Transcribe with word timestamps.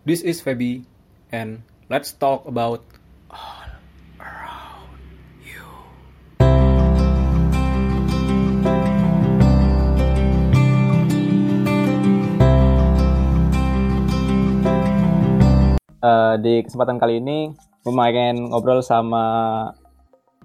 This 0.00 0.24
is 0.24 0.40
Feby, 0.40 0.88
and 1.28 1.60
let's 1.92 2.16
talk 2.16 2.48
about 2.48 2.80
all 3.28 3.68
around 4.16 4.96
you. 5.44 5.68
Eh, 16.00 16.34
di 16.40 16.64
kesempatan 16.64 16.96
kali 16.96 17.20
ini 17.20 17.52
gue 17.84 17.92
pengen 17.92 18.56
ngobrol 18.56 18.80
sama 18.80 19.68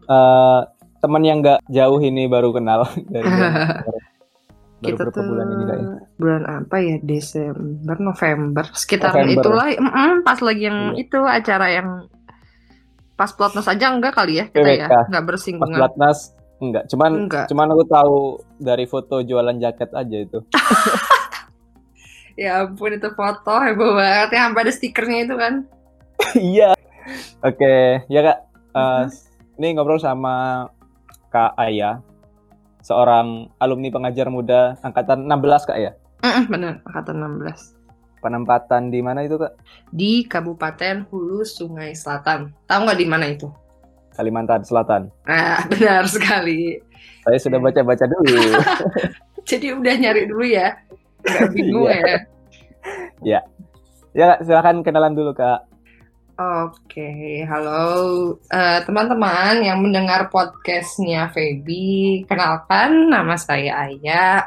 eh 0.03 0.61
teman 0.99 1.23
yang 1.23 1.39
nggak 1.39 1.63
jauh 1.71 2.03
ini 2.03 2.27
baru 2.27 2.51
kenal 2.51 2.91
dari 3.13 3.23
baru, 4.87 4.97
Kita 5.01 5.11
tuh 5.11 5.23
bulan 5.25 5.47
ini 5.47 5.63
kayaknya. 5.63 5.95
bulan 6.15 6.43
apa 6.45 6.75
ya 6.77 6.95
Desember 7.01 7.97
November 7.99 8.65
sekitar 8.71 9.11
November. 9.11 9.41
itulah 9.41 9.67
mm-mm, 9.73 10.11
pas 10.21 10.39
lagi 10.39 10.63
yang 10.63 10.79
Iya. 10.91 11.01
itu 11.01 11.19
acara 11.19 11.67
yang 11.71 11.89
pas 13.13 13.31
plotnos 13.31 13.65
aja 13.65 13.85
enggak 13.89 14.13
kali 14.13 14.33
ya 14.35 14.45
kita 14.47 14.61
ya 14.67 14.85
PWK. 14.85 14.93
nggak 15.07 15.19
Pas 15.19 15.29
bersinggungan 15.29 15.77
pelatnas 15.77 16.19
enggak, 16.57 16.83
cuman 16.85 17.11
Enggak. 17.21 17.45
cuman 17.47 17.67
aku 17.69 17.83
tahu 17.85 18.15
dari 18.57 18.85
foto 18.85 19.15
jualan 19.19 19.57
jaket 19.57 19.89
aja 19.91 20.17
itu. 20.17 20.39
ya 22.35 22.61
ampun 22.61 22.91
itu 22.91 23.09
foto 23.09 23.53
heboh 23.57 23.95
banget 23.95 24.29
ya 24.29 24.41
sampai 24.45 24.61
ada 24.61 24.73
stikernya 24.73 25.19
itu 25.23 25.35
kan 25.35 25.53
Iya. 26.35 26.75
Oke, 27.41 27.75
ya 28.05 28.21
Kak. 28.21 28.37
Eh, 28.73 29.03
Mhm. 29.03 29.07
Ini 29.55 29.67
ngobrol 29.73 29.95
sama 29.97 30.67
Kak 31.29 31.55
Aya, 31.55 31.99
seorang 32.85 33.49
alumni 33.57 33.89
pengajar 33.89 34.29
muda 34.29 34.77
angkatan 34.79 35.25
16 35.25 35.65
Kak 35.65 35.77
ya. 35.79 35.91
Mm-mm, 36.21 36.45
bener 36.45 36.73
angkatan 36.85 37.17
16 37.41 37.73
Penempatan 38.17 38.89
di 38.89 39.01
mana 39.01 39.21
itu 39.21 39.35
Kak? 39.35 39.53
di 39.87 40.21
Kabupaten 40.23 41.05
Hulu 41.05 41.41
Sungai 41.41 41.93
Selatan 41.93 42.53
tahu 42.63 42.85
nggak 42.85 42.99
di 42.99 43.05
mana 43.05 43.25
itu 43.27 43.49
Kalimantan 44.11 44.61
Selatan. 44.61 45.09
ah 45.25 45.59
benar 45.69 46.05
sekali 46.05 46.77
Saya 47.21 47.37
sudah 47.37 47.57
baca-baca 47.57 48.05
dulu. 48.05 48.37
jadi 49.49 49.73
udah 49.73 49.93
nyari 49.95 50.23
dulu 50.25 50.45
ya 50.45 50.77
nggak 51.21 51.49
bingung 51.51 51.89
Iya. 51.89 52.17
ya 53.21 53.39
ya 54.13 54.25
Kak, 54.27 54.39
silakan 54.43 54.81
kenalan 54.81 55.13
dulu 55.13 55.33
Kak. 55.33 55.65
Oke, 56.35 57.47
halo 57.47 58.35
eh, 58.51 58.83
teman-teman 58.83 59.55
yang 59.63 59.79
mendengar 59.79 60.27
podcastnya 60.27 61.31
Feby. 61.31 62.27
Kenalkan, 62.27 63.07
nama 63.07 63.39
saya 63.39 63.87
Aya. 63.87 64.43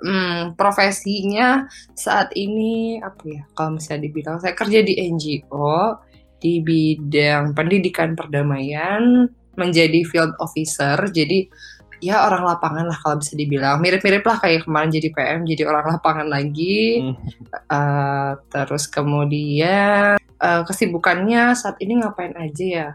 Hmm, 0.00 0.56
profesinya 0.56 1.68
saat 1.92 2.32
ini 2.32 3.04
apa 3.04 3.20
ya? 3.28 3.44
Kalau 3.52 3.76
misalnya 3.76 4.08
dibilang 4.08 4.40
saya 4.40 4.56
kerja 4.56 4.80
di 4.80 4.96
NGO 4.96 6.00
di 6.40 6.64
bidang 6.64 7.52
pendidikan 7.52 8.16
perdamaian, 8.16 9.28
menjadi 9.60 10.00
field 10.08 10.32
officer. 10.40 10.96
Jadi 11.12 11.52
ya 12.00 12.26
orang 12.26 12.42
lapangan 12.48 12.88
lah 12.88 12.98
kalau 12.98 13.20
bisa 13.20 13.36
dibilang. 13.36 13.78
Mirip-mirip 13.78 14.24
lah 14.24 14.40
kayak 14.40 14.64
kemarin 14.64 14.90
jadi 14.90 15.08
PM, 15.12 15.40
jadi 15.44 15.62
orang 15.68 15.96
lapangan 15.96 16.26
lagi. 16.26 17.04
Hmm. 17.04 17.14
Eh, 17.52 18.32
terus 18.48 18.84
kemudian 18.88 20.16
eh, 20.18 20.62
kesibukannya 20.64 21.54
saat 21.54 21.76
ini 21.78 22.00
ngapain 22.00 22.34
aja 22.40 22.64
ya? 22.64 22.88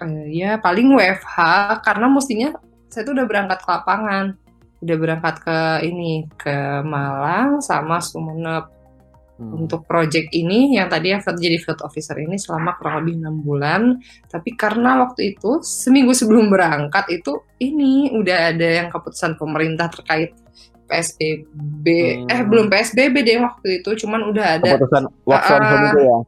Eh, 0.00 0.26
ya 0.32 0.56
paling 0.56 0.96
WFH 0.96 1.38
karena 1.84 2.06
mestinya 2.08 2.48
saya 2.90 3.06
tuh 3.06 3.14
udah 3.14 3.26
berangkat 3.28 3.62
ke 3.62 3.68
lapangan, 3.70 4.34
udah 4.82 4.96
berangkat 4.96 5.34
ke 5.44 5.58
ini 5.86 6.26
ke 6.34 6.82
Malang 6.82 7.62
sama 7.62 8.02
Sumeneb 8.02 8.79
Hmm. 9.40 9.56
untuk 9.56 9.88
project 9.88 10.36
ini 10.36 10.76
yang 10.76 10.92
tadi 10.92 11.16
yang 11.16 11.24
jadi 11.24 11.56
field 11.56 11.80
officer 11.80 12.12
ini 12.20 12.36
selama 12.36 12.76
kurang 12.76 13.00
lebih 13.00 13.24
enam 13.24 13.40
bulan. 13.40 13.96
Tapi 14.28 14.52
karena 14.52 15.00
waktu 15.00 15.32
itu 15.32 15.64
seminggu 15.64 16.12
sebelum 16.12 16.52
berangkat 16.52 17.08
itu 17.08 17.40
ini 17.56 18.12
udah 18.12 18.52
ada 18.52 18.68
yang 18.84 18.92
keputusan 18.92 19.40
pemerintah 19.40 19.88
terkait 19.88 20.36
PSBB, 20.84 21.86
Hmm. 21.86 22.26
eh 22.28 22.40
belum 22.44 22.68
PSBB 22.68 23.14
deh 23.24 23.38
waktu 23.40 23.80
itu, 23.80 24.04
cuman 24.04 24.28
udah 24.28 24.60
ada 24.60 24.76
Keputusan 24.76 25.08
work 25.24 25.42
from 25.46 25.62
home 25.64 25.86
itu 25.88 26.00
ya. 26.04 26.18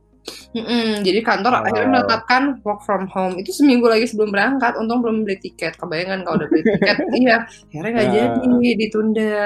Mm-mm, 0.54 1.02
jadi 1.02 1.18
kantor 1.20 1.52
Oh. 1.52 1.60
akhirnya 1.66 1.88
menetapkan 1.98 2.42
work 2.62 2.80
from 2.86 3.10
home 3.10 3.34
itu 3.42 3.50
seminggu 3.50 3.90
lagi 3.90 4.06
sebelum 4.06 4.30
berangkat. 4.30 4.78
Untung 4.78 5.02
belum 5.02 5.26
beli 5.26 5.34
tiket. 5.36 5.74
Kebayangan 5.76 6.22
kalau 6.22 6.38
udah 6.38 6.48
beli 6.48 6.62
tiket, 6.62 6.96
iya 7.26 7.36
akhirnya 7.42 7.90
nggak 7.90 8.06
Nah. 8.06 8.14
jadi 8.14 8.70
ditunda. 8.78 9.36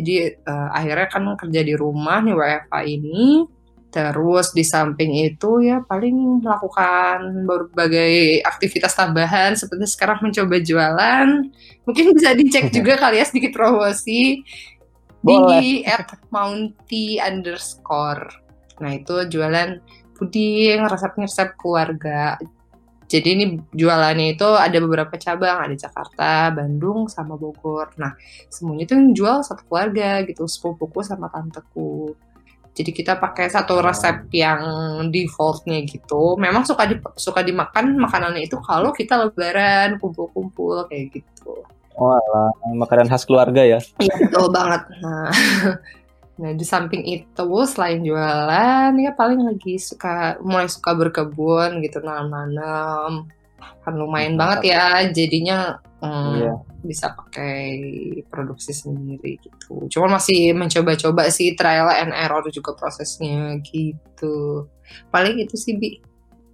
Jadi 0.00 0.14
eh, 0.40 0.68
akhirnya 0.72 1.06
kan 1.12 1.22
kerja 1.36 1.60
di 1.60 1.74
rumah 1.76 2.24
nih 2.24 2.34
WFH 2.34 2.74
ini. 2.88 3.44
Terus 3.90 4.54
di 4.54 4.62
samping 4.62 5.10
itu 5.18 5.66
ya 5.66 5.82
paling 5.82 6.46
melakukan 6.46 7.42
berbagai 7.42 8.38
aktivitas 8.46 8.94
tambahan 8.94 9.58
seperti 9.58 9.86
sekarang 9.90 10.22
mencoba 10.22 10.56
jualan. 10.62 11.28
Mungkin 11.84 12.06
bisa 12.14 12.30
dicek 12.38 12.70
juga 12.76 12.94
kali 12.96 13.18
ya 13.18 13.26
sedikit 13.26 13.50
promosi 13.50 14.46
di 15.20 15.82
at 15.84 16.06
mounty 16.32 17.18
underscore. 17.18 18.30
Nah 18.80 18.96
itu 18.96 19.26
jualan 19.28 19.82
puding, 20.16 20.86
resepnya 20.88 21.26
resep 21.28 21.48
keluarga. 21.56 22.40
Jadi 23.10 23.28
ini 23.34 23.44
jualannya 23.74 24.38
itu 24.38 24.46
ada 24.46 24.78
beberapa 24.78 25.18
cabang, 25.18 25.66
ada 25.66 25.74
Jakarta, 25.74 26.54
Bandung, 26.54 27.10
sama 27.10 27.34
Bogor. 27.34 27.90
Nah 27.98 28.14
semuanya 28.46 28.86
itu 28.86 28.94
yang 28.94 29.10
jual 29.10 29.36
satu 29.42 29.66
keluarga 29.66 30.22
gitu, 30.22 30.46
sepupuku 30.46 31.02
sama 31.02 31.26
tanteku. 31.26 32.14
Jadi 32.70 32.94
kita 32.94 33.18
pakai 33.18 33.50
satu 33.50 33.82
resep 33.82 34.30
yang 34.30 34.62
defaultnya 35.10 35.82
gitu. 35.82 36.38
Memang 36.38 36.62
suka 36.62 36.86
di, 36.86 37.02
suka 37.18 37.42
dimakan 37.42 37.98
makanannya 37.98 38.46
itu 38.46 38.54
kalau 38.62 38.94
kita 38.94 39.26
lebaran, 39.26 39.98
kumpul-kumpul 39.98 40.86
kayak 40.86 41.18
gitu. 41.18 41.66
Oh, 41.98 42.14
alah, 42.14 42.54
makanan 42.78 43.10
khas 43.10 43.26
keluarga 43.26 43.66
ya. 43.66 43.82
Iya 43.98 44.14
betul 44.22 44.54
banget. 44.54 44.86
Nah, 45.02 45.28
nah 46.40 46.56
di 46.56 46.64
samping 46.64 47.04
itu 47.04 47.44
selain 47.68 48.00
jualan 48.00 48.90
ya 48.96 49.12
paling 49.12 49.44
lagi 49.44 49.76
suka 49.76 50.40
mulai 50.40 50.72
suka 50.72 50.96
berkebun 50.96 51.84
gitu 51.84 52.00
nanam-nanam. 52.00 53.28
Kan 53.84 53.94
lumayan 53.96 54.40
banget 54.40 54.72
ya 54.72 55.04
jadinya 55.12 55.76
hmm, 56.00 56.32
Iya. 56.40 56.54
bisa 56.80 57.12
pakai 57.12 57.76
produksi 58.32 58.72
sendiri 58.72 59.36
gitu. 59.40 59.84
Cuma 59.92 60.16
masih 60.16 60.56
mencoba-coba 60.56 61.28
sih 61.28 61.52
trial 61.52 61.92
and 61.92 62.16
error 62.16 62.44
juga 62.48 62.72
prosesnya 62.72 63.60
gitu. 63.60 64.64
Paling 65.12 65.44
itu 65.44 65.56
sih 65.60 65.76
Bi. 65.76 66.00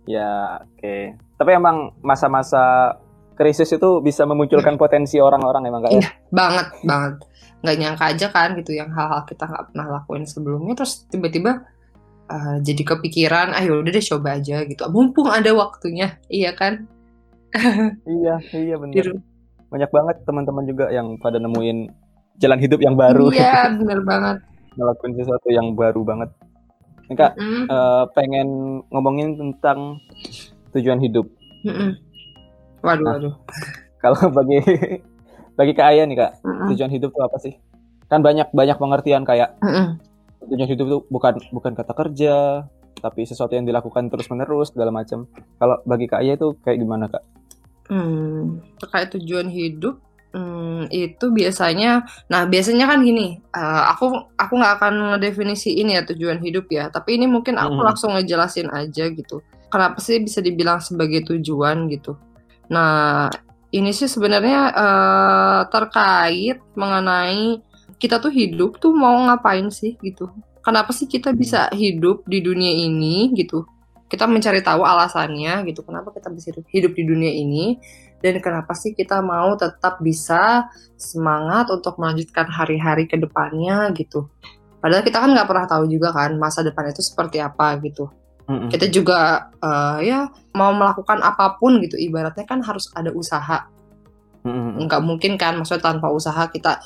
Ya, 0.06 0.62
oke. 0.62 1.18
Tapi 1.38 1.50
emang 1.50 1.94
masa-masa 2.02 2.94
krisis 3.36 3.68
itu 3.68 4.00
bisa 4.00 4.24
memunculkan 4.24 4.74
potensi 4.74 5.20
orang-orang 5.20 5.62
emang 5.64 5.82
Kak 5.82 5.90
ya. 5.90 5.96
Iya. 5.96 6.10
Banget 6.30 6.66
banget. 6.82 7.14
Nggak 7.56 7.76
nyangka 7.76 8.04
aja 8.06 8.26
kan 8.28 8.48
gitu 8.54 8.72
yang 8.72 8.88
hal-hal 8.88 9.22
kita 9.22 9.44
nggak 9.44 9.64
pernah 9.70 9.86
lakuin 9.94 10.24
sebelumnya 10.24 10.74
terus 10.74 11.04
tiba-tiba 11.06 11.64
uh, 12.26 12.56
jadi 12.58 12.82
kepikiran, 12.86 13.54
ayo 13.54 13.80
udah 13.80 13.92
deh 13.92 14.04
coba 14.06 14.28
aja 14.34 14.64
gitu. 14.64 14.82
Mumpung 14.88 15.28
ada 15.28 15.52
waktunya, 15.52 16.16
iya 16.26 16.52
kan? 16.52 16.88
Iya, 18.04 18.36
iya 18.52 18.74
ru- 18.76 19.22
Banyak 19.66 19.90
banget 19.90 20.16
teman-teman 20.22 20.64
juga 20.64 20.88
yang 20.90 21.16
pada 21.16 21.36
nemuin 21.36 21.88
jalan 22.36 22.58
hidup 22.58 22.78
yang 22.78 22.94
baru, 22.94 23.32
Iya, 23.32 23.68
bener 23.80 24.00
banget. 24.02 24.36
ngelakuin 24.76 25.14
sesuatu 25.14 25.48
yang 25.48 25.72
baru 25.72 26.04
banget. 26.04 26.30
Kak, 27.08 27.32
Mm, 27.34 27.64
eh, 27.64 28.04
pengen 28.12 28.48
ngomongin 28.90 29.28
tentang 29.36 30.02
tujuan 30.70 30.98
hidup. 30.98 31.24
mm-mm. 31.62 31.96
Waduh, 32.80 33.04
Nah. 33.04 33.12
waduh. 33.16 33.34
Kalau 34.02 34.20
bagi 34.30 34.60
bagi 35.52 35.72
Kak 35.72 35.88
Aya 35.88 36.04
nih 36.04 36.16
Kak, 36.16 36.32
Mm-mm, 36.42 36.68
tujuan 36.70 36.90
hidup 36.90 37.10
itu 37.10 37.20
apa 37.20 37.36
sih? 37.38 37.54
Kan 38.06 38.20
banyak 38.20 38.52
banyak 38.52 38.76
pengertian 38.76 39.24
kayak 39.24 39.56
mm-mm. 39.58 39.96
tujuan 40.46 40.68
hidup 40.68 40.84
itu 40.86 40.98
bukan 41.08 41.34
bukan 41.50 41.72
kata 41.72 41.92
kerja, 41.92 42.34
tapi 42.96 43.24
sesuatu 43.24 43.52
yang 43.52 43.64
dilakukan 43.64 44.06
terus-menerus 44.06 44.70
segala 44.70 44.92
macam. 44.92 45.26
Kalau 45.56 45.80
bagi 45.82 46.06
Kak 46.06 46.20
Aya 46.20 46.36
itu 46.36 46.54
kayak 46.60 46.78
gimana 46.78 47.08
Kak? 47.08 47.24
Hmm, 47.86 48.58
terkait 48.78 49.14
tujuan 49.14 49.46
hidup, 49.46 50.02
hmm, 50.30 50.90
itu 50.90 51.30
biasanya, 51.30 52.02
nah 52.26 52.42
biasanya 52.42 52.86
kan 52.86 52.98
gini, 53.00 53.38
eh, 53.38 53.82
aku 53.90 54.10
aku 54.34 54.52
nggak 54.58 54.74
akan 54.82 54.94
ngedefinisiin 55.14 55.94
ya 55.94 56.02
tujuan 56.02 56.42
hidup 56.42 56.66
ya, 56.66 56.90
tapi 56.90 57.14
ini 57.14 57.30
mungkin 57.30 57.54
aku 57.56 57.78
Mhm. 57.78 57.86
langsung 57.86 58.10
ngejelasin 58.18 58.70
aja 58.70 59.06
gitu. 59.06 59.38
Kenapa 59.66 59.98
sih 59.98 60.18
bisa 60.18 60.38
dibilang 60.38 60.78
sebagai 60.78 61.26
tujuan 61.26 61.86
gitu? 61.90 62.14
Nah, 62.72 63.30
ini 63.74 63.90
sih 63.94 64.10
sebenarnya 64.10 64.60
eh, 64.74 65.60
terkait 65.70 66.58
mengenai 66.74 67.62
kita 67.96 68.20
tuh 68.20 68.32
hidup 68.32 68.78
tuh 68.82 68.92
mau 68.92 69.16
ngapain 69.26 69.68
sih 69.72 69.96
gitu? 70.00 70.30
Kenapa 70.64 70.90
sih 70.90 71.06
kita 71.06 71.30
bisa 71.30 71.70
hidup 71.70 72.26
di 72.26 72.42
dunia 72.42 72.72
ini 72.74 73.30
gitu? 73.34 73.66
kita 74.06 74.22
mencari 74.30 74.62
tahu 74.62 74.86
alasannya 74.86 75.66
gitu 75.66 75.82
kenapa 75.82 76.14
kita 76.14 76.30
bisa 76.30 76.54
hidup, 76.54 76.66
hidup 76.70 76.92
di 76.94 77.02
dunia 77.10 77.32
ini 77.34 77.74
dan 78.22 78.38
kenapa 78.38 78.70
sih 78.70 78.94
kita 78.94 79.18
mau 79.18 79.58
tetap 79.58 79.98
bisa 79.98 80.70
semangat 80.94 81.66
untuk 81.74 81.98
melanjutkan 81.98 82.46
hari-hari 82.46 83.10
ke 83.10 83.18
depannya 83.18 83.90
gitu 83.98 84.30
Padahal 84.86 85.02
kita 85.02 85.18
kan 85.18 85.34
nggak 85.34 85.48
pernah 85.50 85.66
tahu 85.66 85.84
juga 85.90 86.14
kan 86.14 86.38
masa 86.38 86.62
depan 86.62 86.94
itu 86.94 87.02
seperti 87.02 87.42
apa 87.42 87.74
gitu. 87.82 88.06
Mm-mm. 88.46 88.70
Kita 88.70 88.86
juga 88.90 89.50
eh, 89.58 89.98
ya 90.06 90.30
mau 90.54 90.70
melakukan 90.70 91.18
apa 91.22 91.58
pun 91.58 91.82
gitu, 91.82 91.98
ibaratnya 91.98 92.46
kan 92.46 92.62
harus 92.62 92.86
ada 92.94 93.10
usaha. 93.10 93.66
Mm-mm. 94.46 94.86
Nggak 94.86 95.02
mungkin 95.02 95.34
kan, 95.34 95.58
maksudnya 95.58 95.90
tanpa 95.90 96.06
usaha 96.14 96.46
kita 96.46 96.78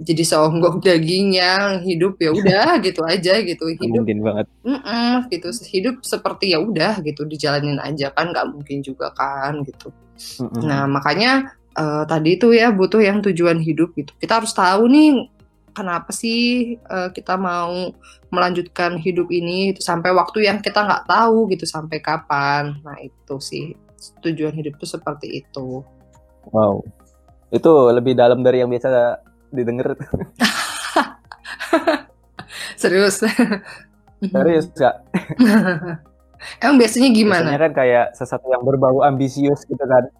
jadi 0.00 0.24
seonggok 0.24 0.80
daging 0.84 1.36
yang 1.36 1.84
hidup 1.84 2.16
ya 2.16 2.32
udah 2.32 2.76
gitu 2.86 3.04
aja 3.04 3.38
gitu 3.44 3.64
hidup 3.76 4.02
mungkin 4.02 4.24
banget. 4.24 4.46
mm 4.64 5.28
gitu 5.28 5.48
hidup 5.68 6.00
seperti 6.02 6.56
ya 6.56 6.58
udah 6.58 6.98
gitu 7.04 7.28
dijalanin 7.28 7.78
aja 7.78 8.10
kan 8.10 8.32
nggak 8.32 8.48
mungkin 8.50 8.80
juga 8.82 9.12
kan 9.12 9.62
gitu 9.62 9.92
Mm-mm. 10.38 10.62
Nah, 10.64 10.84
makanya 10.86 11.52
eh, 11.74 12.04
tadi 12.06 12.36
itu 12.38 12.52
ya 12.54 12.70
butuh 12.70 13.00
yang 13.02 13.24
tujuan 13.24 13.58
hidup 13.58 13.94
gitu. 13.96 14.12
Kita 14.20 14.42
harus 14.42 14.52
tahu 14.54 14.86
nih 14.88 15.08
kenapa 15.72 16.12
sih 16.12 16.76
eh, 16.78 17.08
kita 17.12 17.40
mau 17.40 17.92
melanjutkan 18.32 18.96
hidup 18.96 19.28
ini 19.28 19.76
itu 19.76 19.84
sampai 19.84 20.16
waktu 20.16 20.48
yang 20.48 20.64
kita 20.64 20.84
nggak 20.84 21.04
tahu 21.04 21.52
gitu 21.52 21.68
sampai 21.68 22.00
kapan. 22.00 22.80
Nah, 22.80 22.96
itu 23.00 23.36
sih 23.42 23.76
tujuan 24.24 24.56
hidup 24.56 24.80
itu 24.80 24.86
seperti 24.88 25.44
itu. 25.44 25.84
Wow. 26.48 26.80
Itu 27.52 27.92
lebih 27.92 28.16
dalam 28.16 28.40
dari 28.40 28.64
yang 28.64 28.72
biasa 28.72 29.20
didengar. 29.52 29.92
Serius. 32.80 33.20
Serius 34.32 34.66
kak. 34.74 35.06
Emang 36.62 36.76
biasanya 36.78 37.08
gimana? 37.14 37.54
Biasanya 37.54 37.62
kan 37.70 37.72
kayak 37.74 38.06
sesuatu 38.18 38.46
yang 38.50 38.62
berbau 38.66 39.06
ambisius 39.06 39.62
gitu 39.62 39.84
kan. 39.86 40.10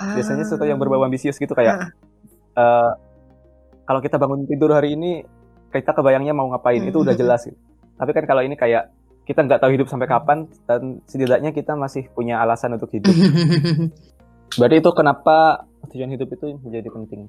Ah. 0.00 0.16
Biasanya 0.16 0.48
sesuatu 0.48 0.64
yang 0.64 0.80
berbau 0.80 1.04
ambisius 1.04 1.36
gitu 1.36 1.52
kayak 1.52 1.92
eh, 2.56 2.90
kalau 3.90 3.98
kita 3.98 4.22
bangun 4.22 4.46
tidur 4.46 4.70
hari 4.70 4.94
ini 4.94 5.26
kita 5.74 5.90
kebayangnya 5.90 6.30
mau 6.30 6.46
ngapain 6.54 6.78
itu 6.78 7.02
udah 7.02 7.10
jelas. 7.18 7.42
gitu. 7.42 7.58
Tapi 7.98 8.10
kan 8.14 8.22
kalau 8.22 8.46
ini 8.46 8.54
kayak 8.54 8.86
kita 9.26 9.42
nggak 9.42 9.58
tahu 9.66 9.74
hidup 9.74 9.90
sampai 9.90 10.06
kapan 10.06 10.46
dan 10.62 11.02
setidaknya 11.10 11.50
kita 11.50 11.74
masih 11.74 12.06
punya 12.14 12.38
alasan 12.38 12.78
untuk 12.78 12.86
hidup. 12.94 13.10
Berarti 14.62 14.76
itu 14.78 14.90
kenapa 14.94 15.66
tujuan 15.90 16.06
hidup 16.14 16.30
itu 16.30 16.54
menjadi 16.62 16.86
penting. 16.86 17.26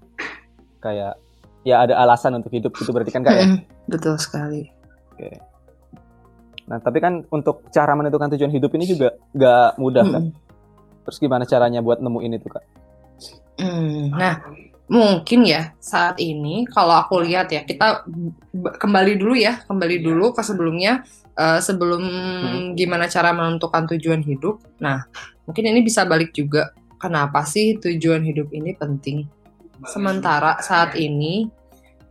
Kayak 0.78 1.18
ya 1.66 1.82
ada 1.82 1.98
alasan 1.98 2.38
untuk 2.38 2.54
hidup 2.54 2.78
itu 2.78 2.90
berarti 2.94 3.10
kan 3.14 3.22
kayak. 3.26 3.66
Betul 3.90 4.22
sekali. 4.22 4.70
Nah 6.66 6.78
tapi 6.78 6.98
kan 7.02 7.26
untuk 7.30 7.70
cara 7.74 7.94
menentukan 7.98 8.34
tujuan 8.38 8.54
hidup 8.54 8.70
ini 8.78 8.86
juga 8.86 9.18
nggak 9.34 9.82
mudah 9.82 10.06
kan. 10.06 10.24
Terus 11.10 11.18
gimana 11.18 11.46
caranya 11.46 11.82
buat 11.86 12.02
nemuin 12.02 12.38
itu 12.38 12.50
kak? 12.50 12.66
Hmm, 13.62 14.10
nah, 14.10 14.42
mungkin 14.92 15.48
ya 15.48 15.72
saat 15.80 16.20
ini 16.20 16.68
kalau 16.68 16.92
aku 17.00 17.24
lihat 17.24 17.48
ya 17.48 17.64
kita 17.64 18.04
kembali 18.76 19.16
dulu 19.16 19.40
ya, 19.40 19.64
kembali 19.64 20.04
dulu 20.04 20.36
ke 20.36 20.44
sebelumnya 20.44 21.08
eh, 21.40 21.64
sebelum 21.64 22.04
gimana 22.76 23.08
cara 23.08 23.32
menentukan 23.32 23.88
tujuan 23.96 24.20
hidup. 24.20 24.60
Nah, 24.84 25.08
mungkin 25.48 25.72
ini 25.72 25.80
bisa 25.80 26.04
balik 26.04 26.36
juga. 26.36 26.76
Kenapa 27.00 27.48
sih 27.48 27.80
tujuan 27.80 28.22
hidup 28.22 28.52
ini 28.52 28.76
penting? 28.76 29.26
Sementara 29.88 30.60
saat 30.62 30.94
ini 31.00 31.48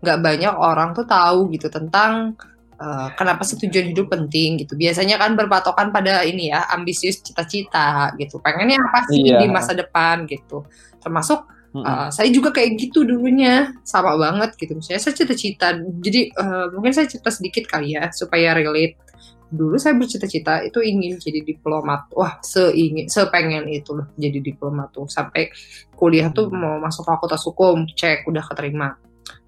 nggak 0.00 0.18
banyak 0.24 0.54
orang 0.56 0.96
tuh 0.96 1.04
tahu 1.04 1.52
gitu 1.52 1.68
tentang 1.68 2.32
eh, 2.80 3.08
kenapa 3.12 3.44
sih 3.44 3.60
tujuan 3.60 3.92
hidup 3.92 4.08
penting 4.08 4.56
gitu. 4.56 4.72
Biasanya 4.72 5.20
kan 5.20 5.36
berpatokan 5.36 5.92
pada 5.92 6.24
ini 6.24 6.48
ya, 6.48 6.64
ambisius 6.72 7.20
cita-cita 7.20 8.16
gitu. 8.16 8.40
Pengennya 8.40 8.80
apa 8.80 9.04
sih 9.12 9.20
Iya. 9.20 9.44
di 9.44 9.46
masa 9.52 9.76
depan 9.76 10.24
gitu. 10.24 10.64
Termasuk 11.04 11.44
Uh, 11.70 12.10
saya 12.10 12.26
juga 12.34 12.50
kayak 12.50 12.74
gitu 12.78 13.06
dulunya. 13.06 13.70
Sama 13.86 14.18
banget 14.18 14.58
gitu. 14.58 14.74
Misalnya 14.74 15.02
saya 15.02 15.14
cita-cita 15.14 15.78
jadi 15.78 16.30
uh, 16.34 16.66
mungkin 16.74 16.90
saya 16.90 17.06
cerita 17.06 17.30
sedikit 17.30 17.64
kali 17.70 17.94
ya 17.94 18.10
supaya 18.10 18.54
relate. 18.58 18.98
Dulu 19.50 19.74
saya 19.78 19.98
bercita-cita 19.98 20.62
itu 20.62 20.78
ingin 20.82 21.18
jadi 21.18 21.42
diplomat. 21.42 22.10
Wah 22.14 22.38
seingin 22.42 23.10
sepengen 23.10 23.66
itu 23.70 23.94
loh 23.94 24.10
jadi 24.18 24.38
diplomat 24.38 24.94
tuh. 24.94 25.06
Sampai 25.10 25.50
kuliah 25.94 26.30
tuh 26.30 26.50
mau 26.50 26.78
masuk 26.78 27.06
fakultas 27.06 27.42
hukum 27.46 27.86
cek 27.86 28.26
udah 28.26 28.42
keterima. 28.46 28.94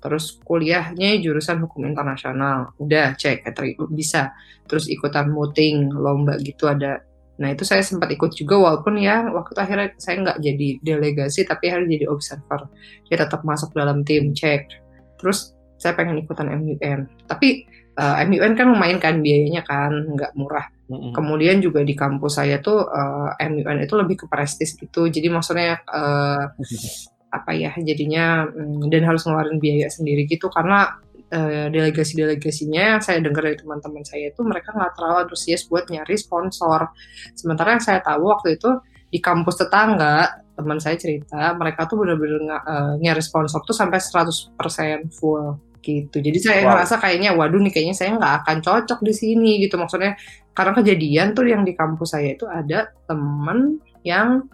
Terus 0.03 0.39
kuliahnya 0.43 1.19
jurusan 1.23 1.63
hukum 1.63 1.87
internasional 1.87 2.75
udah 2.79 3.15
cek 3.19 3.47
keterima 3.47 3.87
bisa. 3.91 4.35
Terus 4.67 4.87
ikutan 4.91 5.31
muting 5.31 5.91
lomba 5.91 6.39
gitu 6.39 6.71
ada 6.71 7.03
Nah 7.43 7.51
itu 7.51 7.67
saya 7.67 7.83
sempat 7.83 8.07
ikut 8.15 8.31
juga 8.39 8.55
walaupun 8.63 9.03
ya 9.03 9.27
waktu 9.35 9.51
itu 9.51 9.61
akhirnya 9.61 9.89
saya 9.99 10.15
nggak 10.23 10.39
jadi 10.39 10.69
delegasi 10.79 11.43
tapi 11.43 11.67
harus 11.75 11.91
jadi 11.91 12.07
observer. 12.07 12.71
Ya 13.11 13.19
tetap 13.19 13.43
masuk 13.43 13.75
dalam 13.75 14.07
tim 14.07 14.31
cek. 14.31 14.71
Terus 15.19 15.59
saya 15.83 15.99
pengen 15.99 16.23
ikutan 16.23 16.47
MUN. 16.55 17.11
Tapi 17.27 17.67
eh, 17.99 18.17
MUN 18.31 18.55
kan 18.55 18.67
lumayan 18.71 19.03
kan 19.03 19.19
biayanya 19.19 19.67
kan 19.67 19.91
nggak 20.15 20.39
murah. 20.39 20.71
Mm-mm. 20.87 21.11
Kemudian 21.11 21.59
juga 21.59 21.83
di 21.83 21.99
kampus 21.99 22.39
saya 22.39 22.63
tuh 22.63 22.87
eh, 22.87 23.51
MUN 23.51 23.83
itu 23.83 23.95
lebih 23.99 24.23
ke 24.23 24.27
prestis 24.31 24.79
gitu. 24.79 25.11
Jadi 25.11 25.27
maksudnya 25.27 25.83
eh, 25.83 26.45
apa 27.37 27.51
ya 27.57 27.73
jadinya 27.81 28.47
mm, 28.47 28.93
dan 28.93 29.09
harus 29.09 29.25
ngeluarin 29.25 29.57
biaya 29.57 29.89
sendiri 29.89 30.29
gitu 30.29 30.53
karena 30.53 31.01
eh, 31.33 31.67
delegasi-delegasinya 31.73 33.01
saya 33.01 33.25
dengar 33.25 33.49
dari 33.49 33.57
teman-teman 33.57 34.05
saya 34.05 34.29
itu 34.29 34.45
mereka 34.45 34.77
nggak 34.77 34.93
terlalu 34.95 35.17
antusias 35.27 35.65
buat 35.65 35.89
nyari 35.89 36.15
sponsor. 36.21 36.93
Sementara 37.33 37.73
yang 37.73 37.83
saya 37.83 38.05
tahu 38.05 38.29
waktu 38.29 38.61
itu 38.61 38.71
di 39.09 39.19
kampus 39.21 39.65
tetangga 39.65 40.45
teman 40.53 40.77
saya 40.77 41.01
cerita 41.01 41.57
mereka 41.57 41.89
tuh 41.89 42.05
bener-bener 42.05 42.45
eh, 42.53 42.95
nyari 43.01 43.25
sponsor 43.25 43.65
tuh 43.65 43.73
sampai 43.73 43.97
100% 43.97 45.09
full 45.09 45.57
gitu. 45.83 46.17
Jadi 46.23 46.39
saya 46.39 46.63
Wow. 46.63 46.79
ngerasa 46.79 46.95
kayaknya 47.03 47.31
waduh 47.35 47.59
nih 47.59 47.73
kayaknya 47.75 47.97
saya 47.99 48.15
nggak 48.15 48.35
akan 48.47 48.57
cocok 48.63 49.01
di 49.03 49.13
sini 49.17 49.59
gitu 49.65 49.75
maksudnya 49.81 50.15
karena 50.55 50.73
kejadian 50.79 51.29
tuh 51.35 51.45
yang 51.49 51.67
di 51.67 51.75
kampus 51.75 52.15
saya 52.15 52.39
itu 52.39 52.47
ada 52.47 52.93
temen 53.09 53.83
yang 54.07 54.47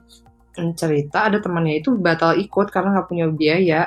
cerita 0.75 1.31
ada 1.31 1.39
temannya 1.39 1.79
itu 1.85 1.95
batal 1.95 2.35
ikut 2.35 2.73
karena 2.73 2.99
nggak 2.99 3.09
punya 3.13 3.27
biaya 3.31 3.81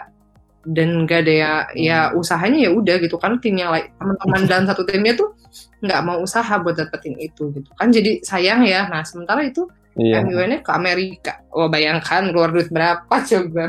dan 0.66 1.10
gak 1.10 1.25
ada 1.25 1.34
ya, 1.34 1.52
ya 1.74 1.98
usahanya 2.13 2.69
ya 2.69 2.72
udah 2.74 3.02
gitu 3.02 3.18
kan 3.18 3.42
tim 3.42 3.58
yang 3.58 3.74
lain 3.74 3.90
teman-teman 3.98 4.42
dalam 4.46 4.66
satu 4.69 4.86
timnya 4.86 5.18
tuh 5.18 5.34
nggak 5.81 6.02
mau 6.06 6.22
usaha 6.22 6.54
buat 6.62 6.78
dapetin 6.78 7.18
itu 7.18 7.50
gitu 7.52 7.69
kan. 7.75 7.90
Jadi 7.90 8.22
sayang 8.22 8.62
ya. 8.63 8.86
Nah 8.88 9.02
sementara 9.02 9.42
itu 9.42 9.66
Iya. 10.00 10.24
MUN-nya 10.24 10.63
ke 10.63 10.72
Amerika. 10.72 11.44
Wah 11.52 11.68
bayangkan 11.68 12.31
keluar 12.31 12.56
duit 12.56 12.72
berapa 12.72 13.12
coba 13.31 13.68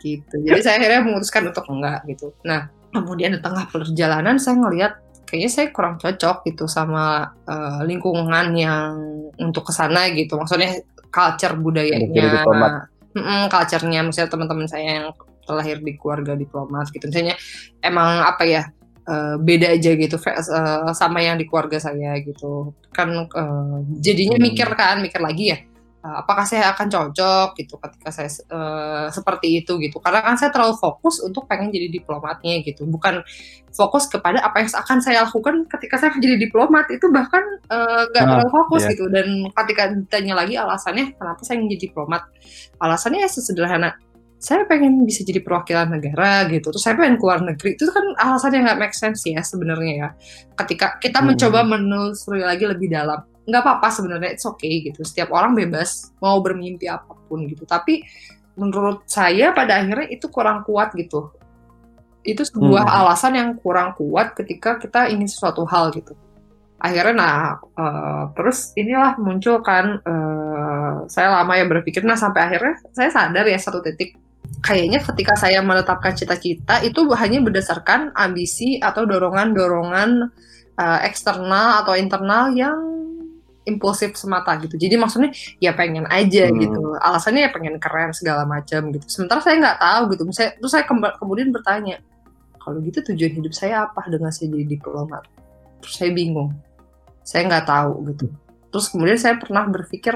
gitu. 0.00 0.34
Jadi 0.40 0.60
saya 0.64 0.80
akhirnya 0.80 1.02
memutuskan 1.04 1.52
untuk 1.52 1.68
enggak 1.68 2.00
gitu. 2.08 2.32
Nah 2.48 2.72
kemudian 2.92 3.36
di 3.36 3.40
tengah 3.44 3.68
perjalanan 3.68 4.40
saya 4.40 4.56
ngelihat 4.56 4.92
kayaknya 5.28 5.50
saya 5.52 5.66
kurang 5.72 6.00
cocok 6.00 6.48
gitu 6.48 6.64
sama 6.64 7.28
eh, 7.44 7.80
lingkungan 7.84 8.56
yang 8.56 8.96
untuk 9.36 9.68
ke 9.68 9.72
sana 9.76 10.08
gitu. 10.16 10.40
Maksudnya 10.40 10.80
culture 11.12 11.54
budayanya. 11.60 12.48
Culture-nya 13.52 14.00
misalnya 14.00 14.30
teman-teman 14.32 14.64
saya 14.64 15.04
yang 15.04 15.06
terlahir 15.42 15.82
di 15.82 15.98
keluarga 15.98 16.32
diplomat 16.34 16.90
gitu. 16.90 17.06
Misalnya 17.06 17.34
emang 17.82 18.22
apa 18.22 18.44
ya 18.46 18.62
eh, 19.02 19.34
beda 19.42 19.74
aja 19.74 19.90
gitu 19.98 20.14
eh, 20.14 20.90
sama 20.94 21.18
yang 21.22 21.34
di 21.38 21.44
keluarga 21.50 21.82
saya 21.82 22.14
gitu. 22.22 22.70
Kan 22.94 23.26
eh, 23.26 23.78
jadinya 23.98 24.38
Hmm. 24.38 24.46
mikir 24.46 24.68
kan 24.72 25.02
mikir 25.02 25.18
lagi 25.18 25.46
ya 25.54 25.58
apakah 26.02 26.42
saya 26.42 26.74
akan 26.74 26.90
cocok 26.90 27.54
gitu 27.62 27.78
ketika 27.78 28.10
saya 28.10 28.26
seperti 29.14 29.62
itu 29.62 29.78
gitu. 29.78 30.02
Karena 30.02 30.18
kan 30.26 30.34
saya 30.34 30.50
terlalu 30.50 30.74
fokus 30.74 31.22
untuk 31.22 31.46
pengen 31.46 31.70
jadi 31.70 31.94
diplomatnya 31.94 32.58
gitu. 32.66 32.82
Bukan 32.90 33.22
fokus 33.70 34.10
kepada 34.10 34.42
apa 34.42 34.66
yang 34.66 34.70
akan 34.82 34.98
saya 34.98 35.22
lakukan 35.22 35.62
ketika 35.70 36.02
saya 36.02 36.10
menjadi 36.10 36.42
diplomat. 36.42 36.90
Itu 36.90 37.06
bahkan 37.14 37.46
nggak 38.10 38.18
Ah, 38.18 38.34
terlalu 38.34 38.50
fokus 38.50 38.82
iya. 38.82 38.90
gitu. 38.98 39.06
Dan 39.14 39.46
ketika 39.54 39.94
ditanya 39.94 40.34
lagi 40.42 40.58
alasannya 40.58 41.14
kenapa 41.14 41.38
saya 41.46 41.62
ingin 41.62 41.70
jadi 41.78 41.94
diplomat? 41.94 42.22
Alasannya 42.82 43.22
ya 43.22 43.30
sesederhana 43.30 43.94
saya 44.42 44.66
pengen 44.66 45.06
bisa 45.06 45.22
jadi 45.22 45.38
perwakilan 45.38 45.86
negara 45.94 46.50
gitu. 46.50 46.74
Terus 46.74 46.82
saya 46.82 46.98
pengen 46.98 47.14
keluar 47.22 47.38
negeri. 47.38 47.78
Itu 47.78 47.94
kan 47.94 48.02
alasannya 48.18 48.66
nggak 48.66 48.78
make 48.82 48.96
sense 48.98 49.22
ya 49.22 49.38
sebenarnya 49.38 49.92
ya. 49.94 50.08
Ketika 50.58 50.98
kita 50.98 51.22
Hmm. 51.22 51.30
mencoba 51.30 51.62
menelusuri 51.62 52.42
lagi 52.42 52.66
lebih 52.66 52.90
dalam 52.90 53.22
nggak 53.46 53.62
apa-apa 53.62 53.88
sebenarnya 53.94 54.34
it's 54.34 54.42
okay 54.42 54.82
gitu. 54.82 55.06
Setiap 55.06 55.30
orang 55.30 55.54
bebas 55.54 56.10
mau 56.18 56.42
bermimpi 56.42 56.90
apa 56.90 57.14
pun 57.30 57.46
gitu. 57.46 57.62
Tapi 57.62 58.02
menurut 58.58 59.06
saya 59.06 59.54
pada 59.54 59.78
akhirnya 59.78 60.10
itu 60.10 60.26
kurang 60.26 60.66
kuat 60.66 60.90
gitu. 60.98 61.30
Itu 62.26 62.42
sebuah 62.42 62.82
Hmm. 62.82 62.98
alasan 62.98 63.38
yang 63.38 63.50
kurang 63.62 63.94
kuat 63.94 64.34
ketika 64.34 64.74
kita 64.82 65.06
ingin 65.06 65.30
sesuatu 65.30 65.62
hal 65.70 65.94
gitu. 65.94 66.18
Akhirnya 66.82 67.14
nah 67.14 67.34
eh, 67.78 68.24
terus 68.34 68.74
inilah 68.74 69.14
muncul 69.22 69.62
kan 69.62 70.02
eh, 70.02 70.94
saya 71.06 71.30
lama 71.30 71.54
ya 71.54 71.62
berpikir. 71.70 72.02
Nah 72.02 72.18
sampai 72.18 72.50
akhirnya 72.50 72.74
saya 72.90 73.06
sadar 73.06 73.46
ya 73.46 73.54
satu 73.54 73.78
titik 73.78 74.18
kayaknya 74.60 75.00
ketika 75.00 75.38
saya 75.38 75.64
menetapkan 75.64 76.12
cita-cita 76.12 76.84
itu 76.84 77.08
hanya 77.16 77.40
berdasarkan 77.40 78.12
ambisi 78.12 78.76
atau 78.82 79.08
dorongan-dorongan 79.08 80.28
eh, 80.72 81.00
eksternal 81.08 81.84
atau 81.86 81.96
internal 81.96 82.52
yang 82.52 82.76
impulsif 83.62 84.18
semata 84.18 84.58
gitu. 84.58 84.74
Jadi 84.74 84.98
maksudnya 84.98 85.30
ya 85.62 85.70
pengen 85.72 86.04
aja 86.10 86.50
Hmm. 86.50 86.58
gitu. 86.58 86.98
Alasannya 86.98 87.46
ya 87.46 87.50
pengen 87.54 87.78
keren 87.78 88.10
segala 88.10 88.42
macam 88.42 88.90
gitu. 88.90 89.06
Sementara 89.06 89.38
saya 89.38 89.54
nggak 89.62 89.78
tahu 89.78 90.02
gitu. 90.16 90.22
Misalnya, 90.26 90.52
terus 90.58 90.72
saya 90.74 90.84
kemudian 91.14 91.48
bertanya, 91.54 92.02
kalau 92.62 92.78
gitu 92.78 93.02
tujuan 93.02 93.32
hidup 93.42 93.52
saya 93.52 93.90
apa 93.90 94.06
dengan 94.06 94.30
saya 94.30 94.54
jadi 94.54 94.78
diplomat 94.78 95.26
terus 95.82 95.98
saya 95.98 96.14
bingung 96.14 96.54
saya 97.26 97.50
nggak 97.50 97.66
tahu 97.66 97.92
gitu 98.14 98.26
terus 98.70 98.86
kemudian 98.88 99.18
saya 99.18 99.34
pernah 99.36 99.66
berpikir 99.66 100.14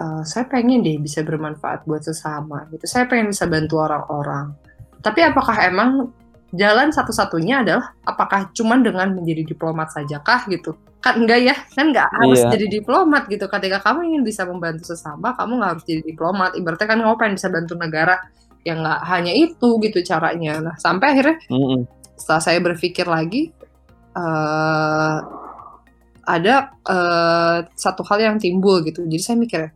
uh, 0.00 0.22
saya 0.24 0.48
pengen 0.48 0.80
deh 0.80 0.96
bisa 0.96 1.20
bermanfaat 1.20 1.84
buat 1.84 2.00
sesama 2.00 2.64
gitu. 2.72 2.88
Saya 2.88 3.04
pengen 3.04 3.30
bisa 3.30 3.44
bantu 3.44 3.78
orang-orang. 3.84 4.56
Tapi 5.04 5.20
apakah 5.24 5.56
emang 5.62 6.10
jalan 6.50 6.90
satu-satunya 6.90 7.62
adalah 7.62 7.92
apakah 8.02 8.50
cuman 8.56 8.82
dengan 8.82 9.12
menjadi 9.14 9.44
diplomat 9.46 9.92
saja 9.92 10.18
kah 10.24 10.48
gitu? 10.48 10.74
Kan 11.00 11.24
enggak 11.24 11.40
ya? 11.40 11.56
Kan 11.76 11.92
enggak 11.94 12.08
harus 12.12 12.40
Iya. 12.44 12.50
jadi 12.56 12.66
diplomat 12.80 13.24
gitu. 13.28 13.44
Ketika 13.48 13.78
kamu 13.80 14.12
ingin 14.12 14.22
bisa 14.26 14.42
membantu 14.44 14.84
sesama 14.90 15.32
kamu 15.36 15.52
nggak 15.60 15.70
harus 15.76 15.84
jadi 15.88 16.02
diplomat. 16.04 16.50
Ibaratnya 16.56 16.86
kan 16.88 16.98
kamu 17.00 17.14
pengen 17.20 17.34
bisa 17.36 17.48
bantu 17.48 17.72
negara. 17.76 18.16
Yang 18.60 18.78
nggak 18.84 19.00
hanya 19.08 19.32
itu 19.32 19.68
gitu 19.80 19.98
caranya. 20.04 20.52
Nah 20.60 20.76
sampai 20.76 21.06
akhirnya 21.16 21.36
Mm-mm. 21.48 21.88
setelah 22.20 22.42
saya 22.44 22.58
berpikir 22.60 23.08
lagi 23.08 23.48
eh 24.12 25.18
ada 26.28 26.54
eh, 26.84 27.58
satu 27.72 28.04
hal 28.04 28.18
yang 28.20 28.36
timbul 28.36 28.84
gitu. 28.84 29.08
Jadi 29.08 29.22
saya 29.24 29.36
mikir 29.40 29.72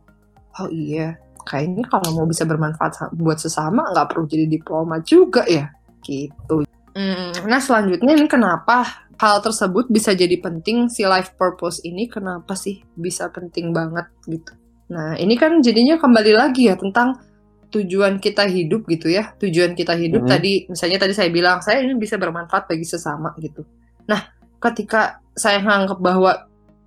oh 0.59 0.69
iya 0.71 1.19
kayaknya 1.45 1.85
kalau 1.87 2.09
mau 2.17 2.25
bisa 2.25 2.43
bermanfaat 2.43 3.13
buat 3.13 3.37
sesama 3.37 3.85
nggak 3.93 4.11
perlu 4.11 4.25
jadi 4.25 4.49
diplomat 4.49 5.05
juga 5.05 5.45
ya. 5.45 5.69
Gitu. 6.01 6.65
Hmm, 6.95 7.31
nah 7.45 7.61
selanjutnya 7.61 8.17
ini 8.17 8.25
kenapa 8.25 9.05
hal 9.21 9.39
tersebut 9.45 9.87
bisa 9.87 10.11
jadi 10.17 10.37
penting? 10.41 10.89
Si 10.89 11.05
life 11.05 11.37
purpose 11.37 11.85
ini 11.85 12.09
kenapa 12.09 12.57
sih 12.57 12.81
bisa 12.97 13.29
penting 13.29 13.71
banget 13.71 14.09
gitu? 14.25 14.57
Nah 14.89 15.13
ini 15.21 15.37
kan 15.37 15.61
jadinya 15.61 16.01
kembali 16.01 16.33
lagi 16.33 16.69
ya 16.69 16.75
tentang 16.77 17.21
tujuan 17.69 18.17
kita 18.21 18.47
hidup 18.49 18.87
gitu 18.89 19.11
ya. 19.11 19.33
Tujuan 19.37 19.75
kita 19.75 19.93
hidup 19.97 20.25
Mhm. 20.25 20.29
tadi 20.29 20.53
misalnya 20.71 20.97
tadi 21.05 21.13
saya 21.13 21.29
bilang 21.29 21.59
saya 21.61 21.83
ini 21.83 21.93
bisa 21.97 22.15
bermanfaat 22.17 22.69
bagi 22.69 22.85
sesama 22.87 23.35
gitu. 23.41 23.65
Nah 24.09 24.33
ketika 24.61 25.19
saya 25.35 25.59
menganggap 25.59 25.99
bahwa 25.99 26.31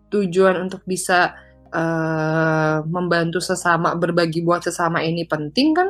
tujuan 0.08 0.56
untuk 0.66 0.80
bisa 0.88 1.36
eh, 1.72 2.76
membantu 2.88 3.38
sesama 3.38 3.94
berbagi 3.94 4.44
buat 4.44 4.64
sesama 4.64 5.04
ini 5.04 5.24
penting 5.28 5.76
kan 5.76 5.88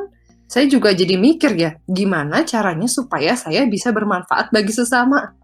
saya 0.49 0.65
juga 0.65 0.91
jadi 0.91 1.15
mikir 1.15 1.53
ya 1.55 1.71
gimana 1.85 2.41
caranya 2.41 2.89
supaya 2.89 3.37
saya 3.37 3.69
bisa 3.69 3.93
bermanfaat 3.93 4.49
bagi 4.49 4.73
sesama 4.73 5.39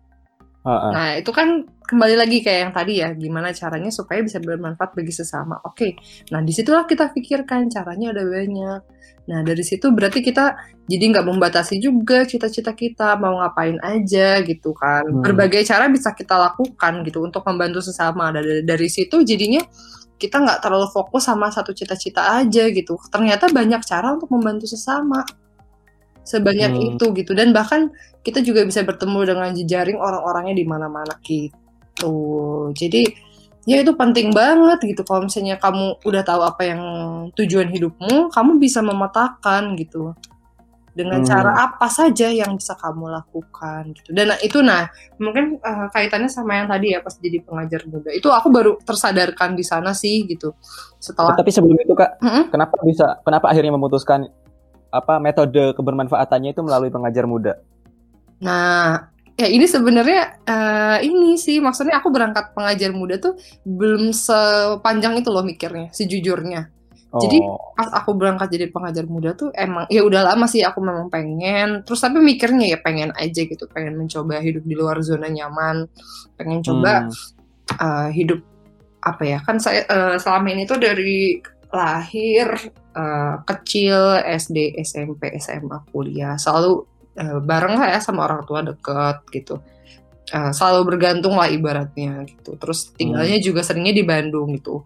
Ha-ha. 0.65 0.89
Nah, 0.89 1.09
itu 1.21 1.29
kan 1.29 1.61
kembali 1.85 2.17
lagi 2.17 2.41
kayak 2.41 2.59
yang 2.65 2.73
tadi 2.73 2.93
ya, 2.97 3.13
gimana 3.13 3.53
caranya 3.53 3.93
supaya 3.93 4.25
bisa 4.25 4.41
bermanfaat 4.41 4.97
bagi 4.97 5.13
sesama. 5.13 5.61
Oke, 5.61 5.93
nah 6.33 6.41
di 6.41 6.49
situlah 6.49 6.89
kita 6.89 7.13
pikirkan 7.13 7.69
caranya 7.69 8.09
ada 8.09 8.25
banyak. 8.25 8.81
Nah, 9.29 9.39
dari 9.45 9.61
situ 9.61 9.93
berarti 9.93 10.25
kita 10.25 10.57
jadi 10.89 11.05
nggak 11.13 11.25
membatasi 11.29 11.77
juga 11.77 12.25
cita-cita 12.25 12.73
kita 12.73 13.13
mau 13.21 13.37
ngapain 13.45 13.77
aja 13.85 14.41
gitu 14.41 14.73
kan. 14.73 15.05
Hmm. 15.05 15.21
Berbagai 15.21 15.61
cara 15.69 15.85
bisa 15.85 16.17
kita 16.17 16.33
lakukan 16.33 17.05
gitu 17.05 17.21
untuk 17.21 17.45
membantu 17.45 17.85
sesama. 17.85 18.33
Dari, 18.33 18.65
dari 18.65 18.89
situ 18.89 19.21
jadinya 19.21 19.61
kita 20.15 20.39
nggak 20.39 20.59
terlalu 20.63 20.87
fokus 20.91 21.27
sama 21.27 21.51
satu 21.51 21.75
cita-cita 21.75 22.39
aja 22.39 22.71
gitu. 22.71 22.95
Ternyata 23.11 23.51
banyak 23.51 23.83
cara 23.83 24.15
untuk 24.15 24.31
membantu 24.31 24.65
sesama. 24.67 25.27
Sebanyak 26.25 26.71
Hmm. 26.73 26.85
itu 26.97 27.05
gitu 27.13 27.37
dan 27.37 27.53
bahkan 27.53 27.93
kita 28.25 28.41
juga 28.41 28.65
bisa 28.65 28.81
bertemu 28.81 29.19
dengan 29.29 29.49
jejaring 29.53 30.01
orang-orangnya 30.01 30.57
di 30.57 30.65
mana-mana 30.65 31.13
gitu. 31.21 32.15
Jadi 32.73 33.05
ya 33.69 33.81
itu 33.81 33.93
penting 33.93 34.33
banget 34.33 34.81
gitu 34.85 35.05
kalau 35.05 35.29
misalnya 35.29 35.57
kamu 35.61 36.01
udah 36.01 36.21
tahu 36.25 36.41
apa 36.41 36.61
yang 36.65 36.81
tujuan 37.37 37.69
hidupmu, 37.69 38.33
kamu 38.33 38.51
bisa 38.57 38.81
memetakan 38.81 39.77
gitu. 39.77 40.17
Dengan 40.95 41.19
Hmm. 41.19 41.27
cara 41.27 41.51
apa 41.59 41.91
saja 41.91 42.31
yang 42.31 42.55
bisa 42.55 42.71
kamu 42.79 43.11
lakukan 43.11 43.91
gitu. 43.99 44.15
Dan 44.15 44.31
itu 44.39 44.63
nah, 44.63 44.87
mungkin 45.19 45.59
eh, 45.59 45.87
kaitannya 45.91 46.31
sama 46.31 46.55
yang 46.63 46.71
tadi 46.71 46.95
ya 46.95 47.03
pas 47.03 47.19
jadi 47.19 47.43
pengajar 47.43 47.83
muda. 47.83 48.15
Itu 48.15 48.31
aku 48.31 48.47
baru 48.47 48.79
tersadarkan 48.79 49.59
di 49.59 49.63
sana 49.67 49.91
sih 49.91 50.23
gitu. 50.23 50.55
Setelah 51.03 51.35
Tapi 51.35 51.51
sebelum 51.51 51.75
itu 51.75 51.91
kak, 51.91 52.23
Mm-mm. 52.23 52.43
kenapa 52.47 52.79
bisa, 52.87 53.19
kenapa 53.27 53.51
akhirnya 53.51 53.75
memutuskan 53.75 54.31
apa 54.87 55.19
metode 55.19 55.75
kebermanfaatannya 55.75 56.55
itu 56.55 56.63
melalui 56.63 56.87
pengajar 56.87 57.27
muda? 57.27 57.59
Nah, 58.39 59.11
ya 59.35 59.47
ini 59.51 59.67
sebenarnya 59.67 60.39
eh, 60.47 60.97
ini 61.03 61.35
sih 61.35 61.59
maksudnya 61.59 61.99
aku 61.99 62.07
berangkat 62.07 62.55
pengajar 62.55 62.95
muda 62.95 63.19
tuh 63.19 63.35
belum 63.67 64.15
sepanjang 64.15 65.19
itu 65.19 65.27
loh 65.27 65.43
mikirnya, 65.43 65.91
sejujurnya. 65.91 66.71
Jadi, 67.21 67.37
Oh, 67.43 67.65
Pas 67.75 67.91
aku 67.91 68.15
berangkat 68.15 68.55
jadi 68.55 68.71
pengajar 68.71 69.03
muda 69.03 69.35
tuh 69.35 69.51
emang 69.51 69.83
ya 69.91 69.99
udah 70.07 70.31
lama 70.31 70.47
sih 70.47 70.63
aku 70.63 70.79
memang 70.79 71.11
pengen. 71.11 71.83
Terus 71.83 71.99
tapi 71.99 72.23
mikirnya 72.23 72.71
ya 72.71 72.79
pengen 72.79 73.11
aja 73.19 73.43
gitu, 73.43 73.67
pengen 73.67 73.99
mencoba 73.99 74.39
hidup 74.39 74.63
di 74.63 74.75
luar 74.79 75.03
zona 75.03 75.27
nyaman, 75.27 75.91
pengen 76.39 76.63
coba 76.63 77.03
hmm, 77.03 77.11
eh, 77.75 78.09
hidup 78.15 78.39
apa 79.03 79.21
ya 79.27 79.37
kan 79.43 79.59
saya 79.59 79.83
eh, 79.85 80.15
selama 80.17 80.55
ini 80.55 80.63
tuh 80.63 80.79
dari 80.79 81.43
lahir 81.75 82.47
eh, 82.95 83.35
kecil 83.43 84.23
SD 84.23 84.79
SMP 84.79 85.35
SMA 85.35 85.83
kuliah 85.91 86.39
selalu 86.39 86.87
eh, 87.19 87.39
bareng 87.43 87.75
lah 87.75 87.91
ya 87.91 87.99
sama 87.99 88.23
orang 88.23 88.47
tua 88.47 88.63
deket 88.63 89.17
gitu. 89.35 89.59
Eh, 90.31 90.51
selalu 90.55 90.95
bergantung 90.95 91.35
lah 91.35 91.51
ibaratnya 91.51 92.23
gitu. 92.23 92.55
Terus 92.55 92.95
tinggalnya 92.95 93.35
juga 93.43 93.67
seringnya 93.67 93.91
di 93.91 94.03
Bandung 94.07 94.55
gitu 94.55 94.79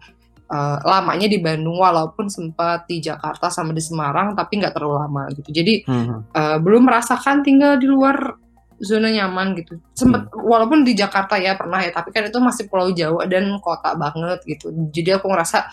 Eh, 0.50 0.78
lamanya 0.82 1.30
di 1.30 1.38
Bandung 1.38 1.78
walaupun 1.78 2.26
sempat 2.26 2.82
di 2.90 2.98
Jakarta 2.98 3.46
sama 3.54 3.70
di 3.70 3.78
Semarang 3.78 4.34
tapi 4.34 4.58
nggak 4.58 4.74
terlalu 4.74 4.98
lama 4.98 5.22
gitu 5.30 5.46
jadi 5.54 5.86
hmm, 5.86 6.34
eh, 6.34 6.58
belum 6.58 6.90
merasakan 6.90 7.46
tinggal 7.46 7.78
di 7.78 7.86
luar 7.86 8.34
zona 8.80 9.12
nyaman 9.12 9.54
gitu. 9.60 9.76
Sempet 9.92 10.32
walaupun 10.32 10.82
di 10.82 10.96
Jakarta 10.96 11.36
ya 11.36 11.52
pernah 11.54 11.84
ya, 11.84 11.92
tapi 11.92 12.10
kan 12.16 12.26
itu 12.26 12.40
masih 12.40 12.64
Pulau 12.66 12.90
Jawa 12.90 13.28
dan 13.28 13.60
kota 13.60 13.92
banget 13.92 14.40
gitu. 14.48 14.72
Jadi 14.90 15.20
aku 15.20 15.28
ngerasa 15.28 15.68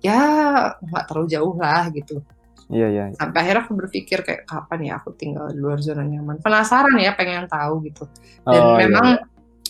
ya 0.00 0.22
nggak 0.78 1.04
terlalu 1.10 1.26
jauh 1.28 1.54
lah 1.58 1.90
gitu. 1.90 2.22
iya 2.72 2.88
iya. 2.88 3.04
Sampai 3.18 3.44
akhirnya 3.44 3.66
aku 3.68 3.74
berpikir 3.76 4.24
kayak 4.24 4.48
kapan 4.48 4.78
ya 4.88 4.92
aku 5.02 5.12
tinggal 5.18 5.50
di 5.50 5.58
luar 5.58 5.82
zona 5.82 6.06
nyaman. 6.06 6.38
Penasaran 6.40 6.96
ya, 6.96 7.12
pengen 7.18 7.50
tahu 7.50 7.84
gitu. 7.84 8.06
Dan 8.46 8.62
Oh, 8.62 8.78
iya, 8.78 8.86
memang 8.86 9.06
iya. 9.18 9.26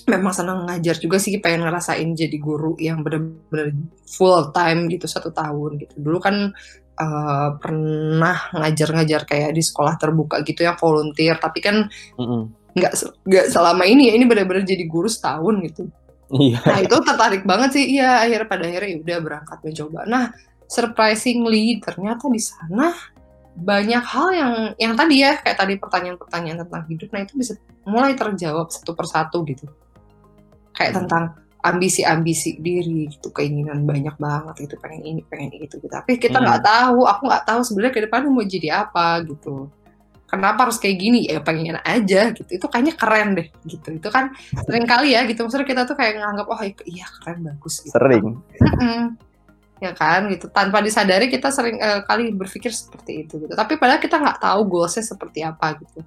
Memang 0.08 0.32
senang 0.34 0.66
ngajar 0.66 0.98
juga 0.98 1.20
sih 1.20 1.38
pengen 1.38 1.66
ngerasain 1.66 2.08
jadi 2.16 2.36
guru 2.40 2.74
yang 2.78 3.04
bener-bener 3.04 3.76
full 4.08 4.50
time 4.50 4.90
gitu 4.90 5.06
satu 5.06 5.30
tahun 5.30 5.78
gitu. 5.82 5.94
Dulu 6.00 6.18
kan 6.18 6.50
eh, 6.98 7.48
pernah 7.58 8.36
ngajar-ngajar 8.56 9.22
kayak 9.28 9.50
di 9.54 9.62
sekolah 9.62 9.94
terbuka 10.00 10.40
gitu 10.42 10.64
yang 10.66 10.76
volunteer. 10.78 11.36
Tapi 11.36 11.58
kan 11.60 11.76
nggak 12.72 12.94
se- 12.96 13.12
nggak 13.28 13.46
selama 13.52 13.84
ini 13.84 14.08
ya 14.08 14.12
ini 14.16 14.24
bener-bener 14.24 14.64
jadi 14.64 14.84
guru 14.88 15.08
setahun 15.08 15.60
gitu. 15.68 15.84
Iya. 16.32 16.64
nah 16.64 16.80
itu 16.80 16.96
tertarik 17.04 17.44
banget 17.44 17.76
sih. 17.76 17.84
Iya 18.00 18.24
akhirnya 18.24 18.48
pada 18.48 18.64
akhirnya 18.64 18.88
ya 18.88 18.98
udah 19.04 19.18
berangkat 19.20 19.58
mencoba. 19.60 20.00
Nah 20.08 20.24
surprisingly 20.64 21.76
ternyata 21.84 22.24
di 22.32 22.40
sana 22.40 22.96
banyak 23.52 24.00
hal 24.00 24.28
yang 24.32 24.54
yang 24.80 24.96
tadi 24.96 25.20
ya 25.20 25.36
kayak 25.44 25.60
tadi 25.60 25.76
pertanyaan-pertanyaan 25.76 26.64
tentang 26.64 26.82
hidup. 26.88 27.08
Nah 27.12 27.20
itu 27.20 27.36
bisa 27.36 27.52
mulai 27.84 28.16
terjawab 28.16 28.72
satu 28.72 28.96
persatu 28.96 29.44
gitu 29.44 29.68
kayak 30.76 30.92
Hmm. 30.92 31.00
tentang 31.04 31.24
ambisi-ambisi 31.62 32.58
diri 32.58 33.06
gitu 33.06 33.30
keinginan 33.30 33.86
banyak 33.86 34.18
banget 34.18 34.66
gitu 34.66 34.74
pengen 34.82 35.06
ini 35.06 35.22
pengen 35.22 35.54
itu 35.54 35.78
gitu. 35.78 35.86
Tapi 35.86 36.18
kita 36.18 36.42
Hmm. 36.42 36.46
nggak 36.50 36.62
tahu 36.66 37.06
aku 37.06 37.22
nggak 37.30 37.44
tahu 37.46 37.60
sebenarnya 37.62 37.94
ke 37.94 38.02
depan 38.10 38.26
mau 38.26 38.42
jadi 38.42 38.68
apa 38.82 39.22
gitu. 39.22 39.70
Kenapa 40.26 40.64
harus 40.64 40.80
kayak 40.80 40.96
gini? 40.96 41.28
Ya 41.28 41.44
pengen 41.44 41.76
aja 41.84 42.32
gitu. 42.32 42.48
Itu 42.48 42.66
kayaknya 42.66 42.96
keren 42.96 43.36
deh 43.36 43.52
gitu. 43.68 43.88
Itu 43.92 44.08
kan 44.08 44.32
sering 44.64 44.88
kali 44.88 45.12
ya 45.12 45.28
gitu. 45.28 45.44
Maksudnya 45.44 45.68
kita 45.68 45.82
tuh 45.84 45.92
kayak 45.92 46.24
nganggap 46.24 46.46
oh 46.48 46.60
iya 46.88 47.06
keren 47.20 47.44
bagus 47.44 47.84
gitu. 47.84 47.92
Sering. 47.92 48.40
Ya 49.78 49.92
kan 49.92 50.32
gitu. 50.32 50.48
Tanpa 50.48 50.80
disadari 50.80 51.28
kita 51.28 51.52
sering 51.52 51.76
eh, 51.78 52.00
kali 52.08 52.32
berpikir 52.32 52.72
seperti 52.72 53.28
itu 53.28 53.44
gitu. 53.44 53.52
Tapi 53.52 53.76
padahal 53.76 54.00
kita 54.00 54.18
nggak 54.18 54.40
tahu 54.40 54.60
goalsnya 54.66 55.04
seperti 55.04 55.44
apa 55.44 55.76
gitu. 55.78 56.00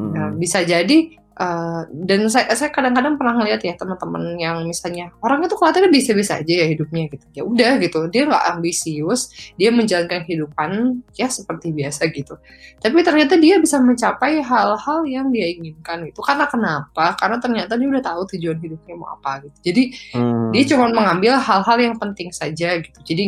Mm. 0.00 0.10
Nah, 0.16 0.28
bisa 0.32 0.64
jadi 0.64 1.20
eh, 1.42 1.80
dan 2.06 2.20
saya 2.30 2.54
saya 2.54 2.70
kadang-kadang 2.70 3.18
pernah 3.18 3.34
ngeliat 3.42 3.60
ya 3.66 3.74
teman-teman 3.74 4.38
yang 4.38 4.62
misalnya 4.62 5.10
orangnya 5.18 5.50
tuh 5.50 5.58
kelihatannya 5.58 5.90
bisa-bisa 5.90 6.38
aja 6.38 6.52
ya 6.62 6.66
hidupnya 6.70 7.10
gitu. 7.10 7.26
Ya 7.34 7.42
udah 7.42 7.72
gitu 7.82 7.98
dia 8.14 8.22
nggak 8.30 8.44
ambisius 8.54 9.34
dia 9.58 9.74
menjalankan 9.74 10.22
kehidupan 10.22 10.70
ya 11.18 11.26
seperti 11.26 11.74
biasa 11.74 12.06
gitu. 12.14 12.38
Tapi 12.78 12.98
ternyata 13.02 13.34
dia 13.34 13.58
bisa 13.58 13.82
mencapai 13.82 14.38
hal-hal 14.38 14.98
yang 15.10 15.34
dia 15.34 15.50
inginkan 15.50 16.06
itu 16.06 16.22
karena 16.22 16.46
kenapa? 16.46 17.18
Karena 17.18 17.36
ternyata 17.42 17.74
dia 17.74 17.88
udah 17.90 18.04
tahu 18.04 18.20
tujuan 18.38 18.62
hidupnya 18.62 18.94
mau 18.94 19.10
apa 19.18 19.42
gitu. 19.42 19.58
Jadi 19.72 19.82
Hmm. 20.14 20.52
dia 20.52 20.62
cuma 20.68 20.92
mengambil 20.92 21.40
hal-hal 21.40 21.78
yang 21.80 21.96
penting 21.96 22.28
saja 22.30 22.78
gitu. 22.78 22.98
Jadi 23.02 23.22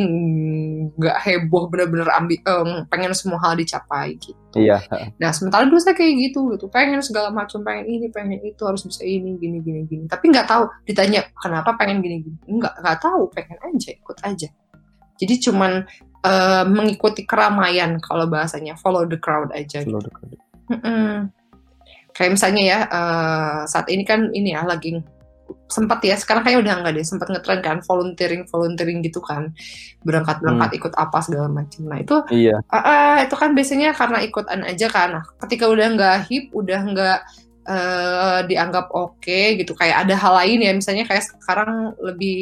nggak 0.95 1.17
heboh 1.25 1.67
bener-bener 1.73 2.09
ambil 2.13 2.39
em, 2.45 2.71
pengen 2.93 3.13
semua 3.17 3.41
hal 3.43 3.57
dicapai 3.57 4.15
gitu 4.21 4.37
Iya. 4.61 4.79
Nah, 5.19 5.31
sementara 5.35 5.67
dulu 5.67 5.81
saya 5.83 5.97
kayak 5.97 6.15
gitu 6.31 6.55
gitu, 6.55 6.67
pengen 6.71 7.01
segala 7.01 7.33
macam, 7.35 7.63
pengen 7.65 7.87
ini, 7.89 8.07
pengen 8.11 8.39
itu, 8.43 8.63
harus 8.63 8.85
bisa 8.87 9.03
ini, 9.03 9.35
gini, 9.41 9.59
gini, 9.65 9.83
gini. 9.89 10.05
Tapi 10.07 10.31
nggak 10.31 10.47
tahu, 10.47 10.69
ditanya 10.87 11.27
kenapa 11.39 11.75
pengen 11.75 12.05
gini, 12.05 12.23
gini. 12.23 12.37
Nggak, 12.47 12.75
nggak 12.83 12.99
tahu, 13.03 13.31
pengen 13.33 13.59
aja, 13.63 13.91
ikut 13.95 14.19
aja. 14.23 14.49
Jadi 15.19 15.35
cuman 15.43 15.73
eh, 16.27 16.65
mengikuti 16.67 17.23
keramaian 17.27 17.99
kalau 17.99 18.31
bahasanya, 18.31 18.79
follow 18.79 19.07
the 19.07 19.19
crowd 19.19 19.51
aja. 19.55 19.83
Gitu. 19.83 19.91
Slow 19.91 20.03
the 20.03 20.13
crowd. 20.13 20.39
Mm-mm. 20.65 21.29
kayak 22.15 22.39
misalnya 22.39 22.63
ya 22.63 22.79
uh, 22.89 23.59
saat 23.67 23.91
ini 23.91 24.07
kan 24.07 24.31
ini 24.31 24.55
ya 24.55 24.63
lagi 24.63 25.03
sempat 25.65 26.05
ya 26.05 26.15
sekarang 26.15 26.45
kayak 26.45 26.61
udah 26.61 26.75
nggak 26.85 26.93
deh 26.95 27.07
sempat 27.07 27.29
ngetren 27.33 27.61
kan 27.65 27.79
volunteering 27.83 28.43
volunteering 28.49 28.99
gitu 29.01 29.21
kan. 29.25 29.51
Berangkat 30.05 30.45
berangkat 30.45 30.71
hmm. 30.77 30.79
ikut 30.79 30.93
apa 30.95 31.19
segala 31.25 31.49
macam 31.49 31.83
nah 31.89 31.99
itu 31.99 32.17
iya. 32.31 32.57
uh, 32.69 32.77
uh, 32.77 33.15
itu 33.25 33.35
kan 33.35 33.51
biasanya 33.57 33.97
karena 33.97 34.19
ikutan 34.23 34.61
aja 34.63 34.87
kan. 34.93 35.09
Nah 35.21 35.25
ketika 35.45 35.65
udah 35.69 35.87
nggak 35.97 36.17
hip 36.29 36.45
udah 36.53 36.81
nggak 36.85 37.19
uh, 37.65 38.39
dianggap 38.45 38.93
oke 38.93 39.19
okay, 39.21 39.57
gitu 39.57 39.73
kayak 39.73 40.05
ada 40.05 40.15
hal 40.15 40.37
lain 40.37 40.61
ya 40.63 40.73
misalnya 40.77 41.05
kayak 41.09 41.25
sekarang 41.41 41.97
lebih 42.01 42.39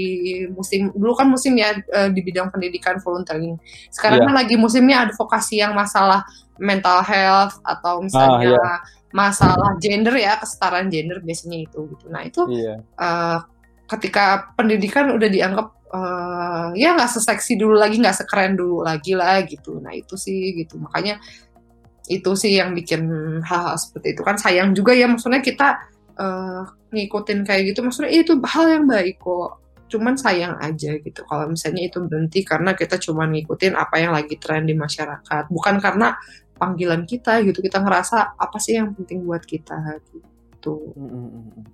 musim 0.53 0.91
dulu 0.93 1.15
kan 1.15 1.31
musim 1.31 1.55
ya 1.55 1.79
uh, 1.95 2.11
di 2.11 2.21
bidang 2.21 2.51
pendidikan 2.51 2.99
volunteering. 3.01 3.57
Sekarang 3.95 4.23
yeah. 4.23 4.27
kan 4.29 4.35
lagi 4.45 4.55
musimnya 4.59 5.09
advokasi 5.09 5.63
yang 5.63 5.73
masalah 5.73 6.27
mental 6.61 7.01
health 7.03 7.59
atau 7.65 8.03
misalnya 8.05 8.55
ah, 8.55 8.61
yeah 8.61 9.01
masalah 9.13 9.77
gender 9.79 10.17
ya 10.17 10.41
kesetaraan 10.41 10.89
gender 10.89 11.21
biasanya 11.21 11.69
itu 11.69 11.81
gitu. 11.93 12.05
Nah 12.09 12.25
itu 12.25 12.43
iya. 12.49 12.81
uh, 12.97 13.39
ketika 13.87 14.57
pendidikan 14.57 15.13
udah 15.13 15.29
dianggap 15.29 15.69
uh, 15.93 16.73
ya 16.73 16.97
nggak 16.97 17.13
seseksi 17.13 17.61
dulu 17.61 17.77
lagi 17.77 18.01
nggak 18.01 18.25
sekeren 18.25 18.57
dulu 18.57 18.83
lagi 18.83 19.13
lah 19.13 19.45
gitu. 19.45 19.79
Nah 19.79 19.93
itu 19.93 20.17
sih 20.17 20.57
gitu. 20.57 20.81
Makanya 20.81 21.21
itu 22.09 22.33
sih 22.35 22.59
yang 22.59 22.73
bikin 22.73 23.05
hal-hal 23.45 23.77
seperti 23.77 24.17
itu. 24.17 24.23
Kan 24.25 24.41
sayang 24.41 24.73
juga 24.73 24.97
ya 24.97 25.07
maksudnya 25.07 25.45
kita 25.45 25.77
uh, 26.17 26.65
ngikutin 26.91 27.45
kayak 27.45 27.63
gitu 27.73 27.85
maksudnya 27.85 28.11
itu 28.11 28.33
hal 28.49 28.67
yang 28.69 28.85
baik 28.89 29.21
kok. 29.21 29.61
Cuman 29.93 30.17
sayang 30.17 30.57
aja 30.57 30.97
gitu. 30.97 31.21
Kalau 31.29 31.53
misalnya 31.53 31.85
itu 31.85 32.01
berhenti 32.01 32.41
karena 32.49 32.73
kita 32.73 32.97
cuma 32.97 33.29
ngikutin 33.29 33.77
apa 33.77 34.01
yang 34.01 34.17
lagi 34.17 34.41
tren 34.41 34.65
di 34.65 34.73
masyarakat. 34.73 35.53
Bukan 35.53 35.85
karena 35.85 36.17
panggilan 36.57 37.03
kita 37.09 37.43
gitu 37.43 37.59
kita 37.59 37.83
ngerasa 37.83 38.39
apa 38.39 38.57
sih 38.61 38.79
yang 38.79 38.95
penting 38.95 39.25
buat 39.27 39.43
kita? 39.43 40.03
Gitu. 40.09 40.75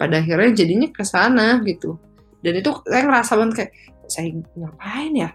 Pada 0.00 0.20
akhirnya 0.22 0.50
jadinya 0.54 0.88
ke 0.88 1.04
sana 1.04 1.60
gitu. 1.64 1.98
Dan 2.40 2.62
itu 2.62 2.70
saya 2.86 3.02
ngerasa 3.04 3.32
banget 3.34 3.54
kayak 3.54 3.72
saya 4.08 4.26
ngapain 4.56 5.12
ya 5.12 5.30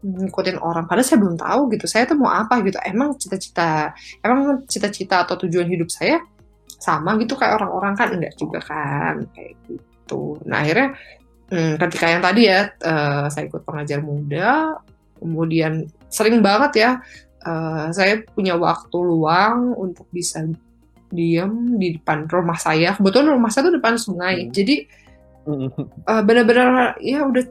ngikutin 0.00 0.58
orang? 0.58 0.88
Padahal 0.88 1.06
saya 1.06 1.18
belum 1.20 1.36
tahu 1.36 1.60
gitu 1.76 1.86
saya 1.86 2.04
tuh 2.08 2.18
mau 2.18 2.32
apa? 2.32 2.58
Gitu. 2.64 2.76
Emang 2.82 3.14
cita-cita 3.16 3.94
emang 4.24 4.64
cita-cita 4.66 5.22
atau 5.28 5.38
tujuan 5.46 5.68
hidup 5.68 5.88
saya 5.92 6.18
sama 6.80 7.14
gitu 7.20 7.36
kayak 7.36 7.60
orang-orang 7.60 7.94
kan? 7.94 8.08
Enggak 8.16 8.34
juga 8.40 8.58
kan 8.64 9.22
kayak 9.36 9.54
gitu. 9.68 10.40
Nah 10.48 10.64
akhirnya 10.64 10.96
hmm, 11.50 11.72
ketika 11.76 12.06
yang 12.08 12.22
tadi 12.24 12.40
ya 12.48 12.60
uh, 12.82 13.26
saya 13.28 13.50
ikut 13.50 13.62
pengajar 13.66 14.00
muda 14.00 14.78
kemudian 15.20 15.84
sering 16.08 16.40
banget 16.40 16.72
ya 16.80 16.90
uh, 17.44 17.88
saya 17.92 18.24
punya 18.32 18.56
waktu 18.56 18.98
luang 19.00 19.76
untuk 19.76 20.06
bisa 20.12 20.44
diem 21.10 21.76
di 21.76 21.98
depan 21.98 22.30
rumah 22.30 22.56
saya. 22.56 22.94
Kebetulan 22.94 23.34
rumah 23.34 23.50
saya 23.50 23.68
tuh 23.68 23.74
depan 23.76 23.94
sungai, 23.98 24.46
hmm. 24.46 24.50
jadi 24.54 24.76
uh, 26.06 26.22
benar-benar 26.22 26.96
ya 27.02 27.26
udah 27.26 27.44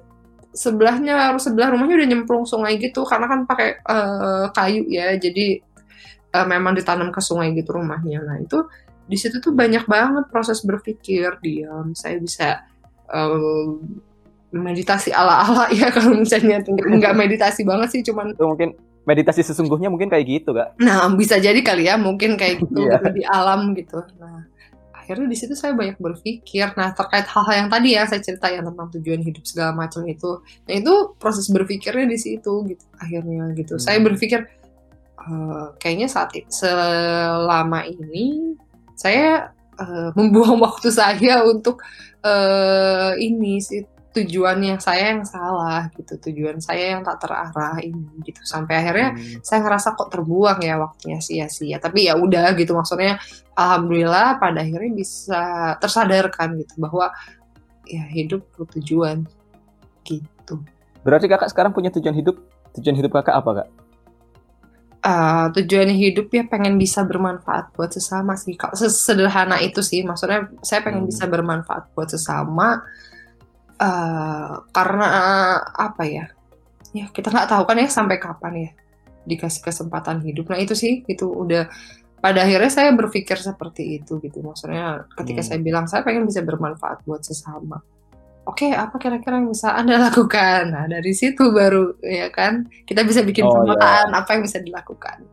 sebelahnya 0.50 1.30
harus 1.30 1.46
sebelah 1.46 1.70
rumahnya 1.70 2.02
udah 2.02 2.10
nyemplung 2.10 2.46
sungai 2.48 2.82
gitu 2.82 3.06
karena 3.06 3.30
kan 3.30 3.46
pakai 3.46 3.84
uh, 3.86 4.50
kayu 4.56 4.88
ya, 4.90 5.14
jadi 5.20 5.62
uh, 6.34 6.46
memang 6.48 6.74
ditanam 6.78 7.12
ke 7.14 7.22
sungai 7.22 7.54
gitu 7.54 7.76
rumahnya. 7.76 8.24
Nah 8.24 8.38
itu 8.42 8.66
di 9.10 9.18
situ 9.18 9.42
tuh 9.42 9.54
banyak 9.54 9.90
banget 9.90 10.30
proses 10.30 10.62
berpikir 10.62 11.42
diam. 11.42 11.94
Saya 11.98 12.22
bisa 12.22 12.62
uh, 13.10 13.78
meditasi 14.50 15.14
ala-ala 15.14 15.70
ya 15.78 15.94
kalau 15.94 16.18
misalnya 16.18 16.62
nggak 16.66 17.14
meditasi 17.18 17.62
banget 17.66 17.90
sih, 17.94 18.02
cuman 18.06 18.34
itu 18.34 18.44
mungkin 18.46 18.70
meditasi 19.08 19.42
sesungguhnya 19.46 19.88
mungkin 19.92 20.12
kayak 20.12 20.26
gitu 20.28 20.52
kak. 20.56 20.76
Nah 20.82 21.08
bisa 21.16 21.40
jadi 21.40 21.58
kali 21.62 21.88
ya 21.88 21.96
mungkin 21.96 22.36
kayak 22.36 22.60
gitu 22.64 22.88
yeah. 22.88 23.02
di 23.12 23.24
alam 23.24 23.74
gitu. 23.74 24.04
Nah 24.20 24.48
akhirnya 24.94 25.26
di 25.26 25.38
situ 25.38 25.54
saya 25.58 25.74
banyak 25.74 25.98
berpikir. 25.98 26.74
Nah 26.78 26.94
terkait 26.94 27.26
hal-hal 27.26 27.66
yang 27.66 27.70
tadi 27.72 27.98
ya 27.98 28.06
saya 28.06 28.22
cerita 28.22 28.52
yang 28.52 28.68
tentang 28.70 28.88
tujuan 29.00 29.22
hidup 29.26 29.44
segala 29.48 29.72
macam 29.74 30.06
itu. 30.06 30.44
Nah 30.70 30.74
itu 30.78 30.94
proses 31.18 31.50
berpikirnya 31.50 32.06
di 32.06 32.18
situ 32.20 32.66
gitu 32.70 32.86
akhirnya 33.00 33.52
gitu. 33.56 33.80
Hmm. 33.80 33.84
saya 33.84 33.98
berpikir 34.04 34.46
uh, 35.20 35.76
kayaknya 35.82 36.08
saat 36.08 36.32
selama 36.48 37.88
ini 37.88 38.56
saya 38.96 39.52
uh, 39.80 40.12
membuang 40.16 40.60
waktu 40.68 40.92
saya 40.92 41.44
untuk 41.48 41.82
uh, 42.24 43.16
ini 43.16 43.60
sih 43.64 43.84
tujuan 44.10 44.58
yang 44.58 44.80
saya 44.82 45.14
yang 45.14 45.22
salah 45.22 45.86
gitu 45.94 46.18
tujuan 46.18 46.58
saya 46.58 46.98
yang 46.98 47.06
tak 47.06 47.22
terarah 47.22 47.78
ini 47.78 48.10
gitu. 48.26 48.42
Sampai 48.42 48.82
akhirnya 48.82 49.14
hmm. 49.14 49.46
saya 49.46 49.62
ngerasa 49.62 49.94
kok 49.94 50.10
terbuang 50.10 50.60
ya 50.66 50.82
waktunya 50.82 51.20
sia-sia. 51.22 51.78
Tapi 51.78 52.10
ya 52.10 52.18
udah 52.18 52.58
gitu 52.58 52.74
maksudnya 52.74 53.22
alhamdulillah 53.54 54.42
pada 54.42 54.66
akhirnya 54.66 54.92
bisa 54.98 55.42
tersadarkan 55.78 56.58
gitu 56.58 56.74
bahwa 56.82 57.14
ya 57.86 58.06
hidup 58.10 58.50
perlu 58.54 58.66
tujuan 58.82 59.18
gitu. 60.06 60.56
Berarti 61.06 61.30
kakak 61.30 61.54
sekarang 61.54 61.72
punya 61.72 61.94
tujuan 61.94 62.18
hidup? 62.18 62.42
Tujuan 62.82 62.98
hidup 62.98 63.14
kakak 63.14 63.38
apa 63.38 63.52
kak? 63.62 63.70
Uh, 65.00 65.48
tujuan 65.56 65.88
hidup 65.96 66.28
ya 66.28 66.44
pengen 66.44 66.76
bisa 66.76 67.08
bermanfaat 67.08 67.72
buat 67.72 67.88
sesama 67.88 68.36
sih 68.36 68.60
kalau 68.60 68.76
sederhana 68.76 69.56
itu 69.64 69.80
sih 69.80 70.04
maksudnya 70.04 70.52
saya 70.60 70.84
pengen 70.84 71.08
hmm. 71.08 71.12
bisa 71.16 71.24
bermanfaat 71.24 71.96
buat 71.96 72.12
sesama 72.12 72.84
uh, 73.80 74.68
karena 74.76 75.08
apa 75.64 76.04
ya? 76.06 76.26
Ya 76.92 77.06
kita 77.10 77.32
nggak 77.32 77.50
tahu 77.50 77.64
kan 77.66 77.78
ya 77.80 77.90
sampai 77.90 78.18
kapan 78.20 78.54
ya 78.70 78.72
dikasih 79.26 79.62
kesempatan 79.64 80.22
hidup. 80.26 80.52
Nah 80.52 80.60
itu 80.60 80.76
sih 80.76 81.06
itu 81.06 81.26
udah 81.26 81.70
pada 82.20 82.44
akhirnya 82.44 82.72
saya 82.72 82.90
berpikir 82.92 83.40
seperti 83.40 84.02
itu 84.02 84.20
gitu. 84.20 84.44
Maksudnya 84.44 85.08
ketika 85.16 85.42
hmm. 85.46 85.48
saya 85.48 85.60
bilang 85.62 85.86
saya 85.88 86.02
pengen 86.04 86.28
bisa 86.28 86.44
bermanfaat 86.44 87.06
buat 87.08 87.24
sesama. 87.24 87.80
Oke 88.50 88.74
apa 88.74 88.98
kira-kira 88.98 89.38
yang 89.38 89.54
bisa 89.54 89.78
anda 89.78 90.02
lakukan? 90.10 90.74
Nah 90.74 90.86
dari 90.90 91.14
situ 91.14 91.54
baru 91.54 91.96
ya 92.02 92.34
kan 92.34 92.66
kita 92.90 93.06
bisa 93.06 93.22
bikin 93.22 93.46
oh, 93.46 93.54
pemetaan 93.54 94.10
ya. 94.12 94.20
apa 94.26 94.30
yang 94.36 94.44
bisa 94.44 94.58
dilakukan. 94.60 95.24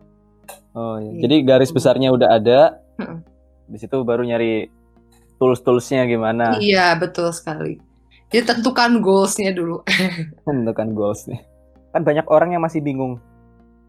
Oh 0.77 1.01
ya. 1.01 1.25
jadi 1.25 1.37
garis 1.43 1.73
besarnya 1.73 2.13
udah 2.15 2.31
ada. 2.31 2.61
Hmm. 2.97 3.21
di 3.67 3.77
situ 3.77 3.93
baru 4.09 4.25
nyari 4.25 4.73
tools 5.37 5.61
toolsnya 5.61 6.09
gimana? 6.09 6.57
Iya 6.57 6.97
betul 6.97 7.29
sekali 7.35 7.86
jadi 8.37 8.53
tentukan 8.53 9.01
goalsnya 9.01 9.57
dulu. 9.57 9.81
tentukan 10.45 10.93
goalsnya. 10.93 11.41
Kan 11.97 12.05
banyak 12.05 12.29
orang 12.29 12.53
yang 12.53 12.61
masih 12.61 12.85
bingung 12.85 13.17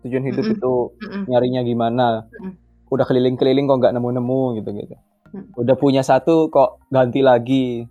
tujuan 0.08 0.24
hidup 0.24 0.48
mm 0.48 0.52
-mm. 0.56 0.58
itu 0.64 0.74
mm 0.88 1.04
-mm. 1.04 1.24
nyarinya 1.28 1.62
gimana. 1.68 2.08
Mm 2.32 2.40
-mm. 2.40 2.54
Udah 2.88 3.04
keliling-keliling 3.04 3.68
kok 3.68 3.84
nggak 3.84 3.96
nemu-nemu 4.00 4.64
gitu 4.64 4.70
gitu. 4.72 4.96
Mm. 5.36 5.52
Udah 5.52 5.76
punya 5.76 6.00
satu 6.00 6.48
kok 6.48 6.80
ganti 6.88 7.20
lagi. 7.20 7.84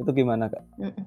Itu 0.00 0.08
gimana 0.16 0.48
kak? 0.48 0.64
Mm 0.80 0.88
-mm. 0.88 1.04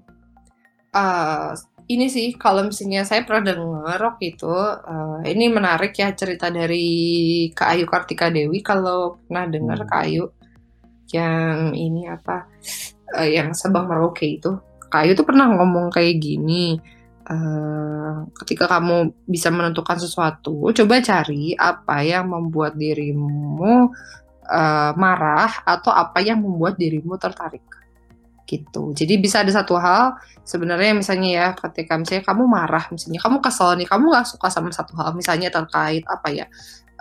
Uh, 0.94 1.58
ini 1.90 2.06
sih 2.14 2.38
kalau 2.38 2.70
misalnya 2.70 3.02
saya 3.02 3.26
pernah 3.26 3.50
dengar 3.50 3.98
waktu 3.98 4.38
itu 4.38 4.54
uh, 4.54 5.26
ini 5.26 5.50
menarik 5.50 5.98
ya 5.98 6.14
cerita 6.14 6.54
dari 6.54 7.50
Kak 7.54 7.70
Ayu 7.74 7.86
Kartika 7.86 8.30
Dewi 8.30 8.62
kalau 8.66 9.20
pernah 9.28 9.46
dengar 9.46 9.84
hmm. 9.84 9.90
Kak 9.90 10.02
Ayu 10.08 10.26
yang 11.12 11.78
ini 11.78 12.10
apa 12.10 12.50
uh, 13.16 13.28
yang 13.28 13.56
Sabang 13.56 13.88
Merauke 13.88 14.28
itu. 14.28 14.58
Kayu 14.88 15.16
tuh 15.20 15.28
pernah 15.28 15.52
ngomong 15.52 15.92
kayak 15.92 16.16
gini 16.16 16.80
uh, 17.28 18.24
ketika 18.44 18.72
kamu 18.72 19.12
bisa 19.28 19.52
menentukan 19.52 20.00
sesuatu 20.00 20.72
coba 20.72 21.04
cari 21.04 21.52
apa 21.60 22.08
yang 22.08 22.32
membuat 22.32 22.80
dirimu 22.80 23.92
uh, 24.48 24.92
marah 24.96 25.52
atau 25.68 25.92
apa 25.92 26.24
yang 26.24 26.40
membuat 26.40 26.80
dirimu 26.80 27.20
tertarik. 27.20 27.64
Gitu. 28.48 28.96
Jadi 28.96 29.14
bisa 29.20 29.44
ada 29.44 29.52
satu 29.52 29.76
hal 29.76 30.16
sebenarnya 30.48 30.96
misalnya 30.96 31.30
ya 31.36 31.48
ketika 31.52 32.00
misalnya 32.00 32.24
kamu 32.24 32.48
marah 32.48 32.88
misalnya 32.96 33.20
kamu 33.20 33.44
kesel 33.44 33.76
nih 33.76 33.84
kamu 33.92 34.08
nggak 34.08 34.24
suka 34.24 34.48
sama 34.48 34.72
satu 34.72 34.96
hal 34.96 35.12
misalnya 35.12 35.52
terkait 35.52 36.08
apa 36.08 36.32
ya 36.32 36.48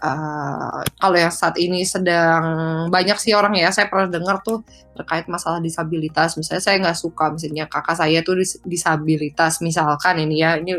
uh, 0.03 0.81
kalau 1.01 1.17
yang 1.17 1.33
saat 1.33 1.57
ini 1.57 1.87
sedang 1.87 2.45
banyak 2.89 3.17
sih 3.21 3.33
orang 3.33 3.57
ya 3.57 3.73
saya 3.73 3.89
pernah 3.89 4.11
dengar 4.11 4.41
tuh 4.45 4.65
terkait 4.97 5.29
masalah 5.29 5.61
disabilitas. 5.61 6.37
Misalnya 6.41 6.63
saya 6.65 6.77
nggak 6.83 6.99
suka 6.99 7.33
misalnya 7.33 7.65
kakak 7.69 7.97
saya 7.97 8.21
tuh 8.21 8.41
dis 8.41 8.59
disabilitas. 8.65 9.61
Misalkan 9.61 10.21
ini 10.21 10.41
ya 10.43 10.57
ini 10.57 10.77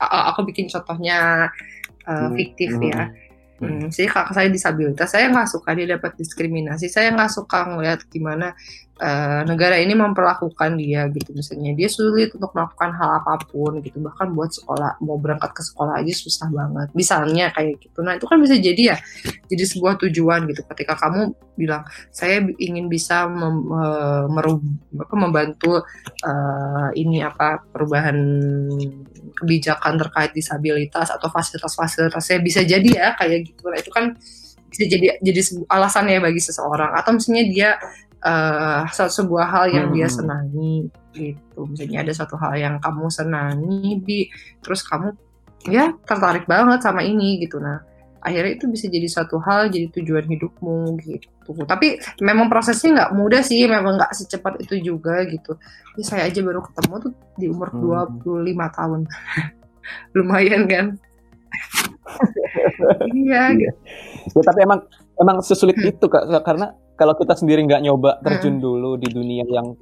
aku 0.00 0.46
bikin 0.48 0.68
contohnya 0.72 1.50
uh, 2.06 2.28
fiktif 2.32 2.76
hmm. 2.76 2.86
ya 2.88 3.02
Hmm, 3.58 3.90
jadi 3.90 4.06
kakak 4.06 4.38
saya 4.38 4.48
disabilitas, 4.54 5.08
saya 5.10 5.26
nggak 5.34 5.50
suka 5.50 5.74
dia 5.74 5.98
dapat 5.98 6.14
diskriminasi, 6.14 6.86
saya 6.86 7.10
nggak 7.10 7.26
suka 7.26 7.66
ngeliat 7.66 8.06
gimana 8.06 8.54
uh, 9.02 9.42
negara 9.46 9.78
ini 9.82 9.94
memperlakukan 9.98 10.78
dia 10.78 11.10
gitu. 11.10 11.34
Misalnya 11.34 11.74
dia 11.74 11.88
sulit 11.90 12.34
untuk 12.34 12.54
melakukan 12.54 12.94
hal 12.94 13.22
apa 13.22 13.42
pun 13.50 13.82
gitu. 13.82 13.98
Bahkan 14.02 14.34
buat 14.34 14.54
sekolah 14.54 15.02
mau 15.02 15.18
berangkat 15.18 15.54
ke 15.54 15.62
sekolah 15.66 15.98
aja 15.98 16.12
susah 16.14 16.46
banget. 16.54 16.88
Misalnya 16.94 17.50
kayak 17.54 17.82
gitu. 17.82 17.98
Nah 18.06 18.18
itu 18.18 18.26
kan 18.30 18.38
bisa 18.38 18.54
jadi 18.58 18.94
ya 18.94 18.96
jadi 19.50 19.64
sebuah 19.66 19.98
tujuan 20.06 20.46
gitu. 20.50 20.62
Ketika 20.62 20.94
kamu 20.98 21.34
bilang 21.58 21.82
saya 22.14 22.38
ingin 22.62 22.86
bisa 22.86 23.26
mem, 23.26 23.66
merub, 24.30 24.62
apa, 24.94 25.14
membantu 25.18 25.82
uh, 26.22 26.88
ini 26.94 27.26
apa 27.26 27.58
perubahan 27.74 28.18
kebijakan 29.32 29.96
terkait 29.96 30.32
disabilitas 30.36 31.08
atau 31.10 31.28
fasilitas-fasilitasnya 31.32 32.38
bisa 32.44 32.60
jadi 32.62 32.90
ya 32.92 33.08
kayak 33.16 33.48
gitu. 33.48 33.68
Nah 33.68 33.78
itu 33.80 33.90
kan 33.90 34.04
bisa 34.68 34.84
jadi 34.84 35.16
jadi 35.24 35.40
alasan 35.72 36.12
ya 36.12 36.20
bagi 36.20 36.40
seseorang. 36.44 36.92
Atau 36.92 37.16
misalnya 37.16 37.44
dia 37.48 37.70
se- 38.92 39.14
sebuah 39.14 39.46
hal 39.48 39.64
yang 39.72 39.86
dia 39.94 40.10
Hmm. 40.10 40.16
senangi 40.20 40.74
gitu. 41.16 41.60
Misalnya 41.64 42.04
ada 42.04 42.12
satu 42.12 42.36
hal 42.36 42.52
yang 42.58 42.74
kamu 42.82 43.08
senangi 43.08 43.96
bi 44.02 44.28
terus 44.60 44.84
kamu 44.84 45.14
ya 45.70 45.96
tertarik 46.04 46.44
banget 46.44 46.84
sama 46.84 47.00
ini 47.02 47.40
gitu. 47.40 47.58
Nah 47.58 47.87
akhirnya 48.18 48.52
itu 48.54 48.66
bisa 48.66 48.86
jadi 48.86 49.06
satu 49.06 49.38
hal 49.38 49.70
jadi 49.70 49.88
tujuan 49.94 50.26
hidupmu 50.26 50.98
gitu 51.00 51.50
tapi 51.64 51.96
memang 52.18 52.50
prosesnya 52.50 52.90
nggak 52.92 53.10
mudah 53.14 53.40
sih 53.40 53.64
memang 53.64 53.96
nggak 53.96 54.12
secepat 54.12 54.60
itu 54.60 54.78
juga 54.82 55.22
gitu 55.24 55.56
ya, 55.96 56.02
saya 56.04 56.22
aja 56.26 56.40
baru 56.42 56.60
ketemu 56.60 56.94
tuh 57.00 57.12
di 57.36 57.46
umur 57.48 57.68
Hmm. 57.70 58.20
25 58.20 58.52
tahun 58.74 59.00
lumayan 60.16 60.62
kan 60.66 60.86
iya 63.14 63.42
gitu. 63.54 63.74
Ya, 64.36 64.42
tapi 64.44 64.58
emang 64.64 64.80
emang 65.16 65.36
sesulit 65.40 65.76
Hmm. 65.76 65.90
itu 65.90 66.06
kak 66.06 66.24
karena 66.42 66.72
kalau 66.94 67.14
kita 67.14 67.34
sendiri 67.34 67.62
nggak 67.64 67.82
nyoba 67.82 68.18
terjun 68.20 68.58
dulu 68.58 68.98
di 68.98 69.08
dunia 69.08 69.44
yang 69.46 69.74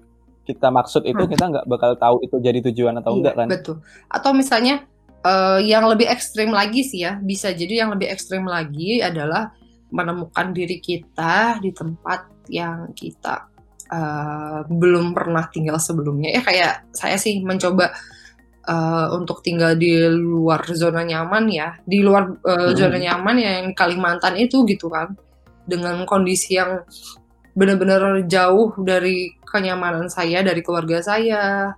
kita 0.44 0.70
maksud 0.70 1.02
itu 1.02 1.18
Hmm. 1.18 1.30
kita 1.30 1.44
nggak 1.50 1.64
bakal 1.66 1.90
tahu 1.96 2.16
itu 2.22 2.36
jadi 2.38 2.58
tujuan 2.70 2.94
atau 3.00 3.10
Iya, 3.12 3.18
enggak 3.18 3.34
kan 3.34 3.46
betul 3.50 3.76
atau 4.06 4.30
misalnya 4.30 4.86
eh, 5.24 5.60
yang 5.64 5.86
lebih 5.88 6.10
ekstrim 6.10 6.50
lagi 6.52 6.82
sih 6.84 7.06
ya 7.06 7.16
bisa 7.22 7.54
jadi 7.54 7.86
yang 7.86 7.94
lebih 7.94 8.10
ekstrim 8.10 8.44
lagi 8.44 9.00
adalah 9.00 9.54
menemukan 9.90 10.50
diri 10.50 10.82
kita 10.82 11.62
di 11.62 11.70
tempat 11.70 12.26
yang 12.50 12.90
kita 12.94 13.46
eh, 13.90 14.60
belum 14.66 15.14
pernah 15.14 15.46
tinggal 15.50 15.78
sebelumnya. 15.78 16.34
Ya 16.34 16.42
kayak 16.42 16.72
saya 16.94 17.16
sih 17.18 17.42
mencoba 17.42 17.94
eh, 18.66 19.06
untuk 19.14 19.42
tinggal 19.46 19.78
di 19.78 19.94
luar 20.10 20.62
zona 20.74 21.06
nyaman 21.06 21.44
ya 21.50 21.78
di 21.86 22.02
luar 22.02 22.34
eh, 22.42 22.70
Hmm. 22.72 22.76
zona 22.76 22.98
nyaman 22.98 23.36
yang 23.38 23.56
di 23.70 23.74
Kalimantan 23.74 24.34
itu 24.38 24.66
gitu 24.66 24.90
kan. 24.90 25.14
Dengan 25.66 26.06
kondisi 26.06 26.58
yang 26.58 26.86
benar-benar 27.56 28.22
jauh 28.28 28.76
dari 28.78 29.34
kenyamanan 29.42 30.06
saya 30.06 30.42
dari 30.46 30.62
keluarga 30.62 31.02
saya. 31.02 31.74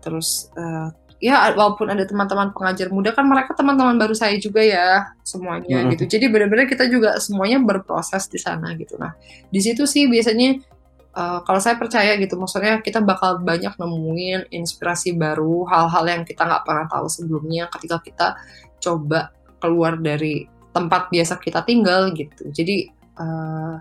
Terus 0.00 0.48
eh, 0.56 0.88
ya 1.16 1.48
walaupun 1.56 1.88
ada 1.88 2.04
teman-teman 2.04 2.52
pengajar 2.52 2.92
muda 2.92 3.16
kan 3.16 3.24
mereka 3.24 3.56
teman-teman 3.56 3.96
baru 3.96 4.12
saya 4.12 4.36
juga 4.36 4.60
ya 4.60 5.16
semuanya 5.24 5.84
Mm-mm. 5.84 5.92
gitu. 5.96 6.04
Jadi 6.16 6.28
benar-benar 6.28 6.68
kita 6.68 6.84
juga 6.92 7.16
semuanya 7.16 7.56
berproses 7.64 8.28
di 8.28 8.36
sana 8.36 8.76
gitu. 8.76 9.00
Nah 9.00 9.16
di 9.48 9.60
situ 9.64 9.88
sih 9.88 10.04
biasanya 10.12 10.60
eh, 11.16 11.38
kalau 11.40 11.60
saya 11.60 11.80
percaya 11.80 12.20
gitu 12.20 12.36
maksudnya 12.36 12.84
kita 12.84 13.00
bakal 13.00 13.40
banyak 13.40 13.72
nemuin 13.80 14.52
inspirasi 14.52 15.16
baru 15.16 15.64
hal-hal 15.64 16.04
yang 16.04 16.22
kita 16.28 16.44
nggak 16.44 16.64
pernah 16.68 16.86
tahu 16.88 17.08
sebelumnya 17.08 17.72
ketika 17.72 17.96
kita 18.04 18.26
coba 18.76 19.32
keluar 19.56 19.96
dari 19.96 20.44
tempat 20.76 21.08
biasa 21.08 21.40
kita 21.40 21.64
tinggal 21.64 22.12
gitu. 22.12 22.52
Jadi 22.52 22.92
eh, 22.92 23.74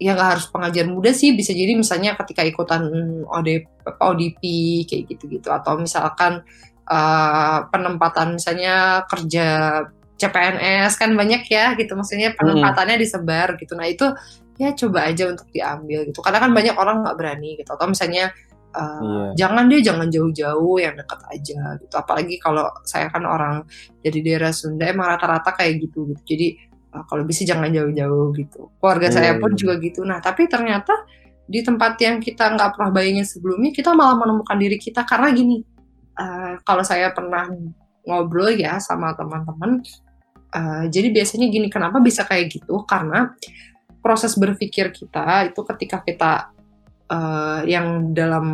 ya 0.00 0.16
nggak 0.16 0.30
harus 0.40 0.46
pengajar 0.48 0.88
muda 0.88 1.12
sih 1.12 1.36
bisa 1.36 1.52
jadi 1.52 1.76
misalnya 1.76 2.16
ketika 2.16 2.40
ikutan 2.40 2.88
OD, 3.28 3.48
ODP 4.00 4.42
kayak 4.88 5.04
gitu-gitu. 5.12 5.52
Atau 5.52 5.76
misalkan 5.76 6.40
eh, 6.88 7.58
penempatan 7.68 8.40
misalnya 8.40 9.04
kerja 9.04 9.46
CPNS 10.16 10.96
kan 10.96 11.12
banyak 11.12 11.44
ya 11.52 11.76
gitu. 11.76 11.92
Maksudnya 11.92 12.32
penempatannya 12.32 12.96
disebar 12.96 13.60
gitu. 13.60 13.76
Nah 13.76 13.86
itu 13.92 14.08
ya 14.56 14.72
coba 14.72 15.12
aja 15.12 15.28
untuk 15.28 15.48
diambil 15.52 16.08
gitu. 16.08 16.24
Karena 16.24 16.40
kan 16.40 16.50
banyak 16.56 16.76
orang 16.80 17.04
nggak 17.04 17.16
berani 17.20 17.60
gitu. 17.60 17.70
Atau 17.76 17.92
misalnya 17.92 18.32
eh, 18.72 19.00
Iya. 19.04 19.24
jangan 19.36 19.68
deh 19.68 19.84
jangan 19.84 20.08
jauh-jauh 20.08 20.76
yang 20.80 20.96
dekat 20.96 21.20
aja 21.28 21.60
gitu. 21.76 21.94
Apalagi 22.00 22.40
kalau 22.40 22.72
saya 22.88 23.12
kan 23.12 23.28
orang 23.28 23.68
dari 24.00 24.24
daerah 24.24 24.48
Sunda 24.56 24.88
emang 24.88 25.12
rata-rata 25.12 25.52
kayak 25.52 25.84
gitu 25.84 26.08
gitu. 26.08 26.22
Jadi 26.24 26.48
uh, 26.56 26.69
kalau 26.90 27.22
bisa 27.22 27.46
jangan 27.46 27.70
jauh-jauh 27.70 28.34
gitu. 28.34 28.70
Keluarga 28.82 29.08
Iya, 29.08 29.14
saya 29.14 29.32
pun 29.38 29.54
iya. 29.54 29.58
juga 29.58 29.74
gitu. 29.78 30.00
Nah, 30.02 30.18
tapi 30.18 30.50
ternyata 30.50 30.94
di 31.46 31.62
tempat 31.62 31.98
yang 32.02 32.18
kita 32.18 32.54
nggak 32.54 32.78
pernah 32.78 32.90
bayangin 32.90 33.26
sebelumnya, 33.26 33.70
kita 33.70 33.94
malah 33.94 34.18
menemukan 34.18 34.58
diri 34.58 34.76
kita 34.78 35.06
karena 35.06 35.30
gini. 35.34 35.62
uh, 36.20 36.60
kalau 36.68 36.84
saya 36.84 37.16
pernah 37.16 37.48
ngobrol 38.04 38.52
ya 38.52 38.76
sama 38.76 39.16
teman-teman, 39.16 39.80
uh, 40.52 40.84
jadi 40.92 41.08
biasanya 41.08 41.48
gini, 41.48 41.72
kenapa 41.72 41.96
bisa 42.02 42.28
kayak 42.28 42.60
gitu? 42.60 42.84
Karena 42.84 43.32
proses 44.04 44.36
berpikir 44.36 44.92
kita 44.92 45.48
itu 45.48 45.60
ketika 45.64 46.04
kita 46.04 46.32
uh, 47.08 47.60
yang 47.64 48.12
dalam 48.12 48.46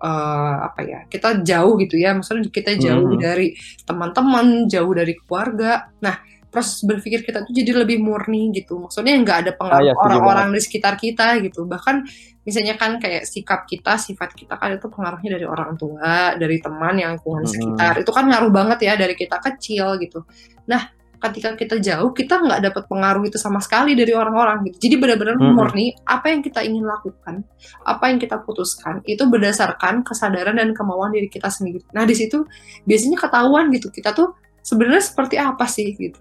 uh, 0.00 0.54
apa 0.66 0.80
ya 0.82 1.00
kita 1.06 1.44
jauh 1.44 1.76
gitu 1.78 2.00
ya 2.00 2.16
maksudnya 2.16 2.48
kita 2.48 2.74
jauh 2.80 3.14
Mhm. 3.14 3.20
dari 3.20 3.54
teman-teman 3.84 4.66
jauh 4.66 4.92
dari 4.96 5.14
keluarga 5.22 5.92
nah 6.00 6.18
proses 6.50 6.82
berpikir 6.82 7.22
kita 7.22 7.46
tuh 7.46 7.54
jadi 7.54 7.72
lebih 7.86 8.02
murni 8.02 8.50
gitu. 8.50 8.82
Maksudnya 8.82 9.14
nggak 9.22 9.38
ada 9.46 9.52
pengaruh 9.54 9.80
Ah, 9.80 9.86
ya, 9.86 9.94
setuju 9.94 10.06
orang-orang 10.18 10.48
di 10.50 10.60
sekitar 10.60 10.94
kita 10.98 11.26
gitu. 11.46 11.64
Bahkan 11.64 11.96
misalnya 12.42 12.74
kan 12.74 12.98
kayak 12.98 13.22
sikap 13.24 13.64
kita 13.64 13.94
sifat 13.96 14.34
kita 14.34 14.58
kan 14.58 14.74
itu 14.74 14.90
pengaruhnya 14.90 15.38
dari 15.38 15.46
orang 15.46 15.78
tua 15.78 16.34
dari 16.34 16.58
teman 16.58 16.98
yang 16.98 17.14
lingkungan 17.16 17.46
Mhm. 17.46 17.52
sekitar. 17.54 17.92
Itu 18.02 18.10
kan 18.10 18.24
ngaruh 18.26 18.50
banget 18.50 18.78
ya 18.82 18.98
dari 18.98 19.14
kita 19.14 19.38
kecil 19.38 19.96
gitu. 20.02 20.26
Nah 20.66 20.90
ketika 21.20 21.52
kita 21.52 21.76
jauh 21.76 22.16
kita 22.16 22.40
nggak 22.40 22.60
dapat 22.64 22.88
pengaruh 22.88 23.28
itu 23.28 23.36
sama 23.36 23.60
sekali 23.60 23.92
dari 23.92 24.10
orang-orang 24.16 24.64
gitu. 24.72 24.88
Jadi 24.88 24.94
benar-benar 24.98 25.36
Mhm. 25.36 25.52
murni. 25.52 25.92
Apa 26.02 26.32
yang 26.32 26.40
kita 26.40 26.64
ingin 26.64 26.82
lakukan 26.82 27.44
apa 27.84 28.08
yang 28.08 28.18
kita 28.18 28.40
putuskan 28.42 29.04
itu 29.04 29.22
berdasarkan 29.28 30.00
kesadaran 30.02 30.56
dan 30.56 30.72
kemauan 30.72 31.12
diri 31.12 31.28
kita 31.28 31.52
sendiri. 31.52 31.84
Nah 31.92 32.08
di 32.08 32.16
situ 32.16 32.42
biasanya 32.88 33.20
ketahuan 33.20 33.68
gitu 33.70 33.92
kita 33.92 34.10
tuh 34.10 34.32
sebenarnya 34.64 35.04
seperti 35.04 35.36
apa 35.36 35.64
sih 35.68 35.92
gitu 35.92 36.20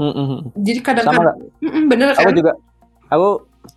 Mm-mm. 0.00 0.56
jadi 0.56 0.78
sama 0.80 0.86
kadang-kadang 0.88 1.36
Mm-mm, 1.60 1.82
bener 1.88 2.06
aku 2.16 2.24
kan? 2.24 2.34
juga 2.34 2.52
aku 3.12 3.28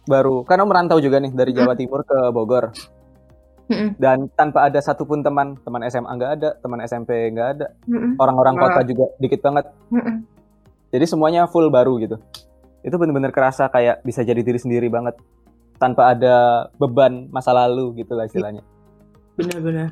baru 0.09 0.41
karena 0.47 0.63
merantau 0.65 0.97
juga 0.97 1.21
nih 1.21 1.31
dari 1.35 1.51
Jawa 1.53 1.75
Timur 1.77 2.01
ke 2.07 2.17
Bogor. 2.33 2.71
Mm-mm, 3.65 3.97
dan 3.97 4.29
tanpa 4.37 4.69
ada 4.69 4.77
satupun 4.77 5.25
teman 5.25 5.57
teman 5.65 5.81
SMA 5.89 6.05
nggak 6.07 6.31
ada 6.37 6.49
teman 6.61 6.79
SMP 6.85 7.33
nggak 7.33 7.49
ada. 7.57 7.67
Mm-mm, 7.89 8.15
orang-orang 8.21 8.55
kota 8.61 8.81
juga 8.85 9.05
dikit 9.17 9.41
banget. 9.41 9.65
Mm-mm. 9.89 10.21
jadi 10.93 11.05
semuanya 11.09 11.49
full 11.49 11.67
baru 11.73 11.97
gitu. 11.99 12.17
Itu 12.85 13.01
bener-bener 13.01 13.33
kerasa 13.33 13.65
kayak 13.73 14.05
bisa 14.05 14.21
jadi 14.21 14.45
diri 14.45 14.61
sendiri 14.61 14.85
banget. 14.87 15.17
Tanpa 15.81 16.13
ada 16.13 16.69
beban 16.77 17.27
masa 17.33 17.51
lalu 17.51 18.05
gitu 18.05 18.13
lah 18.13 18.29
istilahnya. 18.29 18.61
Bener-bener. 19.35 19.91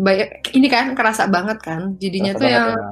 Banyak 0.00 0.56
ini 0.56 0.66
kan 0.72 0.96
kerasa 0.96 1.28
banget 1.28 1.58
kan? 1.60 1.94
Jadinya 2.00 2.32
Kerasa 2.34 2.42
tuh 2.42 2.48
yang 2.48 2.68
ya. 2.72 2.88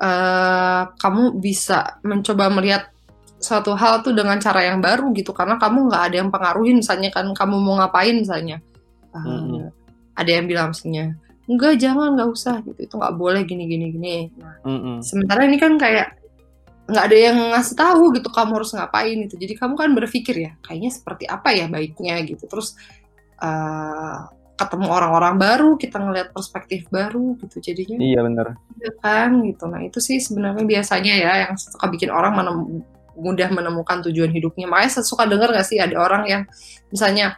Eh, 0.00 0.82
kamu 0.96 1.38
bisa 1.38 2.00
mencoba 2.00 2.48
melihat 2.48 2.88
suatu 3.40 3.72
hal 3.72 4.04
tuh 4.04 4.12
dengan 4.12 4.36
cara 4.36 4.68
yang 4.68 4.84
baru 4.84 5.12
gitu 5.16 5.32
karena 5.32 5.56
kamu 5.56 5.88
nggak 5.88 6.02
ada 6.12 6.16
yang 6.20 6.28
pengaruhin 6.28 6.84
misalnya 6.84 7.08
kan 7.08 7.32
kamu 7.32 7.56
mau 7.60 7.80
ngapain 7.80 8.16
misalnya. 8.16 8.60
Eh, 9.12 9.20
Mm-mm. 9.20 9.68
ada 10.16 10.30
yang 10.30 10.46
bilang 10.48 10.72
misalnya 10.72 11.16
enggak 11.50 11.82
jangan 11.82 12.14
nggak 12.16 12.30
usah 12.30 12.62
gitu. 12.64 12.78
Itu 12.84 12.94
nggak 12.96 13.14
boleh 13.16 13.42
gini 13.44 13.64
gini 13.68 13.86
gini. 13.92 14.16
Nah 14.38 14.56
Mm-mm. 14.64 14.96
sementara 15.04 15.44
ini 15.44 15.56
kan 15.56 15.76
kayak 15.76 16.16
nggak 16.90 17.04
ada 17.06 17.16
yang 17.16 17.38
ngasih 17.54 17.76
tahu 17.78 18.04
gitu 18.18 18.28
kamu 18.28 18.52
harus 18.60 18.70
ngapain 18.74 19.16
gitu. 19.26 19.36
Jadi 19.38 19.52
kamu 19.56 19.74
kan 19.78 19.90
berpikir 19.94 20.36
ya 20.36 20.52
kayaknya 20.64 20.90
seperti 20.92 21.24
apa 21.28 21.48
ya 21.54 21.66
baiknya 21.66 22.22
gitu. 22.28 22.44
Terus 22.44 22.76
eh, 23.40 24.18
ketemu 24.60 24.92
orang-orang 24.92 25.40
baru 25.40 25.70
kita 25.80 25.96
ngelihat 25.96 26.28
perspektif 26.36 26.84
baru 26.92 27.40
gitu 27.40 27.64
jadinya 27.64 27.96
iya 27.96 28.20
bener 28.20 28.60
Iya 28.80 28.92
kan 29.04 29.44
gitu. 29.44 29.68
Nah 29.68 29.80
itu 29.84 30.00
sih 30.00 30.16
sebenarnya 30.16 30.64
biasanya 30.64 31.14
ya 31.16 31.32
yang 31.46 31.52
suka 31.56 31.86
bikin 31.92 32.08
orang 32.08 32.32
menem- 32.32 32.84
mudah 33.12 33.48
menemukan 33.52 34.00
tujuan 34.08 34.32
hidupnya. 34.32 34.64
Makanya 34.64 35.00
saya 35.00 35.04
suka 35.04 35.28
dengar 35.28 35.52
gak 35.52 35.68
sih 35.68 35.76
ada 35.76 36.00
orang 36.00 36.24
yang 36.24 36.42
misalnya 36.88 37.36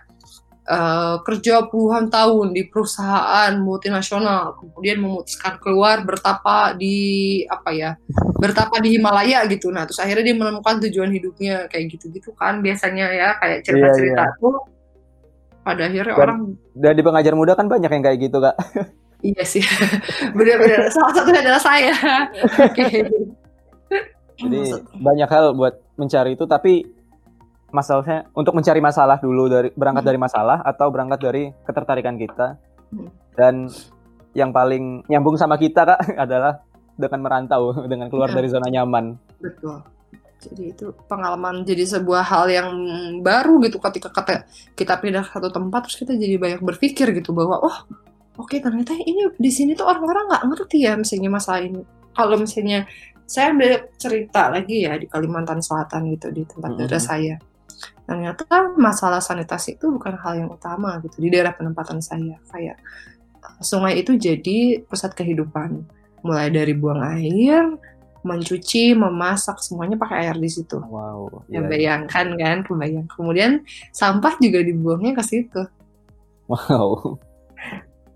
eh, 0.62 1.16
kerja 1.26 1.66
puluhan 1.66 2.06
tahun 2.06 2.54
di 2.54 2.70
perusahaan 2.70 3.50
multinasional, 3.58 4.54
kemudian 4.62 5.02
memutuskan 5.02 5.58
keluar 5.58 6.06
bertapa 6.06 6.78
di 6.78 7.42
apa 7.50 7.74
ya, 7.74 7.90
bertapa 8.38 8.78
di 8.78 8.94
Himalaya 8.94 9.42
gitu. 9.50 9.74
Nah 9.74 9.82
terus 9.90 9.98
akhirnya 9.98 10.30
dia 10.30 10.36
menemukan 10.38 10.78
tujuan 10.86 11.10
hidupnya 11.10 11.66
kayak 11.66 11.98
gitu-gitu 11.98 12.30
kan 12.38 12.62
biasanya 12.62 13.10
ya 13.10 13.28
kayak 13.42 13.66
cerita-cerita 13.66 14.38
tuh. 14.38 14.62
Pada 15.62 15.82
akhirnya 15.84 16.10
Dan- 16.10 16.18
orang 16.18 16.38
dan 16.74 16.92
di 16.92 17.02
pengajar 17.02 17.32
muda 17.32 17.52
kan 17.52 17.66
banyak 17.66 17.86
yang 17.88 18.02
kayak 18.02 18.18
gitu 18.20 18.38
kak 18.38 18.56
Iya 19.22 19.46
sih, 19.46 19.62
benar-benar 20.32 20.90
salah 20.90 21.14
satunya 21.14 21.38
adalah 21.40 21.62
saya. 21.62 21.94
Jadi 24.34 24.60
banyak 24.92 25.28
hal 25.28 25.54
buat 25.54 25.78
mencari 25.94 26.34
itu 26.34 26.42
tapi 26.44 26.82
masalahnya 27.70 28.26
untuk 28.32 28.52
mencari 28.52 28.82
masalah 28.82 29.16
dulu 29.16 29.46
dari 29.46 29.70
berangkat 29.70 30.02
Hmm. 30.02 30.10
dari 30.10 30.18
masalah 30.18 30.58
atau 30.60 30.90
berangkat 30.90 31.20
dari 31.20 31.42
ketertarikan 31.62 32.18
kita 32.18 32.58
Hmm. 32.90 33.08
dan 33.32 33.54
yang 34.32 34.50
paling 34.50 35.06
nyambung 35.06 35.38
sama 35.38 35.54
kita 35.54 35.86
kak 35.86 36.00
adalah 36.18 36.58
dengan 36.92 37.20
merantau 37.22 37.72
dengan 37.86 38.10
keluar 38.10 38.28
Iya. 38.28 38.36
dari 38.36 38.48
zona 38.50 38.68
nyaman 38.68 39.04
Betul. 39.38 39.80
Jadi 40.42 40.74
itu 40.74 40.90
pengalaman 41.06 41.62
jadi 41.62 41.86
sebuah 41.86 42.22
hal 42.26 42.50
yang 42.50 42.68
baru 43.22 43.62
gitu 43.62 43.78
ketika 43.78 44.10
kata 44.10 44.42
kita 44.74 44.98
pindah 44.98 45.22
ke 45.22 45.30
satu 45.38 45.54
tempat 45.54 45.86
terus 45.86 46.02
kita 46.02 46.18
jadi 46.18 46.34
banyak 46.34 46.60
berpikir 46.60 47.14
gitu 47.14 47.30
bahwa 47.30 47.62
oh 47.62 47.76
oke 48.34 48.58
ternyata 48.58 48.90
ini 48.98 49.30
di 49.38 49.50
sini 49.54 49.78
tuh 49.78 49.86
orang-orang 49.86 50.26
nggak 50.26 50.44
ngerti 50.50 50.78
ya 50.82 50.98
misalnya 50.98 51.30
masalah 51.30 51.62
ini. 51.62 51.80
Kalau 52.12 52.36
misalnya 52.36 52.84
saya 53.24 53.54
ada 53.54 53.70
cerita 53.96 54.50
lagi 54.50 54.84
ya 54.84 54.98
di 54.98 55.06
Kalimantan 55.08 55.62
Selatan 55.62 56.10
gitu 56.12 56.28
di 56.28 56.42
tempat 56.44 56.74
Mhm. 56.74 56.78
daerah 56.82 57.00
saya. 57.00 57.34
Ternyata 58.02 58.44
masalah 58.76 59.22
sanitasi 59.22 59.78
itu 59.78 59.88
bukan 59.88 60.18
hal 60.20 60.42
yang 60.44 60.50
utama 60.50 60.98
gitu 61.00 61.22
di 61.22 61.30
daerah 61.30 61.54
penempatan 61.54 62.02
saya. 62.02 62.36
Kayak 62.50 62.76
eh, 63.40 63.62
sungai 63.62 63.96
itu 63.98 64.18
jadi 64.18 64.82
pusat 64.84 65.14
kehidupan. 65.14 65.86
Mulai 66.22 66.54
dari 66.54 66.74
buang 66.76 67.02
air, 67.02 67.66
mencuci, 68.22 68.94
memasak 68.94 69.58
semuanya 69.58 69.98
pakai 69.98 70.26
air 70.26 70.36
di 70.38 70.50
situ. 70.50 70.78
Wow. 70.78 71.46
Ya, 71.46 71.58
iya, 71.58 71.60
iya. 71.60 71.68
bayangkan 71.68 72.26
kan, 72.38 72.56
kebayang. 72.62 73.06
Kemudian 73.10 73.66
sampah 73.90 74.38
juga 74.38 74.62
dibuangnya 74.62 75.18
ke 75.18 75.22
situ. 75.26 75.62
Wow. 76.46 77.18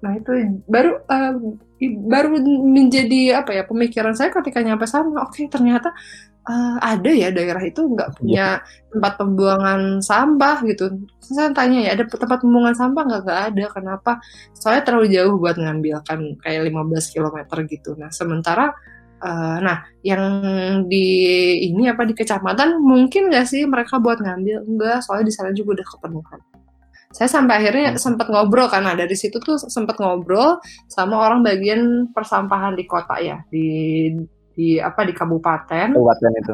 Nah 0.03 0.13
itu 0.15 0.31
baru 0.69 1.03
eh, 1.09 1.35
i- 1.83 1.99
baru 1.99 2.37
menjadi 2.63 3.43
apa 3.43 3.51
ya 3.57 3.63
pemikiran 3.65 4.15
saya 4.15 4.31
ketika 4.31 4.61
nyampe 4.63 4.85
sana. 4.87 5.25
Oke 5.25 5.49
ternyata 5.49 5.91
eh, 6.47 6.77
ada 6.79 7.11
ya 7.11 7.33
daerah 7.33 7.63
itu 7.65 7.81
nggak 7.83 8.21
punya 8.21 8.61
tempat 8.93 9.13
pembuangan 9.19 9.81
sampah 10.05 10.63
gitu. 10.69 11.01
Saya 11.19 11.51
tanya 11.51 11.83
ya 11.83 11.99
ada 11.99 12.05
tempat 12.07 12.39
pembuangan 12.45 12.77
sampah 12.77 13.03
nggak? 13.09 13.23
Nggak 13.27 13.41
ada. 13.51 13.65
Kenapa? 13.73 14.13
Soalnya 14.55 14.83
terlalu 14.87 15.07
jauh 15.11 15.35
buat 15.41 15.57
ngambil 15.59 15.97
kan 16.07 16.21
kayak 16.45 16.71
15 16.71 17.13
km 17.13 17.39
gitu. 17.67 17.91
Nah 17.99 18.13
sementara 18.13 18.77
eh, 19.27 19.57
nah 19.61 19.77
yang 20.07 20.23
di 20.87 21.07
ini 21.67 21.91
apa 21.91 22.07
di 22.07 22.15
kecamatan 22.15 22.79
mungkin 22.79 23.29
nggak 23.35 23.47
sih 23.51 23.67
mereka 23.67 23.99
buat 23.99 24.23
ngambil? 24.23 24.63
Enggak. 24.65 25.03
Soalnya 25.03 25.27
di 25.29 25.35
sana 25.35 25.51
juga 25.51 25.83
udah 25.83 25.87
kepenuhan 25.91 26.41
saya 27.17 27.33
sampai 27.33 27.65
akhirnya 27.65 27.97
Hmm. 27.97 28.03
sempat 28.03 28.29
ngobrol 28.29 28.69
karena 28.69 28.93
dari 28.93 29.17
situ 29.17 29.41
tuh 29.41 29.57
sempat 29.57 29.97
ngobrol 29.97 30.61
sama 30.91 31.17
orang 31.25 31.41
bagian 31.41 32.13
persampahan 32.13 32.77
di 32.77 32.85
kota 32.85 33.17
ya 33.17 33.41
di 33.49 34.11
di 34.53 34.77
apa 34.77 35.01
di 35.09 35.17
kabupaten 35.17 35.97
Kabupaten 35.97 36.31
itu. 36.37 36.53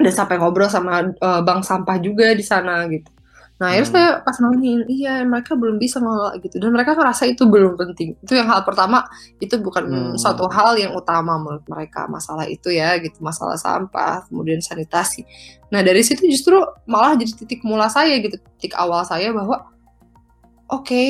dan 0.00 0.12
sampai 0.14 0.40
ngobrol 0.40 0.72
sama 0.72 1.04
eh, 1.12 1.40
bank 1.44 1.68
sampah 1.68 1.96
juga 2.00 2.32
di 2.32 2.40
sana 2.40 2.88
gitu. 2.88 3.10
Nah 3.56 3.72
akhirnya 3.72 3.88
Hmm. 3.88 3.96
saya 3.96 4.08
pas 4.20 4.36
nanyain, 4.36 4.84
iya 4.84 5.24
mereka 5.24 5.56
belum 5.56 5.80
bisa 5.80 5.96
ngelola 5.96 6.36
gitu 6.44 6.60
dan 6.60 6.76
mereka 6.76 6.92
ngerasa 6.92 7.24
itu 7.24 7.48
belum 7.48 7.80
penting. 7.80 8.12
Itu 8.20 8.36
yang 8.36 8.52
hal 8.52 8.60
pertama 8.68 9.08
itu 9.40 9.56
bukan 9.56 9.84
Hmm. 9.88 10.14
suatu 10.20 10.44
hal 10.52 10.76
yang 10.76 10.92
utama 10.92 11.40
menurut 11.40 11.64
mereka 11.64 12.04
masalah 12.04 12.44
itu 12.44 12.68
ya 12.68 13.00
gitu 13.00 13.24
masalah 13.24 13.56
sampah 13.56 14.28
kemudian 14.28 14.60
sanitasi. 14.60 15.24
Nah 15.72 15.80
dari 15.80 16.04
situ 16.04 16.28
justru 16.28 16.60
malah 16.84 17.16
jadi 17.16 17.32
titik 17.32 17.64
mula 17.64 17.88
saya 17.88 18.20
gitu 18.20 18.36
titik 18.60 18.76
awal 18.76 19.08
saya 19.08 19.32
bahwa 19.32 19.72
oke 20.68 21.04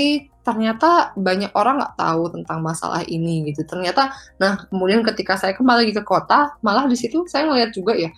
ternyata 0.46 1.10
banyak 1.18 1.50
orang 1.58 1.82
nggak 1.82 1.98
tahu 1.98 2.30
tentang 2.30 2.62
masalah 2.62 3.02
ini 3.10 3.50
gitu. 3.50 3.66
Ternyata 3.66 4.14
nah 4.38 4.54
kemudian 4.70 5.02
ketika 5.02 5.34
saya 5.34 5.50
kembali 5.58 5.90
lagi 5.90 5.94
ke 5.98 6.04
kota 6.06 6.54
malah 6.62 6.86
di 6.86 6.94
situ 6.94 7.26
saya 7.26 7.50
ngeliat 7.50 7.74
juga 7.74 7.98
ya 7.98 8.14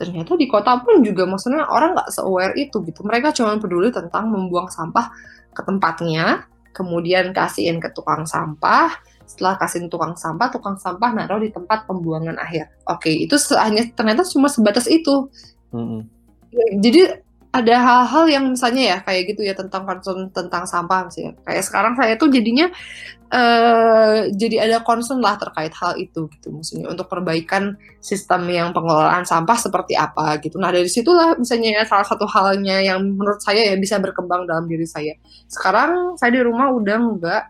ternyata 0.00 0.32
di 0.32 0.48
kota 0.48 0.80
pun 0.80 1.04
juga 1.04 1.28
maksudnya 1.28 1.68
orang 1.68 1.92
nggak 1.92 2.08
se-aware 2.08 2.56
itu 2.56 2.80
gitu. 2.88 3.04
Mereka 3.04 3.36
cuma 3.36 3.60
peduli 3.60 3.92
tentang 3.92 4.32
membuang 4.32 4.72
sampah 4.72 5.12
ke 5.52 5.60
tempatnya, 5.60 6.48
kemudian 6.72 7.36
kasihin 7.36 7.76
ke 7.76 7.92
tukang 7.92 8.24
sampah, 8.24 8.96
setelah 9.28 9.60
kasihin 9.60 9.92
tukang 9.92 10.16
sampah, 10.16 10.48
tukang 10.48 10.80
sampah 10.80 11.12
naruh 11.12 11.36
di 11.36 11.52
tempat 11.52 11.84
pembuangan 11.84 12.40
akhir. 12.40 12.72
Oke, 12.88 13.12
itu 13.12 13.36
hanya 13.60 13.84
ternyata 13.92 14.24
cuma 14.24 14.48
sebatas 14.48 14.88
itu. 14.88 15.28
Mm-mm. 15.76 16.08
Jadi 16.80 17.20
ada 17.50 17.76
hal-hal 17.82 18.24
yang 18.30 18.44
misalnya 18.54 18.82
ya 18.94 18.98
kayak 19.02 19.34
gitu 19.34 19.42
ya 19.42 19.54
tentang 19.58 19.82
concern 19.84 20.32
tentang 20.32 20.64
sampah 20.64 21.06
misalnya. 21.06 21.36
Kayak 21.44 21.64
sekarang 21.68 21.94
saya 21.98 22.14
tuh 22.16 22.32
jadinya 22.32 22.72
eh 23.30 24.26
jadi 24.34 24.66
ada 24.66 24.82
concern 24.82 25.22
lah 25.22 25.38
terkait 25.38 25.70
hal 25.78 25.94
itu 25.94 26.26
gitu 26.34 26.50
maksudnya 26.50 26.90
untuk 26.90 27.06
perbaikan 27.06 27.78
sistem 28.02 28.50
yang 28.50 28.74
pengelolaan 28.74 29.22
sampah 29.22 29.54
seperti 29.54 29.94
apa 29.94 30.42
gitu. 30.42 30.58
Nah 30.58 30.74
dari 30.74 30.90
situlah 30.90 31.38
misalnya 31.38 31.78
ya 31.78 31.82
salah 31.86 32.02
satu 32.02 32.26
halnya 32.26 32.82
yang 32.82 32.98
menurut 32.98 33.38
saya 33.38 33.70
ya 33.70 33.78
bisa 33.78 34.02
berkembang 34.02 34.50
dalam 34.50 34.66
diri 34.66 34.82
saya. 34.82 35.14
Sekarang 35.46 36.18
saya 36.18 36.34
di 36.34 36.42
rumah 36.42 36.74
udah 36.74 36.98
nggak 36.98 37.42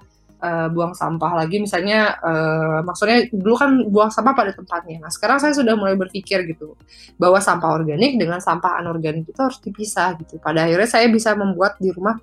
eh, 0.44 0.68
buang 0.68 0.92
sampah 0.92 1.32
lagi 1.40 1.64
misalnya 1.64 2.12
eh, 2.28 2.78
maksudnya 2.84 3.32
dulu 3.32 3.54
kan 3.56 3.70
buang 3.88 4.12
sampah 4.12 4.36
pada 4.36 4.52
tempatnya. 4.52 5.00
Nah 5.00 5.08
sekarang 5.08 5.40
saya 5.40 5.56
sudah 5.56 5.80
mulai 5.80 5.96
berpikir 5.96 6.44
gitu 6.44 6.76
bahwa 7.16 7.40
sampah 7.40 7.72
organik 7.72 8.20
dengan 8.20 8.36
sampah 8.36 8.84
anorganik 8.84 9.32
itu 9.32 9.40
harus 9.40 9.56
dipisah 9.64 10.12
gitu. 10.20 10.36
Pada 10.44 10.68
akhirnya 10.68 10.88
saya 10.92 11.08
bisa 11.08 11.32
membuat 11.32 11.80
di 11.80 11.88
rumah 11.88 12.20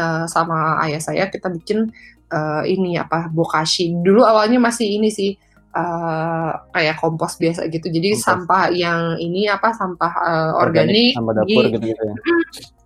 eh, 0.00 0.24
sama 0.32 0.80
ayah 0.88 1.02
saya 1.04 1.28
kita 1.28 1.52
bikin 1.52 1.92
eh, 2.30 2.62
ini 2.72 2.98
apa 2.98 3.30
bokashi. 3.30 3.94
Dulu 4.02 4.22
awalnya 4.22 4.58
masih 4.58 4.98
ini 4.98 5.08
sih 5.12 5.34
eh, 5.76 6.50
kayak 6.72 6.96
kompos 6.98 7.36
biasa 7.38 7.68
gitu. 7.70 7.86
Jadi 7.90 8.16
Kompos. 8.16 8.24
sampah 8.24 8.64
yang 8.72 9.20
ini 9.20 9.46
apa 9.46 9.72
sampah 9.76 10.12
eh, 10.24 10.52
organik, 10.56 11.12
sama 11.14 11.32
dapur 11.36 11.64
di- 11.68 11.72
gitu-gitu 11.76 12.02
ya. 12.02 12.14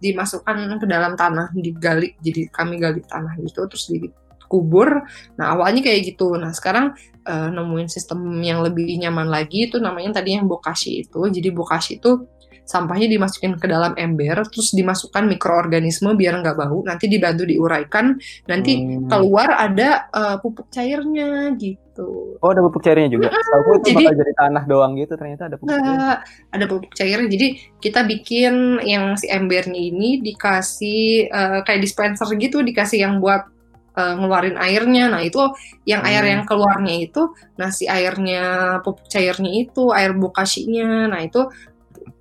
dimasukkan 0.00 0.56
ke 0.80 0.86
dalam 0.88 1.12
tanah, 1.14 1.52
digali. 1.52 2.16
Jadi 2.20 2.48
kami 2.48 2.80
gali 2.80 3.04
tanah 3.04 3.36
gitu 3.40 3.68
terus 3.68 3.86
dikubur. 3.92 5.04
Nah, 5.36 5.46
awalnya 5.56 5.84
kayak 5.84 6.16
gitu. 6.16 6.34
Nah, 6.36 6.50
sekarang 6.56 6.96
eh, 7.24 7.48
nemuin 7.52 7.88
sistem 7.88 8.24
yang 8.40 8.64
lebih 8.64 8.96
nyaman 8.96 9.28
lagi 9.28 9.68
itu 9.68 9.76
namanya 9.78 10.20
tadi 10.20 10.36
yang 10.36 10.48
bokashi 10.48 11.04
itu. 11.06 11.20
Jadi 11.28 11.48
bokashi 11.52 12.00
itu 12.00 12.26
sampahnya 12.70 13.10
dimasukin 13.10 13.58
ke 13.58 13.66
dalam 13.66 13.98
ember 13.98 14.46
terus 14.46 14.70
dimasukkan 14.70 15.26
mikroorganisme 15.26 16.14
biar 16.14 16.38
nggak 16.38 16.54
bau 16.54 16.86
nanti 16.86 17.10
dibantu 17.10 17.42
diuraikan 17.42 18.14
nanti 18.46 18.78
Hmm. 18.78 19.10
keluar 19.10 19.58
ada 19.58 20.06
eh, 20.06 20.36
pupuk 20.38 20.70
cairnya 20.70 21.50
gitu 21.58 22.38
Oh 22.40 22.48
ada 22.48 22.64
pupuk 22.64 22.80
cairnya 22.80 23.12
juga. 23.12 23.28
Tahu 23.28 23.76
itu 23.76 23.92
jadi- 23.92 24.08
bakal 24.08 24.14
jadi 24.16 24.32
tanah 24.32 24.64
doang 24.64 24.96
gitu 24.96 25.12
ternyata 25.12 25.52
ada 25.52 25.60
pupuk. 25.60 25.68
Nggak, 25.68 26.16
ada 26.48 26.64
pupuk 26.64 26.92
cairnya. 26.96 27.28
Jadi 27.28 27.46
kita 27.76 28.00
bikin 28.02 28.54
yang 28.80 29.20
si 29.20 29.28
embernya 29.28 29.76
ini 29.76 30.16
dikasih 30.24 31.28
eh, 31.28 31.58
kayak 31.60 31.80
dispenser 31.80 32.24
gitu, 32.34 32.62
dikasih 32.62 33.04
yang 33.04 33.20
buat 33.20 33.44
eh, 33.92 34.14
ngeluarin 34.16 34.56
airnya. 34.56 35.12
Nah 35.12 35.20
itu 35.20 35.44
yang 35.84 36.00
air 36.00 36.22
Hmm. 36.22 36.32
yang 36.32 36.42
keluarnya 36.46 36.94
itu, 36.96 37.22
nah 37.58 37.68
si 37.68 37.84
airnya 37.84 38.42
pupuk 38.80 39.04
cairnya 39.04 39.50
itu, 39.52 39.92
air 39.92 40.14
bokashinya. 40.14 41.10
Nah 41.10 41.20
itu 41.20 41.52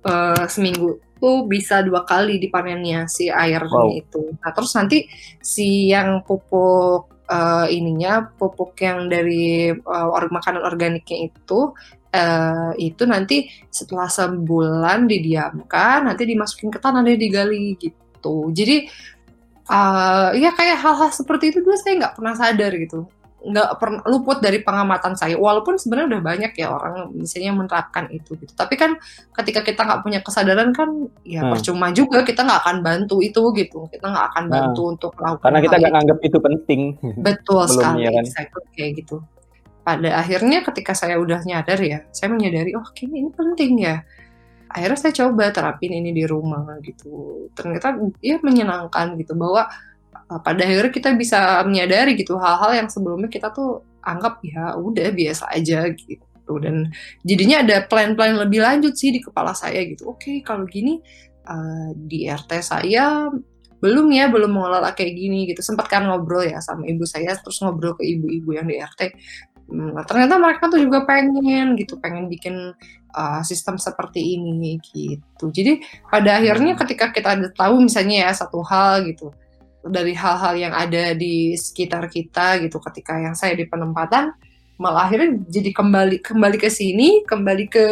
eh, 0.04 0.44
seminggu 0.48 1.00
tuh 1.20 1.44
bisa 1.44 1.84
dua 1.84 2.08
kali 2.08 2.40
dipanennya 2.40 3.04
si 3.04 3.28
airnya 3.28 3.68
Wow. 3.68 3.92
itu. 3.92 4.22
Nah 4.40 4.50
terus 4.56 4.72
nanti 4.72 5.04
si 5.40 5.92
yang 5.92 6.24
pupuk 6.24 7.12
eh, 7.28 7.66
ininya, 7.76 8.24
pupuk 8.34 8.74
yang 8.80 9.06
dari 9.06 9.68
eh, 9.70 10.06
or- 10.16 10.32
makanan 10.32 10.64
organiknya 10.64 11.28
itu 11.28 11.76
eh, 12.10 12.70
itu 12.80 13.06
nanti 13.06 13.46
setelah 13.70 14.10
sebulan 14.10 15.06
didiamkan 15.06 16.10
nanti 16.10 16.26
dimasukin 16.26 16.74
ke 16.74 16.82
tanah 16.82 17.06
deh 17.06 17.14
digali 17.14 17.78
gitu 17.78 18.50
jadi 18.50 18.82
eh, 19.70 20.28
ya 20.42 20.50
kayak 20.50 20.82
hal-hal 20.82 21.10
seperti 21.14 21.54
itu 21.54 21.62
dulu 21.62 21.78
saya 21.78 22.02
nggak 22.02 22.14
pernah 22.18 22.34
sadar 22.34 22.72
gitu 22.74 23.06
nggak 23.40 23.80
pernah 23.80 24.04
luput 24.04 24.44
dari 24.44 24.60
pengamatan 24.60 25.16
saya 25.16 25.32
walaupun 25.34 25.80
sebenarnya 25.80 26.16
udah 26.16 26.22
banyak 26.22 26.52
ya 26.60 26.76
orang 26.76 27.08
misalnya 27.16 27.56
menerapkan 27.56 28.12
itu 28.12 28.36
gitu 28.36 28.52
tapi 28.52 28.76
kan 28.76 29.00
ketika 29.32 29.64
kita 29.64 29.80
nggak 29.80 30.00
punya 30.04 30.20
kesadaran 30.20 30.76
kan 30.76 31.08
ya 31.24 31.40
Hmm. 31.40 31.56
percuma 31.56 31.88
juga 31.88 32.20
kita 32.20 32.44
nggak 32.44 32.60
akan 32.68 32.76
bantu 32.84 33.24
itu 33.24 33.40
gitu 33.56 33.88
kita 33.88 34.06
nggak 34.12 34.26
akan 34.28 34.44
Nah, 34.44 34.52
bantu 34.52 34.82
untuk 34.92 35.10
melakukan 35.16 35.40
Karena 35.40 35.58
kita 35.64 35.76
nggak 35.80 35.92
nganggap 35.96 36.18
itu 36.20 36.38
penting. 36.38 36.80
Betul 37.16 37.62
Belum, 37.64 37.72
sekali, 37.72 37.98
ya 38.04 38.10
kan? 38.12 38.24
exactly 38.28 38.64
kayak 38.76 38.90
gitu. 39.00 39.16
Pada 39.80 40.10
akhirnya 40.20 40.58
ketika 40.60 40.92
saya 40.92 41.16
udah 41.16 41.40
nyadar 41.40 41.80
ya, 41.80 42.04
saya 42.12 42.28
menyadari, 42.28 42.76
oh 42.76 42.84
kayaknya 42.92 43.18
ini 43.24 43.30
penting 43.32 43.72
ya. 43.80 43.96
Akhirnya 44.68 44.98
saya 45.00 45.12
coba 45.16 45.50
terapin 45.50 45.90
ini 45.90 46.12
di 46.12 46.28
rumah 46.28 46.76
gitu. 46.84 47.48
Ternyata 47.56 47.96
ya 48.20 48.36
menyenangkan 48.38 49.16
gitu 49.16 49.32
bahwa 49.34 49.66
pada 50.38 50.62
akhirnya 50.62 50.94
kita 50.94 51.10
bisa 51.18 51.58
menyadari 51.66 52.14
gitu 52.14 52.38
hal-hal 52.38 52.86
yang 52.86 52.88
sebelumnya 52.92 53.26
kita 53.26 53.50
tuh 53.50 53.82
anggap 54.06 54.38
ya 54.46 54.78
udah 54.78 55.10
biasa 55.10 55.50
aja 55.50 55.90
gitu. 55.90 56.22
Dan 56.62 56.90
jadinya 57.26 57.66
ada 57.66 57.82
plan-plan 57.86 58.38
lebih 58.38 58.62
lanjut 58.62 58.94
sih 58.94 59.10
di 59.10 59.18
kepala 59.18 59.50
saya 59.56 59.82
gitu. 59.82 60.14
Oke 60.14 60.38
kalau 60.46 60.66
gini 60.70 61.02
uh, 61.50 61.90
di 61.94 62.30
RT 62.30 62.62
saya 62.62 63.26
belum 63.80 64.12
ya 64.12 64.28
belum 64.28 64.60
mengelola 64.60 64.92
kayak 64.92 65.16
gini 65.16 65.48
gitu 65.48 65.64
sempat 65.64 65.88
kan 65.88 66.04
ngobrol 66.04 66.44
ya 66.44 66.60
sama 66.60 66.84
ibu 66.84 67.08
saya 67.08 67.32
terus 67.40 67.64
ngobrol 67.64 67.96
ke 67.96 68.04
ibu-ibu 68.04 68.52
yang 68.52 68.68
di 68.68 68.76
RT 68.76 69.16
Hmm, 69.70 69.94
nah, 69.94 70.02
ternyata 70.02 70.34
mereka 70.34 70.66
tuh 70.66 70.82
juga 70.82 71.06
pengen 71.06 71.78
gitu 71.78 71.94
pengen 72.02 72.26
bikin 72.26 72.74
uh, 73.14 73.40
sistem 73.46 73.78
seperti 73.78 74.34
ini 74.34 74.82
gitu 74.82 75.46
jadi 75.54 75.78
pada 76.10 76.42
akhirnya 76.42 76.74
ketika 76.74 77.14
kita 77.14 77.54
tahu 77.54 77.78
misalnya 77.78 78.26
ya 78.26 78.30
satu 78.34 78.66
hal 78.66 79.06
gitu 79.06 79.30
dari 79.84 80.12
hal-hal 80.12 80.54
yang 80.56 80.74
ada 80.76 81.16
di 81.16 81.56
sekitar 81.56 82.08
kita 82.12 82.60
gitu 82.60 82.76
ketika 82.90 83.16
yang 83.16 83.32
saya 83.32 83.56
di 83.56 83.64
penempatan 83.64 84.32
malah 84.80 85.08
akhirnya 85.08 85.36
jadi 85.44 85.76
kembali 85.76 86.16
kembali 86.24 86.56
ke 86.56 86.72
sini 86.72 87.20
kembali 87.28 87.64
ke 87.68 87.86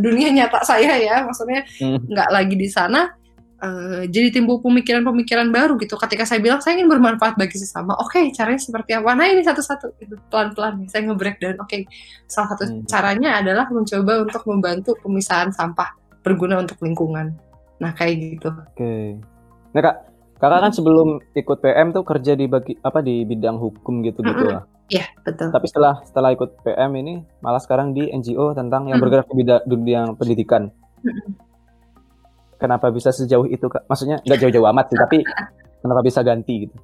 dunia 0.00 0.32
nyata 0.32 0.64
saya 0.64 0.96
ya 0.96 1.20
maksudnya 1.24 1.64
Hmm. 1.80 2.00
nggak 2.00 2.28
lagi 2.32 2.56
di 2.56 2.68
sana 2.68 3.12
uh, 3.60 4.02
jadi 4.08 4.32
timbul 4.32 4.58
pemikiran-pemikiran 4.64 5.52
baru 5.52 5.76
gitu. 5.78 5.94
Ketika 6.00 6.24
saya 6.24 6.40
bilang 6.40 6.64
saya 6.64 6.80
ingin 6.80 6.88
bermanfaat 6.88 7.36
bagi 7.36 7.60
sesama, 7.60 7.94
oke 8.00 8.10
okay, 8.16 8.32
caranya 8.32 8.60
seperti 8.60 8.96
apa? 8.96 9.12
Nah 9.12 9.28
ini 9.28 9.44
satu-satu 9.44 10.00
gitu, 10.00 10.16
pelan-pelan 10.32 10.88
saya 10.88 11.06
nge-breakdown. 11.08 11.60
Oke, 11.60 11.68
okay, 11.68 11.80
salah 12.26 12.56
satu 12.56 12.64
hmm. 12.66 12.88
caranya 12.88 13.38
adalah 13.38 13.68
mencoba 13.68 14.24
untuk 14.24 14.42
membantu 14.48 14.90
pemisahan 15.04 15.52
sampah 15.52 15.92
berguna 16.24 16.60
untuk 16.60 16.80
lingkungan. 16.80 17.36
Nah 17.80 17.92
kayak 17.96 18.40
gitu. 18.40 18.48
Oke. 18.48 18.76
Okay. 18.76 19.06
Nah 19.70 19.80
kak, 19.84 19.96
kakak 20.40 20.60
kan 20.64 20.72
sebelum 20.72 21.20
ikut 21.36 21.58
PM 21.60 21.92
tuh 21.92 22.02
kerja 22.02 22.32
di 22.32 22.48
bagi 22.48 22.72
apa 22.80 23.04
di 23.04 23.28
bidang 23.28 23.60
hukum 23.60 24.00
gitu 24.00 24.24
gitu 24.24 24.44
lah. 24.48 24.64
Iya 24.90 25.06
betul. 25.22 25.52
Tapi 25.52 25.66
setelah 25.68 25.94
setelah 26.02 26.32
ikut 26.32 26.64
PM 26.64 26.90
ini 26.96 27.20
malah 27.44 27.62
sekarang 27.62 27.92
di 27.92 28.08
NGO 28.10 28.56
tentang 28.56 28.88
yang 28.88 28.98
bergerak 28.98 29.28
di 29.28 29.36
bidang 29.44 29.62
dunia 29.68 30.00
pendidikan. 30.16 30.72
Kenapa 32.56 32.88
bisa 32.88 33.12
sejauh 33.12 33.46
itu 33.46 33.68
kak? 33.68 33.84
Maksudnya 33.86 34.18
nggak 34.24 34.40
jauh-jauh 34.40 34.68
amat 34.72 34.92
sih, 34.92 34.98
tapi 34.98 35.18
kenapa 35.80 36.00
bisa 36.04 36.20
ganti 36.24 36.68
gitu? 36.68 36.76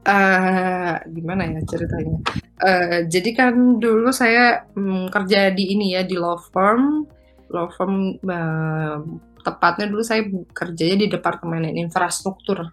Uh, 0.00 0.96
gimana 1.12 1.44
ya 1.44 1.60
ceritanya? 1.68 2.16
Uh, 2.60 3.04
jadi 3.08 3.30
kan 3.36 3.76
dulu 3.76 4.08
saya 4.12 4.64
um, 4.72 5.08
kerja 5.12 5.52
di 5.52 5.76
ini 5.76 5.92
ya 5.92 6.04
di 6.04 6.16
law 6.16 6.40
firm, 6.40 7.04
law 7.52 7.68
firm 7.72 8.16
uh, 8.24 9.00
tepatnya 9.40 9.90
dulu 9.90 10.02
saya 10.04 10.24
kerjanya 10.52 10.96
di 11.04 11.06
departemen 11.08 11.66
infrastruktur, 11.76 12.70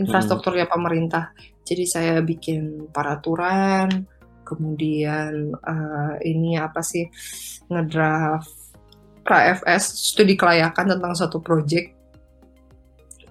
infrastruktur 0.00 0.56
hmm. 0.56 0.60
ya 0.62 0.66
pemerintah. 0.66 1.24
Jadi 1.66 1.84
saya 1.84 2.14
bikin 2.22 2.90
peraturan, 2.94 4.06
kemudian 4.46 5.50
uh, 5.58 6.14
ini 6.22 6.54
apa 6.54 6.78
sih 6.80 7.10
ngedraft 7.66 8.66
KFS 9.26 10.14
studi 10.14 10.38
kelayakan 10.38 10.96
tentang 10.96 11.12
satu 11.18 11.42
project. 11.42 11.90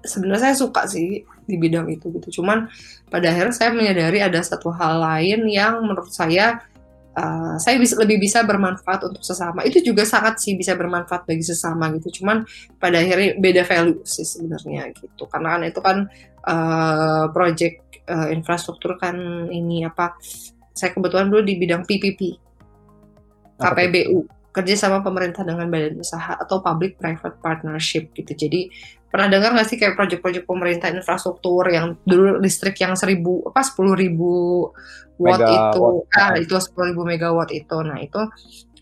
Sebenarnya 0.03 0.51
saya 0.51 0.55
suka 0.59 0.85
sih 0.85 1.23
di 1.47 1.55
bidang 1.55 1.87
itu 1.87 2.11
gitu. 2.11 2.43
Cuman 2.43 2.67
pada 3.07 3.31
akhirnya 3.31 3.55
saya 3.55 3.71
menyadari 3.71 4.19
ada 4.19 4.37
satu 4.43 4.69
hal 4.75 4.99
lain 4.99 5.47
yang 5.47 5.79
menurut 5.81 6.11
saya 6.11 6.61
uh, 7.15 7.55
saya 7.57 7.79
bisa 7.79 7.95
lebih 7.97 8.19
bisa 8.19 8.43
bermanfaat 8.43 9.07
untuk 9.07 9.23
sesama. 9.23 9.63
Itu 9.63 9.81
juga 9.81 10.03
sangat 10.03 10.43
sih 10.43 10.53
bisa 10.59 10.75
bermanfaat 10.75 11.23
bagi 11.25 11.43
sesama 11.43 11.89
gitu. 11.97 12.21
Cuman 12.21 12.43
pada 12.77 12.99
akhirnya 12.99 13.39
beda 13.39 13.63
value 13.63 14.03
sih 14.03 14.27
sebenarnya 14.27 14.91
gitu. 14.93 15.23
Karena 15.31 15.57
kan 15.57 15.61
itu 15.65 15.79
kan 15.81 15.97
uh, 16.45 17.25
project 17.31 18.03
uh, 18.11 18.29
infrastruktur 18.29 18.99
kan 18.99 19.15
ini 19.49 19.87
apa 19.87 20.19
saya 20.75 20.91
kebetulan 20.91 21.31
dulu 21.31 21.41
di 21.47 21.55
bidang 21.55 21.87
PPP 21.87 22.19
KPBU 23.55 24.34
kerja 24.55 24.87
sama 24.87 25.03
pemerintah 25.03 25.43
dengan 25.43 25.67
badan 25.67 25.99
usaha 25.99 26.39
atau 26.39 26.63
public 26.63 26.95
private 26.95 27.35
partnership 27.43 28.15
gitu. 28.15 28.31
Jadi 28.31 28.71
pernah 29.11 29.27
dengar 29.27 29.51
nggak 29.55 29.67
sih 29.67 29.77
kayak 29.79 29.95
proyek-proyek 29.99 30.43
pemerintah 30.47 30.87
infrastruktur 30.91 31.67
yang 31.67 31.99
dulu 32.07 32.39
listrik 32.39 32.79
yang 32.79 32.95
seribu 32.95 33.43
apa 33.47 33.63
sepuluh 33.63 33.95
ribu 33.95 34.67
watt 35.19 35.43
itu? 35.43 35.83
ah 36.15 36.35
itu 36.35 36.55
sepuluh 36.59 36.95
ribu 36.95 37.03
megawatt 37.03 37.51
itu. 37.51 37.77
Nah 37.83 37.99
itu 37.99 38.19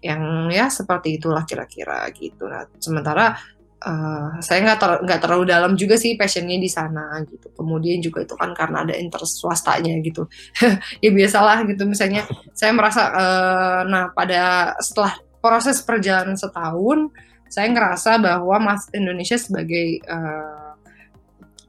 yang 0.04 0.52
ya 0.54 0.70
seperti 0.70 1.18
itulah 1.18 1.46
kira-kira 1.46 2.06
gitu. 2.14 2.46
Nah 2.50 2.66
sementara 2.78 3.38
uh, 3.84 4.40
saya 4.40 4.60
nggak 4.64 4.80
ter, 4.80 4.92
nggak 5.06 5.20
terlalu 5.22 5.44
dalam 5.48 5.72
juga 5.76 5.96
sih 6.00 6.16
passionnya 6.16 6.60
di 6.60 6.72
sana 6.72 7.20
gitu. 7.28 7.52
Kemudian 7.56 8.00
juga 8.00 8.24
itu 8.24 8.36
kan 8.36 8.52
karena 8.56 8.84
ada 8.88 8.96
interest 8.96 9.44
swastanya 9.44 9.96
gitu. 10.04 10.28
ya 11.04 11.10
biasalah 11.12 11.68
gitu. 11.68 11.84
Misalnya 11.88 12.28
saya 12.52 12.72
merasa 12.72 13.12
uh, 13.12 13.82
nah 13.88 14.12
pada 14.12 14.74
setelah 14.80 15.20
proses 15.44 15.84
perjalanan 15.84 16.40
setahun 16.40 17.12
saya 17.52 17.70
ngerasa 17.70 18.18
bahwa 18.18 18.56
Mas 18.58 18.90
Indonesia 18.96 19.38
sebagai 19.38 20.02
uh, 20.10 20.74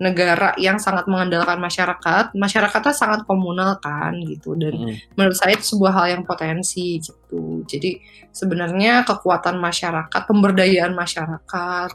negara 0.00 0.56
yang 0.58 0.80
sangat 0.80 1.06
mengandalkan 1.06 1.60
masyarakat, 1.60 2.34
masyarakatnya 2.34 2.94
sangat 2.96 3.20
komunal 3.28 3.78
kan 3.78 4.16
gitu 4.26 4.58
dan 4.58 4.74
mm. 4.74 5.14
menurut 5.14 5.36
saya 5.38 5.54
itu 5.54 5.76
sebuah 5.76 5.92
hal 5.92 6.06
yang 6.18 6.22
potensi 6.24 6.98
gitu. 6.98 7.62
Jadi 7.68 8.00
sebenarnya 8.32 9.06
kekuatan 9.06 9.60
masyarakat, 9.60 10.20
pemberdayaan 10.24 10.96
masyarakat, 10.96 11.90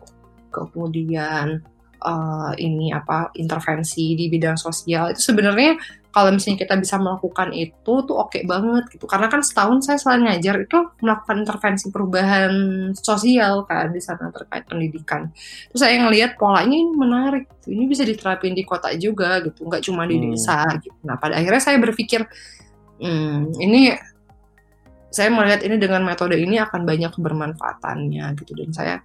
kemudian 0.54 1.66
uh, 2.02 2.52
ini 2.58 2.92
apa 2.96 3.32
intervensi 3.36 4.16
di 4.16 4.32
bidang 4.32 4.56
sosial 4.56 5.12
itu 5.12 5.22
sebenarnya 5.22 5.78
kalau 6.10 6.34
misalnya 6.34 6.66
kita 6.66 6.76
bisa 6.82 6.98
melakukan 6.98 7.54
itu 7.54 7.94
tuh 8.02 8.16
oke 8.18 8.34
okay 8.34 8.42
banget 8.42 8.90
gitu 8.90 9.06
karena 9.06 9.30
kan 9.30 9.46
setahun 9.46 9.86
saya 9.86 9.98
selain 10.02 10.26
ngajar 10.26 10.66
itu 10.66 10.78
melakukan 11.06 11.38
intervensi 11.46 11.86
perubahan 11.94 12.54
sosial 12.98 13.64
kan 13.70 13.94
di 13.94 14.02
sana 14.02 14.34
terkait 14.34 14.66
pendidikan 14.66 15.30
terus 15.70 15.82
saya 15.86 16.02
ngelihat 16.02 16.34
polanya 16.36 16.74
ini 16.74 16.94
menarik 16.98 17.46
gitu. 17.62 17.78
ini 17.78 17.86
bisa 17.86 18.02
diterapin 18.02 18.58
di 18.58 18.66
kota 18.66 18.90
juga 18.98 19.38
gitu 19.46 19.70
nggak 19.70 19.84
cuma 19.86 20.10
di 20.10 20.18
hmm. 20.18 20.26
desa 20.34 20.66
gitu 20.82 20.98
nah 21.06 21.16
pada 21.22 21.38
akhirnya 21.38 21.62
saya 21.62 21.78
berpikir 21.78 22.26
hmm, 22.98 23.62
ini 23.62 23.94
saya 25.10 25.30
melihat 25.34 25.66
ini 25.66 25.78
dengan 25.82 26.06
metode 26.06 26.38
ini 26.38 26.58
akan 26.62 26.86
banyak 26.86 27.10
kebermanfaatannya 27.14 28.26
gitu 28.38 28.54
dan 28.58 28.70
saya 28.74 28.96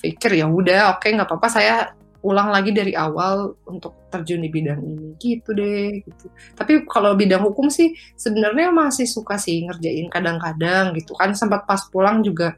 pikir 0.00 0.38
ya 0.38 0.46
udah 0.46 0.96
oke 0.96 1.04
okay, 1.06 1.14
nggak 1.14 1.28
apa-apa 1.28 1.48
saya 1.50 1.74
ulang 2.22 2.54
lagi 2.54 2.70
dari 2.70 2.94
awal 2.94 3.58
untuk 3.66 4.06
terjun 4.08 4.46
di 4.46 4.50
bidang 4.50 4.78
ini 4.78 5.18
gitu 5.18 5.50
deh 5.52 6.06
gitu. 6.06 6.30
Tapi 6.54 6.86
kalau 6.86 7.18
bidang 7.18 7.42
hukum 7.42 7.66
sih 7.66 7.98
sebenarnya 8.14 8.70
masih 8.70 9.10
suka 9.10 9.34
sih 9.36 9.66
ngerjain 9.66 10.06
kadang-kadang 10.06 10.94
gitu 10.94 11.18
kan 11.18 11.34
sempat 11.34 11.66
pas 11.66 11.82
pulang 11.90 12.22
juga 12.22 12.54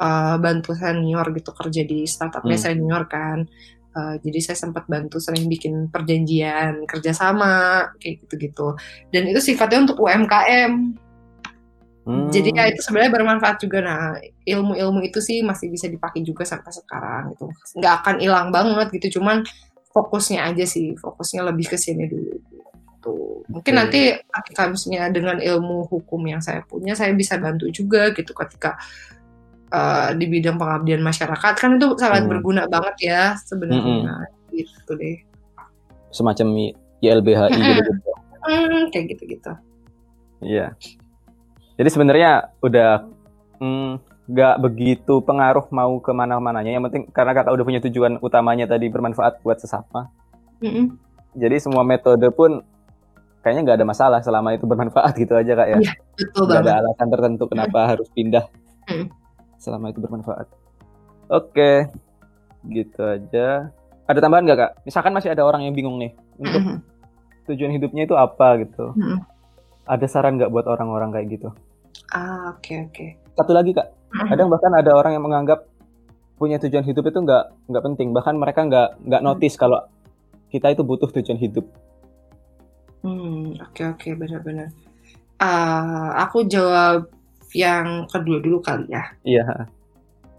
uh, 0.00 0.40
bantu 0.40 0.72
senior 0.72 1.28
gitu 1.36 1.52
kerja 1.52 1.82
di 1.84 2.08
startupnya 2.08 2.56
hmm. 2.56 2.64
senior 2.64 3.02
kan. 3.04 3.44
Uh, 3.96 4.20
jadi 4.20 4.52
saya 4.52 4.68
sempat 4.68 4.84
bantu 4.92 5.16
sering 5.16 5.48
bikin 5.48 5.88
perjanjian 5.88 6.84
kerjasama 6.84 7.88
kayak 8.00 8.24
gitu-gitu. 8.24 8.76
Dan 9.08 9.28
itu 9.28 9.40
sifatnya 9.40 9.88
untuk 9.88 10.04
UMKM 10.04 10.72
Hmm. 12.06 12.30
Jadi 12.30 12.54
ya 12.54 12.70
itu 12.70 12.80
sebenarnya 12.86 13.12
bermanfaat 13.18 13.56
juga. 13.58 13.82
Nah 13.82 14.22
ilmu-ilmu 14.46 15.02
itu 15.02 15.18
sih 15.18 15.42
masih 15.42 15.74
bisa 15.74 15.90
dipakai 15.90 16.22
juga 16.22 16.46
sampai 16.46 16.70
sekarang 16.70 17.34
gitu. 17.34 17.50
Nggak 17.82 17.94
akan 18.02 18.14
hilang 18.22 18.48
banget 18.54 18.94
gitu. 18.94 19.18
Cuman 19.18 19.42
fokusnya 19.90 20.46
aja 20.46 20.62
sih, 20.62 20.94
fokusnya 20.94 21.42
lebih 21.50 21.66
ke 21.66 21.74
sini 21.74 22.06
dulu. 22.06 22.38
Gitu. 22.38 23.14
Mungkin 23.50 23.74
okay. 23.74 23.80
nanti 23.82 24.00
ketika 24.22 24.70
misalnya 24.70 25.10
dengan 25.10 25.36
ilmu 25.42 25.90
hukum 25.90 26.22
yang 26.30 26.38
saya 26.38 26.62
punya, 26.62 26.94
saya 26.94 27.10
bisa 27.10 27.42
bantu 27.42 27.66
juga 27.74 28.14
gitu 28.14 28.30
ketika 28.30 28.78
uh, 29.74 30.14
di 30.14 30.30
bidang 30.30 30.62
pengabdian 30.62 31.02
masyarakat 31.02 31.54
kan 31.58 31.74
itu 31.74 31.90
sangat 31.98 32.22
hmm. 32.22 32.30
berguna 32.30 32.70
banget 32.70 32.96
ya 33.02 33.22
sebenarnya 33.42 34.14
hmm. 34.14 34.54
gitu 34.54 34.94
deh. 34.94 35.18
Semacam 36.14 36.54
YLBHI 37.02 37.50
gitu. 37.50 37.92
Hmm, 38.46 38.94
kayak 38.94 39.04
gitu-gitu. 39.10 39.52
Iya. 40.38 40.70
Jadi 41.76 41.88
sebenarnya 41.92 42.56
udah 42.64 43.04
mm, 43.60 43.90
nggak 44.26 44.54
mm, 44.58 44.62
begitu 44.64 45.14
pengaruh 45.20 45.68
mau 45.70 46.00
ke 46.00 46.10
mana-mananya. 46.10 46.72
Yang 46.72 46.84
penting 46.90 47.02
karena 47.12 47.32
kakak 47.36 47.52
udah 47.52 47.66
punya 47.68 47.80
tujuan 47.84 48.18
utamanya 48.24 48.64
tadi 48.64 48.88
bermanfaat 48.88 49.44
buat 49.44 49.60
sesama. 49.60 50.08
Mm 50.64 50.70
-hmm. 50.72 50.86
Jadi 51.36 51.56
semua 51.60 51.84
metode 51.84 52.24
pun 52.32 52.64
kayaknya 53.44 53.62
nggak 53.62 53.78
ada 53.78 53.86
masalah 53.86 54.18
selama 54.24 54.56
itu 54.56 54.64
bermanfaat 54.64 55.14
gitu 55.20 55.36
aja 55.36 55.52
kak 55.52 55.68
ya. 55.68 55.78
Iya, 55.78 55.92
betul 56.18 56.44
gak 56.50 56.64
ada 56.64 56.72
alasan 56.82 57.08
tertentu 57.12 57.44
kenapa 57.46 57.78
mm. 57.78 57.88
harus 57.92 58.08
pindah 58.10 58.44
mm. 58.88 59.06
selama 59.60 59.92
itu 59.92 60.00
bermanfaat. 60.00 60.48
Oke, 61.28 61.92
gitu 62.66 63.00
aja. 63.04 63.70
Ada 64.06 64.18
tambahan 64.18 64.48
nggak 64.48 64.58
kak? 64.58 64.72
Misalkan 64.88 65.12
masih 65.12 65.30
ada 65.30 65.44
orang 65.44 65.62
yang 65.62 65.76
bingung 65.76 66.00
nih 66.00 66.16
untuk 66.40 66.58
mm 66.58 66.66
-hmm. 66.72 66.78
tujuan 67.52 67.72
hidupnya 67.76 68.02
itu 68.08 68.16
apa 68.16 68.64
gitu. 68.64 68.96
Mm 68.96 69.02
-hmm. 69.04 69.18
Ada 69.86 70.06
saran 70.10 70.38
nggak 70.38 70.50
buat 70.50 70.66
orang-orang 70.66 71.14
kayak 71.14 71.26
gitu? 71.38 71.48
Ah, 72.10 72.54
oke 72.54 72.62
okay, 72.62 72.76
oke. 72.86 72.92
Okay. 72.92 73.08
Satu 73.38 73.52
lagi 73.54 73.70
kak, 73.72 73.88
kadang 74.30 74.50
bahkan 74.50 74.72
ada 74.74 74.90
orang 74.94 75.14
yang 75.14 75.24
menganggap 75.24 75.66
punya 76.36 76.60
tujuan 76.60 76.84
hidup 76.84 77.04
itu 77.08 77.18
nggak 77.22 77.44
nggak 77.70 77.84
penting, 77.92 78.08
bahkan 78.12 78.34
mereka 78.36 78.60
nggak 78.66 78.88
nggak 79.06 79.22
hmm. 79.22 79.28
notice 79.30 79.56
kalau 79.56 79.80
kita 80.50 80.74
itu 80.74 80.82
butuh 80.84 81.08
tujuan 81.10 81.38
hidup. 81.38 81.66
Hmm, 83.06 83.54
oke 83.62 83.72
okay, 83.72 83.84
oke, 83.86 83.98
okay, 84.02 84.12
benar-benar. 84.18 84.70
Uh, 85.36 86.10
aku 86.16 86.48
jawab 86.48 87.12
yang 87.52 88.08
kedua 88.08 88.38
dulu 88.40 88.58
kali 88.60 88.88
ya. 88.90 89.04
Iya. 89.22 89.68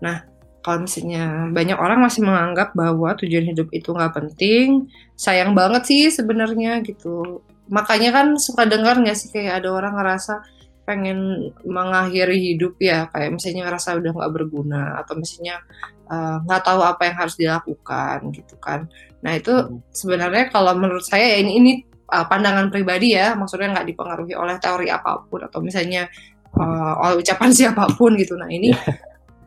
Nah, 0.01 0.25
kalau 0.61 0.83
misalnya 0.83 1.47
banyak 1.53 1.77
orang 1.79 2.03
masih 2.03 2.27
menganggap 2.27 2.75
bahwa 2.75 3.15
tujuan 3.17 3.47
hidup 3.47 3.71
itu 3.71 3.89
nggak 3.93 4.13
penting, 4.13 4.91
sayang 5.15 5.55
banget 5.55 5.87
sih 5.87 6.11
sebenarnya 6.11 6.83
gitu. 6.83 7.39
Makanya 7.67 8.09
kan 8.15 8.27
suka 8.39 8.63
dengar 8.67 8.99
nggak 8.99 9.17
sih 9.17 9.29
kayak 9.31 9.63
ada 9.63 9.69
orang 9.71 9.95
ngerasa 9.95 10.43
pengen 10.87 11.51
mengakhiri 11.67 12.55
hidup 12.55 12.79
ya 12.79 13.11
kayak 13.11 13.35
misalnya 13.35 13.67
ngerasa 13.67 13.99
udah 13.99 14.11
nggak 14.15 14.31
berguna 14.31 14.95
atau 15.03 15.19
misalnya 15.19 15.59
eh, 16.07 16.35
nggak 16.47 16.61
uh, 16.63 16.65
tahu 16.65 16.79
apa 16.79 17.11
yang 17.11 17.15
harus 17.19 17.35
dilakukan 17.35 18.31
gitu 18.31 18.55
kan 18.55 18.87
nah 19.19 19.35
itu 19.35 19.51
hmm. 19.51 19.83
sebenarnya 19.91 20.47
kalau 20.47 20.79
menurut 20.79 21.03
saya 21.03 21.35
ya 21.35 21.37
ini 21.43 21.59
ini 21.59 21.71
uh, 22.07 22.23
pandangan 22.31 22.71
pribadi 22.71 23.19
ya 23.19 23.35
maksudnya 23.35 23.75
nggak 23.75 23.87
dipengaruhi 23.91 24.31
oleh 24.39 24.55
teori 24.63 24.87
apa 24.87 25.27
pun 25.27 25.43
atau 25.43 25.59
misalnya 25.59 26.07
uh, 26.55 27.03
oleh 27.03 27.19
ucapan 27.19 27.51
siapa 27.59 27.83
pun 27.99 28.15
gitu 28.15 28.39
nah 28.39 28.47
ini 28.47 28.71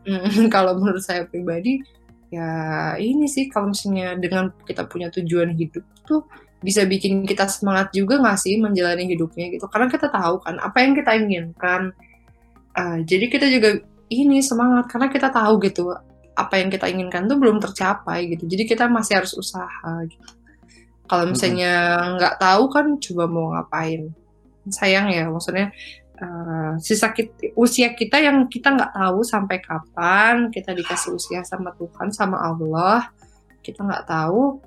yeah. 0.05 0.45
kalau 0.53 0.77
menurut 0.77 1.01
saya 1.01 1.25
pribadi 1.25 1.81
ya 2.29 2.93
ini 3.01 3.25
sih 3.25 3.49
kalau 3.49 3.73
misalnya 3.73 4.13
dengan 4.13 4.53
kita 4.61 4.85
punya 4.85 5.09
tujuan 5.09 5.57
hidup 5.57 5.83
tuh 6.05 6.21
bisa 6.61 6.85
bikin 6.85 7.25
kita 7.25 7.49
semangat 7.49 7.89
juga 7.91 8.21
nggak 8.21 8.37
sih 8.37 8.55
menjalani 8.61 9.09
hidupnya 9.09 9.49
gitu? 9.49 9.65
Karena 9.67 9.89
kita 9.89 10.07
tahu 10.07 10.45
kan 10.45 10.61
apa 10.61 10.77
yang 10.81 10.93
kita 10.93 11.11
inginkan. 11.17 11.91
Uh, 12.71 13.03
jadi 13.03 13.25
kita 13.27 13.49
juga 13.49 13.81
ini 14.13 14.39
semangat. 14.45 14.87
Karena 14.87 15.09
kita 15.09 15.33
tahu 15.33 15.57
gitu 15.65 15.89
apa 16.31 16.55
yang 16.61 16.69
kita 16.71 16.87
inginkan 16.87 17.27
tuh 17.27 17.35
belum 17.41 17.59
tercapai 17.59 18.31
gitu. 18.31 18.47
Jadi 18.47 18.63
kita 18.69 18.85
masih 18.87 19.19
harus 19.19 19.33
usaha 19.35 19.93
gitu. 20.07 20.31
Kalau 21.09 21.27
misalnya 21.27 21.97
nggak 22.15 22.35
mm 22.35 22.39
-hmm. 22.39 22.47
tahu 22.47 22.63
kan 22.71 22.85
coba 23.01 23.23
mau 23.27 23.45
ngapain? 23.57 24.13
Sayang 24.69 25.09
ya 25.09 25.25
maksudnya 25.27 25.73
uh, 26.21 26.73
sisa 26.77 27.09
kita, 27.11 27.51
usia 27.57 27.91
kita 27.97 28.21
yang 28.21 28.45
kita 28.45 28.71
nggak 28.71 28.93
tahu 28.93 29.25
sampai 29.25 29.57
kapan 29.59 30.53
kita 30.53 30.71
dikasih 30.77 31.17
usia 31.17 31.41
sama 31.41 31.73
Tuhan 31.75 32.13
sama 32.13 32.37
Allah 32.37 33.09
kita 33.65 33.81
nggak 33.81 34.05
tahu 34.05 34.61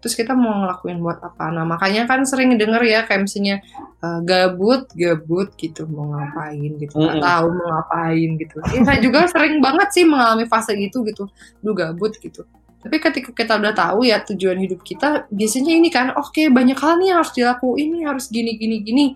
terus 0.00 0.16
kita 0.16 0.32
mau 0.32 0.64
ngelakuin 0.64 0.98
buat 0.98 1.20
apa 1.20 1.52
nah 1.52 1.68
makanya 1.68 2.08
kan 2.08 2.24
sering 2.24 2.56
denger 2.56 2.82
ya 2.82 3.04
kayak 3.04 3.28
misalnya 3.28 3.60
uh, 4.00 4.24
gabut 4.24 4.88
gabut 4.96 5.52
gitu 5.60 5.84
mau 5.86 6.16
ngapain 6.16 6.72
gitu 6.80 6.92
nggak 6.96 7.16
mm 7.16 7.20
-hmm. 7.20 7.28
tahu 7.28 7.46
mau 7.54 7.66
ngapain 7.78 8.30
gitu 8.40 8.54
ya 8.74 8.80
saya 8.88 8.98
juga 8.98 9.18
sering 9.28 9.60
banget 9.60 9.88
sih 9.92 10.04
mengalami 10.08 10.44
fase 10.48 10.72
gitu 10.74 11.04
gitu 11.04 11.28
lu 11.60 11.76
gabut 11.76 12.16
gitu 12.18 12.48
tapi 12.80 12.96
ketika 12.96 13.30
kita 13.36 13.60
udah 13.60 13.76
tahu 13.76 14.08
ya 14.08 14.24
tujuan 14.24 14.56
hidup 14.56 14.80
kita 14.80 15.28
biasanya 15.28 15.76
ini 15.76 15.92
kan 15.92 16.16
oke 16.16 16.32
okay, 16.32 16.48
banyak 16.48 16.80
hal 16.80 16.96
nih 16.96 17.12
yang 17.12 17.20
harus 17.20 17.32
dilakuin 17.36 17.88
ini 17.92 18.04
harus 18.08 18.26
gini 18.32 18.56
gini 18.56 18.76
gini 18.80 19.06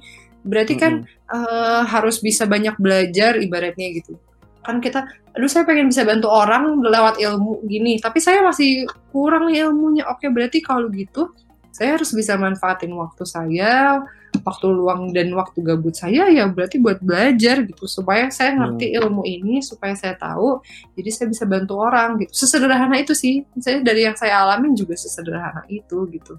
Berarti 0.44 0.76
kan 0.76 0.92
mm 1.00 1.04
-hmm. 1.08 1.32
uh, 1.32 1.82
harus 1.88 2.20
bisa 2.20 2.44
banyak 2.44 2.76
belajar 2.76 3.40
ibaratnya 3.40 3.88
gitu. 3.96 4.20
Kan 4.64 4.80
kita, 4.80 5.04
aduh 5.36 5.50
saya 5.50 5.68
pengen 5.68 5.92
bisa 5.92 6.02
bantu 6.08 6.32
orang 6.32 6.80
lewat 6.80 7.20
ilmu 7.20 7.62
gini, 7.68 8.00
tapi 8.00 8.18
saya 8.18 8.40
masih 8.40 8.88
kurang 9.12 9.52
ilmunya. 9.52 10.08
Oke, 10.08 10.32
berarti 10.32 10.64
kalau 10.64 10.88
gitu 10.88 11.30
saya 11.74 12.00
harus 12.00 12.10
bisa 12.16 12.38
manfaatin 12.40 12.90
waktu 12.96 13.24
saya, 13.28 14.00
waktu 14.42 14.66
luang 14.66 15.14
dan 15.14 15.30
waktu 15.36 15.62
gabut 15.62 15.94
saya 15.94 16.26
ya 16.26 16.50
berarti 16.50 16.82
buat 16.82 16.98
belajar 16.98 17.62
gitu 17.62 17.86
supaya 17.86 18.26
saya 18.34 18.58
ngerti 18.58 18.90
hmm. 18.90 18.98
ilmu 18.98 19.22
ini 19.22 19.62
supaya 19.62 19.94
saya 19.94 20.18
tahu 20.18 20.58
jadi 20.98 21.10
saya 21.14 21.26
bisa 21.30 21.44
bantu 21.46 21.78
orang 21.78 22.18
gitu 22.18 22.32
sesederhana 22.34 22.98
itu 22.98 23.14
sih 23.14 23.46
saya 23.62 23.78
dari 23.84 24.08
yang 24.08 24.18
saya 24.18 24.42
alamin 24.42 24.74
juga 24.74 24.98
sesederhana 24.98 25.62
itu 25.70 26.08
gitu 26.10 26.34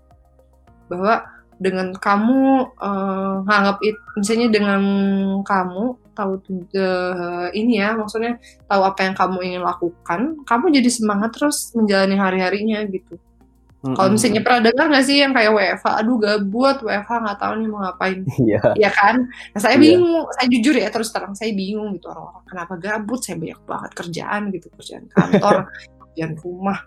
bahwa 0.92 1.24
dengan 1.56 1.96
kamu 1.96 2.68
uh, 2.84 3.48
nganggap 3.48 3.78
itu 3.80 4.02
misalnya 4.20 4.48
dengan 4.52 4.82
kamu 5.48 5.96
tahu 6.16 6.40
uh, 6.40 7.52
ini 7.52 7.84
ya 7.84 7.94
maksudnya 7.94 8.40
tahu 8.66 8.82
apa 8.88 9.04
yang 9.04 9.16
kamu 9.16 9.38
ingin 9.44 9.62
lakukan 9.62 10.20
kamu 10.48 10.66
jadi 10.80 10.90
semangat 10.90 11.36
terus 11.36 11.76
menjalani 11.76 12.16
hari 12.16 12.40
harinya 12.40 12.80
gitu 12.88 13.20
mm-hmm. 13.20 13.96
kalau 14.00 14.10
misalnya 14.16 14.42
pernah 14.42 14.62
dengar 14.72 14.86
nggak 14.88 15.06
sih 15.06 15.18
yang 15.20 15.36
kayak 15.36 15.52
WFH 15.52 15.88
aduh 15.92 16.18
gabut 16.18 16.78
WFH 16.82 17.12
nggak 17.12 17.40
tahu 17.44 17.54
nih 17.60 17.68
mau 17.68 17.80
ngapain 17.84 18.20
iya 18.48 18.60
yeah. 18.80 18.94
kan 18.96 19.16
nah, 19.28 19.60
saya 19.60 19.76
yeah. 19.76 19.84
bingung 19.84 20.24
saya 20.32 20.48
jujur 20.48 20.76
ya 20.80 20.88
terus 20.88 21.10
terang 21.12 21.36
saya 21.36 21.52
bingung 21.52 21.92
gitu 22.00 22.08
orang-orang 22.08 22.46
kenapa 22.48 22.74
gabut 22.80 23.20
saya 23.20 23.36
banyak 23.36 23.60
banget 23.68 23.92
kerjaan 23.92 24.42
gitu 24.56 24.68
kerjaan 24.74 25.04
kantor 25.12 25.56
kerjaan 26.16 26.34
rumah 26.40 26.80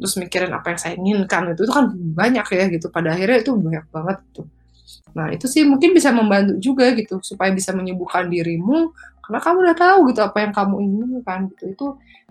terus 0.00 0.16
mikirin 0.16 0.56
apa 0.56 0.66
yang 0.72 0.80
saya 0.80 0.94
inginkan 0.96 1.52
itu 1.52 1.68
itu 1.68 1.72
kan 1.76 1.92
banyak 1.92 2.46
ya 2.48 2.64
gitu 2.72 2.88
pada 2.88 3.12
akhirnya 3.12 3.44
itu 3.44 3.52
banyak 3.52 3.84
banget 3.92 4.18
tuh 4.32 4.48
nah 5.14 5.30
itu 5.30 5.50
sih 5.50 5.66
mungkin 5.66 5.90
bisa 5.94 6.14
membantu 6.14 6.58
juga 6.62 6.94
gitu 6.94 7.18
supaya 7.20 7.50
bisa 7.50 7.74
menyembuhkan 7.74 8.30
dirimu 8.30 8.94
karena 9.26 9.38
kamu 9.42 9.56
udah 9.62 9.76
tahu 9.78 9.98
gitu 10.10 10.20
apa 10.26 10.38
yang 10.42 10.52
kamu 10.54 10.74
inginkan 10.82 11.38
gitu. 11.54 11.64
Itu 11.70 11.86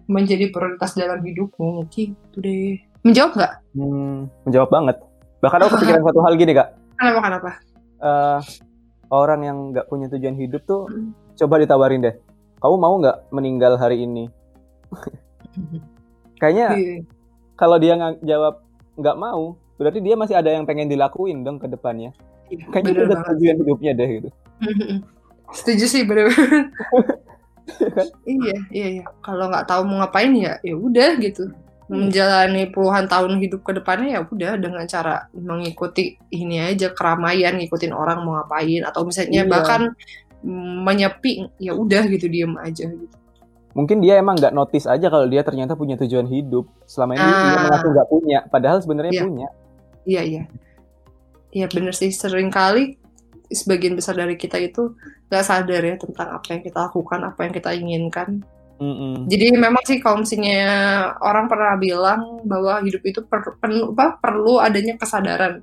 menjadi 0.10 0.52
prioritas 0.52 1.00
dalam 1.00 1.24
hidupmu. 1.24 1.88
Gitu 1.88 2.38
deh. 2.44 2.76
Menjawab 3.08 3.40
nggak? 3.40 3.54
Hmm, 3.80 4.28
menjawab 4.44 4.70
banget. 4.74 4.98
Bahkan 5.40 5.60
aku 5.64 5.70
kepikiran 5.80 6.04
satu 6.12 6.20
hal 6.28 6.34
gini 6.36 6.52
kak. 6.52 6.76
Kenapa 7.00 7.20
kenapa? 7.24 7.50
Uh, 8.04 8.40
orang 9.08 9.42
yang 9.48 9.58
nggak 9.72 9.88
punya 9.88 10.12
tujuan 10.12 10.36
hidup 10.36 10.64
tuh 10.68 10.88
hmm. 10.88 11.12
coba 11.36 11.60
ditawarin 11.60 12.04
deh 12.04 12.16
kamu 12.60 12.76
mau 12.76 12.96
nggak 13.00 13.18
meninggal 13.32 13.80
hari 13.80 14.04
ini? 14.04 14.28
Kayaknya 16.40 16.68
kalau 17.56 17.80
dia 17.80 17.96
nggak 17.96 18.24
jawab 18.24 18.64
nggak 19.00 19.18
mau 19.20 19.56
berarti 19.80 20.00
dia 20.04 20.16
masih 20.20 20.36
ada 20.36 20.52
yang 20.52 20.68
pengen 20.68 20.92
dilakuin 20.92 21.44
dong 21.48 21.56
ke 21.56 21.72
depannya 21.72 22.12
kayaknya 22.74 22.92
itu 22.92 23.02
udah 23.06 23.20
tujuan 23.34 23.56
hidupnya 23.62 23.92
deh 23.94 24.10
gitu. 24.22 24.30
Setuju 25.50 25.86
sih 25.90 26.02
bener, 26.06 26.30
iya 28.26 28.58
iya 28.74 28.88
iya 29.00 29.06
kalau 29.22 29.50
nggak 29.50 29.66
tahu 29.70 29.82
mau 29.86 30.02
ngapain 30.02 30.34
ya 30.34 30.58
ya 30.66 30.76
udah 30.76 31.18
gitu. 31.22 31.50
Hmm. 31.90 32.06
menjalani 32.06 32.70
puluhan 32.70 33.10
tahun 33.10 33.42
hidup 33.42 33.66
ke 33.66 33.82
depannya 33.82 34.14
ya 34.14 34.22
udah 34.22 34.62
dengan 34.62 34.86
cara 34.86 35.26
mengikuti 35.34 36.22
ini 36.30 36.62
aja 36.62 36.94
keramaian 36.94 37.58
ngikutin 37.58 37.98
orang 37.98 38.22
mau 38.22 38.38
ngapain 38.38 38.86
atau 38.86 39.10
misalnya 39.10 39.42
iya. 39.42 39.50
bahkan 39.50 39.98
menyepi 40.86 41.50
ya 41.58 41.74
udah 41.74 42.06
gitu 42.14 42.30
diem 42.30 42.54
aja 42.62 42.86
gitu. 42.86 43.16
Mungkin 43.74 44.06
dia 44.06 44.22
emang 44.22 44.38
nggak 44.38 44.54
notice 44.54 44.86
aja 44.86 45.10
kalau 45.10 45.26
dia 45.26 45.42
ternyata 45.42 45.74
punya 45.74 45.98
tujuan 45.98 46.30
hidup. 46.30 46.70
Selama 46.86 47.18
ini 47.18 47.26
ah. 47.26 47.42
dia 47.42 47.58
mengaku 47.58 47.88
nggak 47.90 48.10
punya 48.14 48.40
padahal 48.54 48.78
sebenarnya 48.86 49.14
iya. 49.18 49.24
punya. 49.26 49.48
Iya 50.06 50.22
iya 50.30 50.44
iya 51.54 51.68
bener 51.70 51.94
sih. 51.96 52.10
Sering 52.14 52.50
kali 52.50 53.00
sebagian 53.50 53.98
besar 53.98 54.14
dari 54.14 54.38
kita 54.38 54.62
itu 54.62 54.94
nggak 55.30 55.46
sadar 55.46 55.82
ya 55.82 55.96
tentang 55.98 56.38
apa 56.38 56.48
yang 56.54 56.62
kita 56.62 56.78
lakukan 56.90 57.20
apa 57.26 57.40
yang 57.46 57.54
kita 57.54 57.70
inginkan. 57.74 58.30
Mm 58.80 58.96
-mm. 58.96 59.14
jadi 59.28 59.60
memang 59.60 59.84
sih 59.84 60.00
kalau 60.00 60.24
misalnya 60.24 60.64
orang 61.20 61.52
pernah 61.52 61.76
bilang 61.76 62.40
bahwa 62.48 62.80
hidup 62.80 63.04
itu 63.04 63.20
per, 63.28 63.60
pen, 63.60 63.92
apa, 63.92 64.16
perlu 64.24 64.56
adanya 64.56 64.96
kesadaran. 64.96 65.60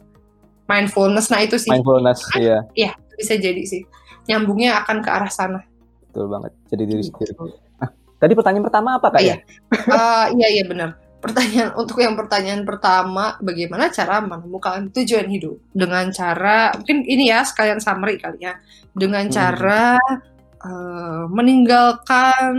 Mindfulness. 0.68 1.32
Nah 1.32 1.40
itu 1.40 1.56
sih. 1.56 1.72
Mindfulness 1.72 2.28
kan, 2.28 2.38
iya. 2.44 2.58
iya 2.76 2.92
bisa 3.16 3.40
jadi 3.40 3.62
sih. 3.64 3.88
Nyambungnya 4.28 4.84
akan 4.84 5.00
ke 5.00 5.08
arah 5.08 5.32
sana. 5.32 5.64
Betul 6.12 6.28
banget. 6.28 6.52
Jadi 6.68 6.82
diri 6.84 7.02
sendiri. 7.08 7.32
Tadi 8.16 8.32
pertanyaan 8.32 8.64
pertama 8.68 8.96
apa 8.96 9.08
kak? 9.12 9.20
Iya, 9.20 9.36
uh, 9.92 10.26
iya 10.36 10.48
iya 10.60 10.64
benar. 10.64 10.96
Pertanyaan 11.26 11.74
untuk 11.74 11.98
yang 11.98 12.14
pertanyaan 12.14 12.62
pertama, 12.62 13.34
bagaimana 13.42 13.90
cara 13.90 14.22
menemukan 14.22 14.94
tujuan 14.94 15.26
hidup 15.26 15.58
dengan 15.74 16.06
cara 16.14 16.70
mungkin 16.78 17.02
ini 17.02 17.34
ya 17.34 17.42
sekalian 17.42 17.82
summary 17.82 18.14
kali 18.22 18.46
ya, 18.46 18.54
dengan 18.94 19.26
hmm. 19.26 19.34
cara 19.34 19.98
uh, 20.62 21.26
meninggalkan 21.26 22.54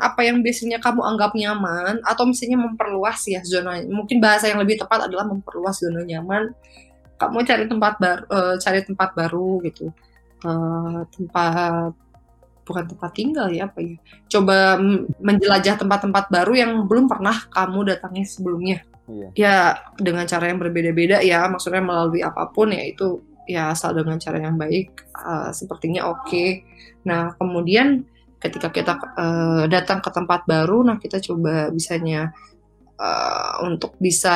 apa 0.00 0.20
yang 0.24 0.40
biasanya 0.40 0.80
kamu 0.80 1.04
anggap 1.04 1.36
nyaman 1.36 2.00
atau 2.08 2.24
misalnya 2.24 2.56
memperluas 2.56 3.20
ya 3.28 3.44
zona. 3.44 3.84
Mungkin 3.84 4.16
bahasa 4.16 4.48
yang 4.48 4.64
lebih 4.64 4.80
tepat 4.80 5.12
adalah 5.12 5.28
memperluas 5.28 5.76
zona 5.76 6.00
nyaman. 6.00 6.56
Kamu 7.20 7.44
cari 7.44 7.68
tempat 7.68 8.00
baru, 8.00 8.22
uh, 8.32 8.54
cari 8.56 8.80
tempat 8.80 9.12
baru 9.12 9.60
gitu, 9.68 9.92
uh, 10.44 11.04
tempat 11.12 11.92
bukan 12.66 12.84
tempat 12.90 13.10
tinggal 13.14 13.46
ya 13.54 13.70
apa 13.70 13.78
ya 13.78 13.96
coba 14.26 14.76
menjelajah 15.22 15.78
tempat-tempat 15.78 16.26
baru 16.28 16.52
yang 16.58 16.72
belum 16.90 17.06
pernah 17.06 17.46
kamu 17.54 17.94
datangi 17.94 18.26
sebelumnya 18.26 18.82
iya. 19.06 19.28
ya 19.38 19.56
dengan 19.94 20.26
cara 20.26 20.50
yang 20.50 20.58
berbeda-beda 20.58 21.22
ya 21.22 21.46
maksudnya 21.46 21.80
melalui 21.80 22.26
apa 22.26 22.50
pun 22.50 22.74
ya 22.74 22.82
itu 22.82 23.22
ya 23.46 23.70
asal 23.70 23.94
dengan 23.94 24.18
cara 24.18 24.42
yang 24.42 24.58
baik 24.58 25.06
uh, 25.14 25.54
sepertinya 25.54 26.10
oke 26.10 26.26
okay. 26.26 26.66
nah 27.06 27.32
kemudian 27.38 28.02
ketika 28.42 28.68
kita 28.74 28.98
uh, 29.14 29.64
datang 29.70 30.02
ke 30.02 30.10
tempat 30.10 30.44
baru 30.44 30.82
nah 30.82 30.98
kita 30.98 31.22
coba 31.22 31.70
bisanya 31.70 32.34
uh, 32.98 33.62
untuk 33.62 33.94
bisa 34.02 34.34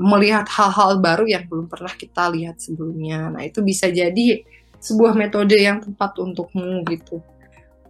melihat 0.00 0.48
hal-hal 0.48 0.98
baru 0.98 1.28
yang 1.28 1.44
belum 1.46 1.68
pernah 1.68 1.92
kita 1.92 2.32
lihat 2.32 2.58
sebelumnya 2.58 3.28
nah 3.28 3.44
itu 3.44 3.60
bisa 3.60 3.92
jadi 3.92 4.42
sebuah 4.82 5.14
metode 5.14 5.54
yang 5.54 5.78
tepat 5.78 6.18
untukmu 6.18 6.82
gitu 6.90 7.22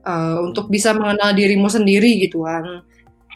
uh, 0.06 0.38
untuk 0.42 0.68
bisa 0.68 0.94
mengenal 0.94 1.34
dirimu 1.34 1.70
sendiri 1.70 2.22
gitu 2.22 2.44
kan. 2.46 2.84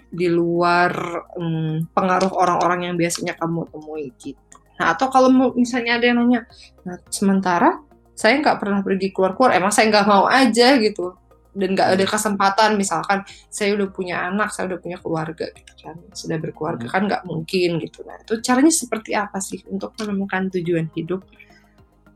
Di 0.06 0.30
luar 0.30 0.92
um, 1.34 1.82
pengaruh 1.90 2.30
orang-orang 2.32 2.90
yang 2.92 2.96
biasanya 2.96 3.34
kamu 3.36 3.66
temui 3.68 4.14
gitu. 4.16 4.38
Nah 4.78 4.94
atau 4.94 5.08
kalau 5.08 5.28
misalnya 5.56 5.98
ada 5.98 6.06
yang 6.06 6.22
nanya, 6.22 6.46
nah 6.84 6.96
sementara 7.10 7.80
saya 8.16 8.40
nggak 8.40 8.56
pernah 8.60 8.80
pergi 8.80 9.12
keluar-keluar, 9.12 9.52
emang 9.56 9.72
saya 9.74 9.92
nggak 9.92 10.06
mau 10.08 10.24
aja 10.28 10.78
gitu. 10.80 11.16
Dan 11.56 11.72
nggak 11.72 11.96
ada 11.96 12.04
kesempatan 12.04 12.76
misalkan 12.76 13.24
saya 13.48 13.72
udah 13.80 13.88
punya 13.88 14.28
anak 14.28 14.52
saya 14.52 14.76
udah 14.76 14.80
punya 14.80 15.00
keluarga 15.00 15.48
gitu 15.56 15.72
kan 15.88 15.96
sudah 16.12 16.36
berkeluarga 16.36 16.84
kan 16.84 17.08
nggak 17.08 17.24
mungkin 17.24 17.80
gitu. 17.80 18.04
Nah 18.04 18.20
itu 18.20 18.44
caranya 18.44 18.68
seperti 18.68 19.16
apa 19.16 19.40
sih 19.40 19.64
untuk 19.72 19.96
menemukan 19.96 20.52
tujuan 20.52 20.92
hidup? 20.92 21.24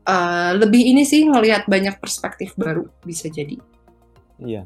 Uh, 0.01 0.57
lebih 0.57 0.81
ini 0.81 1.05
sih 1.05 1.25
ngelihat 1.25 1.65
banyak 1.69 1.97
perspektif 2.01 2.53
baru 2.57 2.85
bisa 3.05 3.29
jadi 3.29 3.57
Iya. 4.41 4.61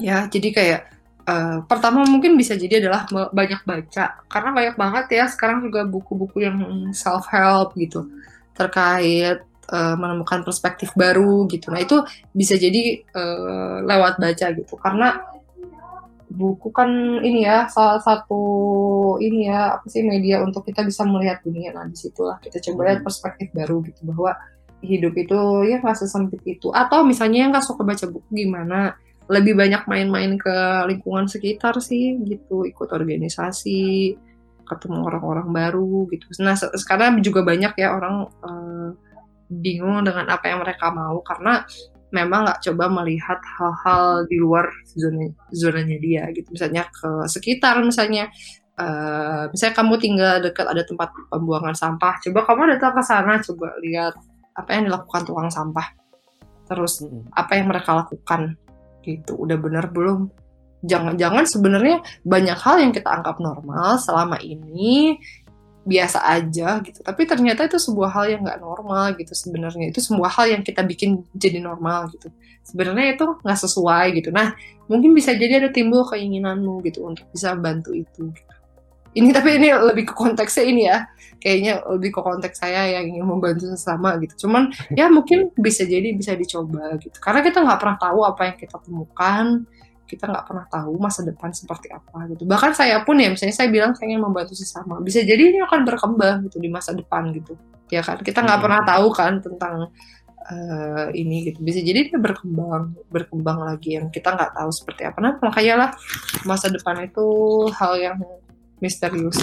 Ya, 0.00 0.26
jadi 0.26 0.48
kayak 0.50 0.80
uh, 1.24 1.56
pertama 1.64 2.02
mungkin 2.08 2.34
bisa 2.34 2.58
jadi 2.58 2.82
adalah 2.82 3.06
banyak 3.30 3.62
baca 3.62 4.04
karena 4.26 4.50
banyak 4.50 4.76
banget 4.76 5.04
ya 5.14 5.24
sekarang 5.30 5.62
juga 5.64 5.86
buku-buku 5.86 6.42
yang 6.42 6.58
self 6.96 7.28
help 7.30 7.76
gitu 7.78 8.08
terkait 8.56 9.40
uh, 9.70 9.94
menemukan 9.96 10.42
perspektif 10.42 10.92
baru 10.98 11.46
gitu. 11.48 11.70
Nah 11.70 11.80
itu 11.80 12.02
bisa 12.34 12.58
jadi 12.58 13.04
uh, 13.14 13.86
lewat 13.86 14.18
baca 14.18 14.46
gitu 14.52 14.74
karena 14.80 15.20
buku 16.30 16.70
kan 16.70 16.86
ini 17.26 17.42
ya 17.42 17.66
salah 17.66 17.98
satu 17.98 18.38
ini 19.18 19.50
ya 19.50 19.74
apa 19.74 19.86
sih 19.90 20.06
media 20.06 20.38
untuk 20.38 20.62
kita 20.62 20.86
bisa 20.86 21.02
melihat 21.02 21.42
dunia 21.42 21.74
nah 21.74 21.82
di 21.90 21.98
situlah 21.98 22.38
kita 22.38 22.62
coba 22.70 22.86
lihat 22.86 23.02
Hmm. 23.02 23.06
perspektif 23.10 23.50
baru 23.50 23.82
gitu 23.82 24.06
bahwa 24.06 24.38
hidup 24.80 25.12
itu 25.16 25.40
ya 25.68 25.78
nggak 25.80 25.98
sesempit 25.98 26.40
itu. 26.44 26.72
Atau 26.72 27.04
misalnya 27.04 27.46
yang 27.46 27.50
nggak 27.52 27.66
suka 27.66 27.82
baca 27.84 28.04
buku 28.08 28.28
gimana? 28.32 28.96
Lebih 29.30 29.54
banyak 29.54 29.86
main-main 29.86 30.34
ke 30.40 30.56
lingkungan 30.90 31.30
sekitar 31.30 31.78
sih 31.78 32.18
gitu. 32.26 32.66
Ikut 32.66 32.88
organisasi 32.90 34.16
ketemu 34.66 34.98
orang-orang 35.06 35.48
baru 35.50 36.06
gitu. 36.14 36.30
Nah 36.42 36.54
se- 36.54 36.70
sekarang 36.78 37.18
juga 37.22 37.42
banyak 37.42 37.74
ya 37.74 37.88
orang 37.94 38.26
eh, 38.46 38.90
bingung 39.50 40.06
dengan 40.06 40.30
apa 40.30 40.46
yang 40.46 40.62
mereka 40.62 40.94
mau 40.94 41.18
karena 41.26 41.66
memang 42.14 42.46
nggak 42.46 42.62
coba 42.70 42.84
melihat 43.02 43.38
hal-hal 43.58 44.26
di 44.26 44.38
luar 44.38 44.66
zona 44.94 45.30
zonanya 45.50 45.98
dia 45.98 46.22
gitu. 46.34 46.50
Misalnya 46.54 46.86
ke 46.90 47.26
sekitar 47.26 47.82
misalnya 47.82 48.30
eh, 48.78 49.44
misalnya 49.50 49.74
kamu 49.74 49.94
tinggal 49.98 50.34
dekat 50.42 50.66
ada 50.66 50.82
tempat 50.86 51.10
pembuangan 51.30 51.74
sampah 51.74 52.14
coba 52.22 52.40
kamu 52.46 52.62
datang 52.78 52.92
ke 52.98 53.02
sana 53.02 53.32
coba 53.42 53.68
lihat 53.82 54.14
apa 54.54 54.70
yang 54.76 54.90
dilakukan 54.90 55.22
tukang 55.26 55.50
sampah. 55.50 55.94
Terus 56.66 57.02
apa 57.34 57.58
yang 57.58 57.66
mereka 57.70 57.96
lakukan 57.96 58.54
gitu. 59.02 59.34
Udah 59.34 59.58
benar 59.58 59.90
belum? 59.90 60.30
Jangan-jangan 60.80 61.44
sebenarnya 61.44 62.00
banyak 62.24 62.56
hal 62.56 62.76
yang 62.80 62.92
kita 62.94 63.10
anggap 63.12 63.36
normal 63.36 64.00
selama 64.00 64.40
ini 64.40 65.20
biasa 65.84 66.20
aja 66.24 66.80
gitu. 66.84 67.00
Tapi 67.00 67.22
ternyata 67.24 67.64
itu 67.64 67.80
sebuah 67.80 68.10
hal 68.12 68.24
yang 68.36 68.40
nggak 68.44 68.60
normal 68.60 69.16
gitu 69.16 69.32
sebenarnya. 69.32 69.92
Itu 69.92 70.00
sebuah 70.04 70.30
hal 70.40 70.46
yang 70.56 70.62
kita 70.64 70.84
bikin 70.84 71.24
jadi 71.32 71.60
normal 71.60 72.12
gitu. 72.12 72.28
Sebenarnya 72.64 73.16
itu 73.16 73.26
nggak 73.40 73.58
sesuai 73.58 74.06
gitu. 74.20 74.28
Nah 74.32 74.54
mungkin 74.86 75.16
bisa 75.16 75.32
jadi 75.32 75.64
ada 75.64 75.70
timbul 75.72 76.04
keinginanmu 76.08 76.84
gitu 76.84 77.04
untuk 77.08 77.26
bisa 77.32 77.56
bantu 77.56 77.96
itu 77.96 78.30
gitu. 78.32 78.49
Ini 79.16 79.28
tapi 79.34 79.58
ini 79.58 79.74
lebih 79.74 80.10
ke 80.10 80.14
konteksnya 80.14 80.64
ini 80.66 80.82
ya. 80.86 80.98
Kayaknya 81.40 81.72
lebih 81.88 82.12
ke 82.12 82.20
konteks 82.20 82.60
saya 82.60 83.00
yang 83.00 83.16
ingin 83.16 83.24
membantu 83.24 83.64
sesama 83.72 84.20
gitu. 84.20 84.44
Cuman 84.44 84.68
ya 84.98 85.08
mungkin 85.08 85.48
bisa 85.56 85.88
jadi 85.88 86.12
bisa 86.12 86.36
dicoba 86.36 87.00
gitu. 87.00 87.16
Karena 87.16 87.40
kita 87.40 87.64
nggak 87.64 87.78
pernah 87.80 87.96
tahu 87.96 88.20
apa 88.28 88.40
yang 88.52 88.56
kita 88.60 88.76
temukan. 88.76 89.64
Kita 90.04 90.26
nggak 90.26 90.44
pernah 90.44 90.66
tahu 90.68 90.98
masa 91.00 91.22
depan 91.24 91.54
seperti 91.54 91.88
apa 91.88 92.26
gitu. 92.28 92.44
Bahkan 92.44 92.76
saya 92.76 93.00
pun 93.06 93.16
ya 93.16 93.30
misalnya 93.32 93.56
saya 93.56 93.70
bilang 93.72 93.96
saya 93.96 94.10
ingin 94.12 94.20
membantu 94.20 94.52
sesama. 94.52 95.00
Bisa 95.00 95.24
jadi 95.24 95.40
ini 95.48 95.64
akan 95.64 95.80
berkembang 95.86 96.44
gitu 96.50 96.60
di 96.60 96.68
masa 96.68 96.92
depan 96.92 97.30
gitu. 97.32 97.56
Ya 97.88 98.04
kan? 98.04 98.20
Kita 98.20 98.42
nggak 98.44 98.58
Hmm. 98.60 98.64
pernah 98.68 98.82
tahu 98.84 99.06
kan 99.14 99.32
tentang 99.40 99.88
eh, 100.50 101.06
ini 101.14 101.52
gitu. 101.52 101.62
Bisa 101.62 101.78
jadi 101.80 102.10
dia 102.10 102.18
berkembang 102.18 102.92
berkembang 103.08 103.64
lagi 103.64 103.96
yang 103.96 104.10
kita 104.10 104.34
nggak 104.34 104.60
tahu 104.60 104.70
seperti 104.74 105.02
apa. 105.06 105.18
Nah 105.22 105.32
makanya 105.40 105.74
lah 105.78 105.90
masa 106.42 106.66
depan 106.68 107.00
itu 107.06 107.26
hal 107.72 107.94
yang 107.96 108.18
misterius 108.82 109.38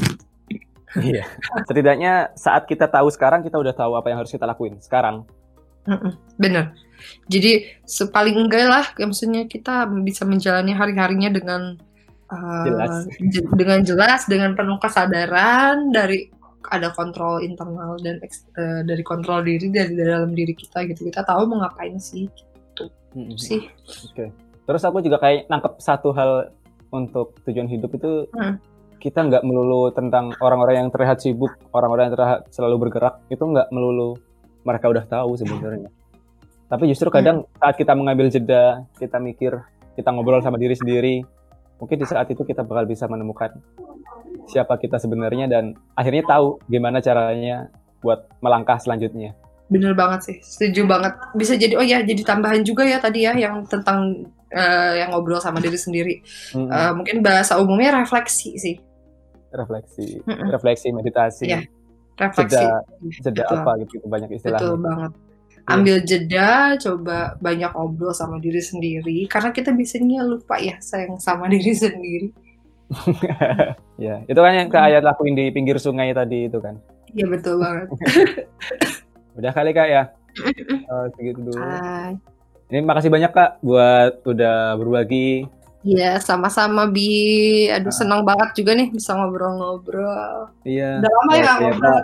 Iya. 0.97 1.27
Setidaknya 1.67 2.31
saat 2.33 2.63
kita 2.65 2.87
tahu 2.87 3.11
sekarang 3.11 3.43
kita 3.43 3.59
udah 3.59 3.75
tahu 3.75 3.93
apa 3.99 4.07
yang 4.09 4.23
harus 4.23 4.31
kita 4.31 4.47
lakuin 4.47 4.79
sekarang. 4.81 5.27
Bener. 6.39 6.73
Jadi 7.29 7.69
sepaling 7.85 8.33
enggak 8.33 8.65
lah, 8.65 8.85
ya 8.95 9.05
maksudnya 9.05 9.45
kita 9.45 9.85
bisa 10.01 10.23
menjalani 10.23 10.73
hari-harinya 10.73 11.29
dengan 11.29 11.75
uh, 12.31 12.65
Jelas. 12.65 12.93
je- 13.29 13.45
dengan 13.53 13.79
jelas, 13.85 14.25
dengan 14.25 14.55
penuh 14.57 14.79
kesadaran 14.81 15.91
dari 15.91 16.31
ada 16.71 16.89
kontrol 16.91 17.39
internal 17.43 17.95
dan 18.01 18.19
eh, 18.23 18.81
dari 18.83 19.03
kontrol 19.05 19.43
diri 19.43 19.69
dari 19.69 19.93
dalam 19.93 20.33
diri 20.33 20.55
kita 20.55 20.87
gitu. 20.87 21.07
Kita 21.07 21.21
tahu 21.23 21.51
mau 21.51 21.67
ngapain 21.67 21.99
sih 21.99 22.25
Mm-mm. 23.13 23.37
sih. 23.37 23.69
Terus 24.67 24.83
aku 24.83 24.99
juga 24.99 25.19
kayak 25.21 25.47
nangkep 25.51 25.79
satu 25.79 26.11
hal 26.15 26.51
untuk 26.91 27.37
tujuan 27.43 27.67
hidup 27.67 27.91
itu 27.93 28.25
Hmm. 28.33 28.55
Kita 28.97 29.25
nggak 29.25 29.43
melulu 29.45 29.93
tentang 29.93 30.33
orang-orang 30.41 30.85
yang 30.85 30.89
terlihat 30.89 31.21
sibuk, 31.21 31.53
orang-orang 31.71 32.09
yang 32.09 32.15
terlihat 32.17 32.39
selalu 32.51 32.87
bergerak 32.87 33.21
itu 33.29 33.41
nggak 33.41 33.69
melulu 33.69 34.17
mereka 34.65 34.91
udah 34.91 35.05
tahu 35.07 35.37
sebenarnya. 35.39 35.89
Tapi 36.67 36.83
justru 36.91 37.07
kadang 37.07 37.47
saat 37.55 37.79
kita 37.79 37.95
mengambil 37.95 38.27
jeda, 38.27 38.83
kita 38.99 39.23
mikir, 39.23 39.55
kita 39.95 40.11
ngobrol 40.11 40.43
sama 40.43 40.59
diri 40.59 40.75
sendiri, 40.75 41.23
mungkin 41.79 41.95
di 41.95 42.07
saat 42.09 42.27
itu 42.27 42.43
kita 42.43 42.67
bakal 42.67 42.83
bisa 42.83 43.07
menemukan 43.07 43.55
siapa 44.51 44.75
kita 44.75 44.99
sebenarnya 44.99 45.47
dan 45.47 45.75
akhirnya 45.95 46.27
tahu 46.27 46.59
gimana 46.67 46.99
caranya 46.99 47.71
buat 48.03 48.27
melangkah 48.43 48.75
selanjutnya. 48.79 49.31
Bener 49.67 49.91
banget 49.95 50.19
sih, 50.31 50.37
setuju 50.39 50.87
banget. 50.87 51.11
Bisa 51.35 51.59
jadi, 51.59 51.75
oh 51.75 51.83
ya, 51.83 51.99
jadi 51.99 52.23
tambahan 52.23 52.63
juga 52.63 52.87
ya 52.87 53.03
tadi 53.03 53.27
ya 53.27 53.35
yang 53.35 53.67
tentang 53.67 54.27
eh, 54.47 55.03
yang 55.03 55.11
ngobrol 55.11 55.43
sama 55.43 55.59
diri 55.59 55.75
sendiri. 55.75 56.23
Mm-mm. 56.55 56.71
Eh, 56.71 56.91
mungkin 56.95 57.19
bahasa 57.19 57.59
umumnya 57.59 57.91
refleksi 57.99 58.55
sih, 58.55 58.79
refleksi, 59.51 60.19
Mm-mm. 60.23 60.49
refleksi, 60.51 60.87
meditasi, 60.91 61.45
Iya, 61.47 61.59
refleksi. 62.19 62.59
jeda, 62.59 62.75
jeda 63.23 63.43
Betul. 63.47 63.57
apa 63.61 63.71
gitu, 63.83 64.05
banyak 64.07 64.29
istilahnya. 64.35 64.63
Betul 64.63 64.75
banget. 64.83 65.11
Iya. 65.11 65.67
Ambil 65.67 65.97
jeda, 66.07 66.49
coba 66.79 67.17
banyak 67.39 67.71
ngobrol 67.75 68.15
sama 68.15 68.39
diri 68.39 68.63
sendiri, 68.63 69.27
karena 69.27 69.51
kita 69.51 69.75
biasanya 69.75 70.23
lupa 70.23 70.55
ya 70.59 70.79
sayang 70.79 71.19
sama 71.19 71.47
diri 71.53 71.71
sendiri. 71.75 72.29
ya, 73.99 74.23
itu 74.23 74.39
kan 74.39 74.53
yang 74.55 74.71
Kak 74.71 74.83
Ayat 74.87 75.03
lakuin 75.03 75.35
di 75.35 75.51
pinggir 75.51 75.75
sungai 75.75 76.15
tadi 76.15 76.47
itu 76.47 76.59
kan. 76.63 76.79
Iya 77.11 77.27
betul 77.27 77.59
banget. 77.59 77.87
Udah 79.37 79.51
kali 79.51 79.71
Kak 79.75 79.87
ya. 79.91 80.03
Eh, 80.37 81.05
segitu 81.17 81.51
dulu. 81.51 81.59
Hai. 81.59 82.15
Ini 82.67 82.83
makasih 82.83 83.11
banyak 83.11 83.31
Kak 83.31 83.59
buat 83.63 84.23
udah 84.23 84.75
berbagi. 84.79 85.47
Iya, 85.87 86.19
sama-sama 86.19 86.83
Bi. 86.85 87.07
Aduh, 87.71 87.87
Ah. 87.87 87.95
senang 87.95 88.21
banget 88.21 88.49
juga 88.53 88.75
nih 88.75 88.91
bisa 88.91 89.15
ngobrol-ngobrol. 89.15 90.51
Iya. 90.61 90.99
Udah 90.99 91.11
lama 91.13 91.31
ya 91.31 91.39
Iya, 91.39 91.53
ngobrol. 91.57 91.99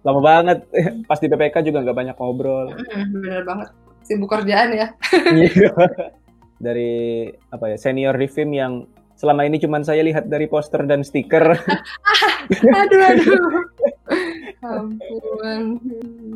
Lama 0.00 0.20
banget. 0.20 0.58
Pas 1.08 1.20
di 1.20 1.28
PPK 1.28 1.56
juga 1.62 1.84
nggak 1.84 1.96
banyak 1.96 2.16
ngobrol. 2.16 2.72
Bener 3.12 3.44
banget. 3.44 3.68
Sibuk 4.02 4.28
kerjaan 4.30 4.72
ya. 4.72 4.88
Iya. 5.36 5.70
dari 6.54 7.28
apa 7.52 7.68
ya 7.68 7.76
senior 7.76 8.16
Rivim 8.16 8.50
yang 8.50 8.72
selama 9.14 9.44
ini 9.44 9.58
cuman 9.58 9.84
saya 9.84 10.00
lihat 10.00 10.26
dari 10.26 10.46
poster 10.46 10.80
dan 10.82 11.04
stiker. 11.04 11.44
Aduh, 12.74 13.00
aduh. 13.02 13.36
Ampun. 14.64 15.62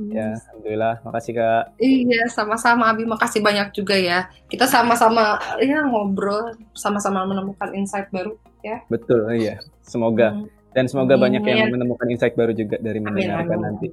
ya, 0.08 0.36
alhamdulillah. 0.36 0.94
Makasih 1.02 1.32
Kak. 1.34 1.62
Iya, 1.76 2.22
sama-sama 2.28 2.92
Abi. 2.92 3.04
Makasih 3.04 3.40
banyak 3.40 3.72
juga 3.72 3.96
ya. 3.96 4.28
Kita 4.46 4.64
sama-sama 4.64 5.36
ya 5.58 5.80
ngobrol, 5.82 6.52
sama-sama 6.72 7.24
menemukan 7.24 7.72
insight 7.72 8.08
baru. 8.08 8.36
Betul, 8.86 9.32
iya. 9.34 9.62
Semoga 9.80 10.36
Hmm. 10.36 10.46
dan 10.72 10.84
semoga 10.84 11.16
banyak 11.16 11.40
yang 11.40 11.72
menemukan 11.72 12.04
insight 12.06 12.36
baru 12.36 12.52
juga 12.52 12.76
dari 12.76 13.00
mendengarkan 13.00 13.56
amin. 13.56 13.64
nanti. 13.64 13.88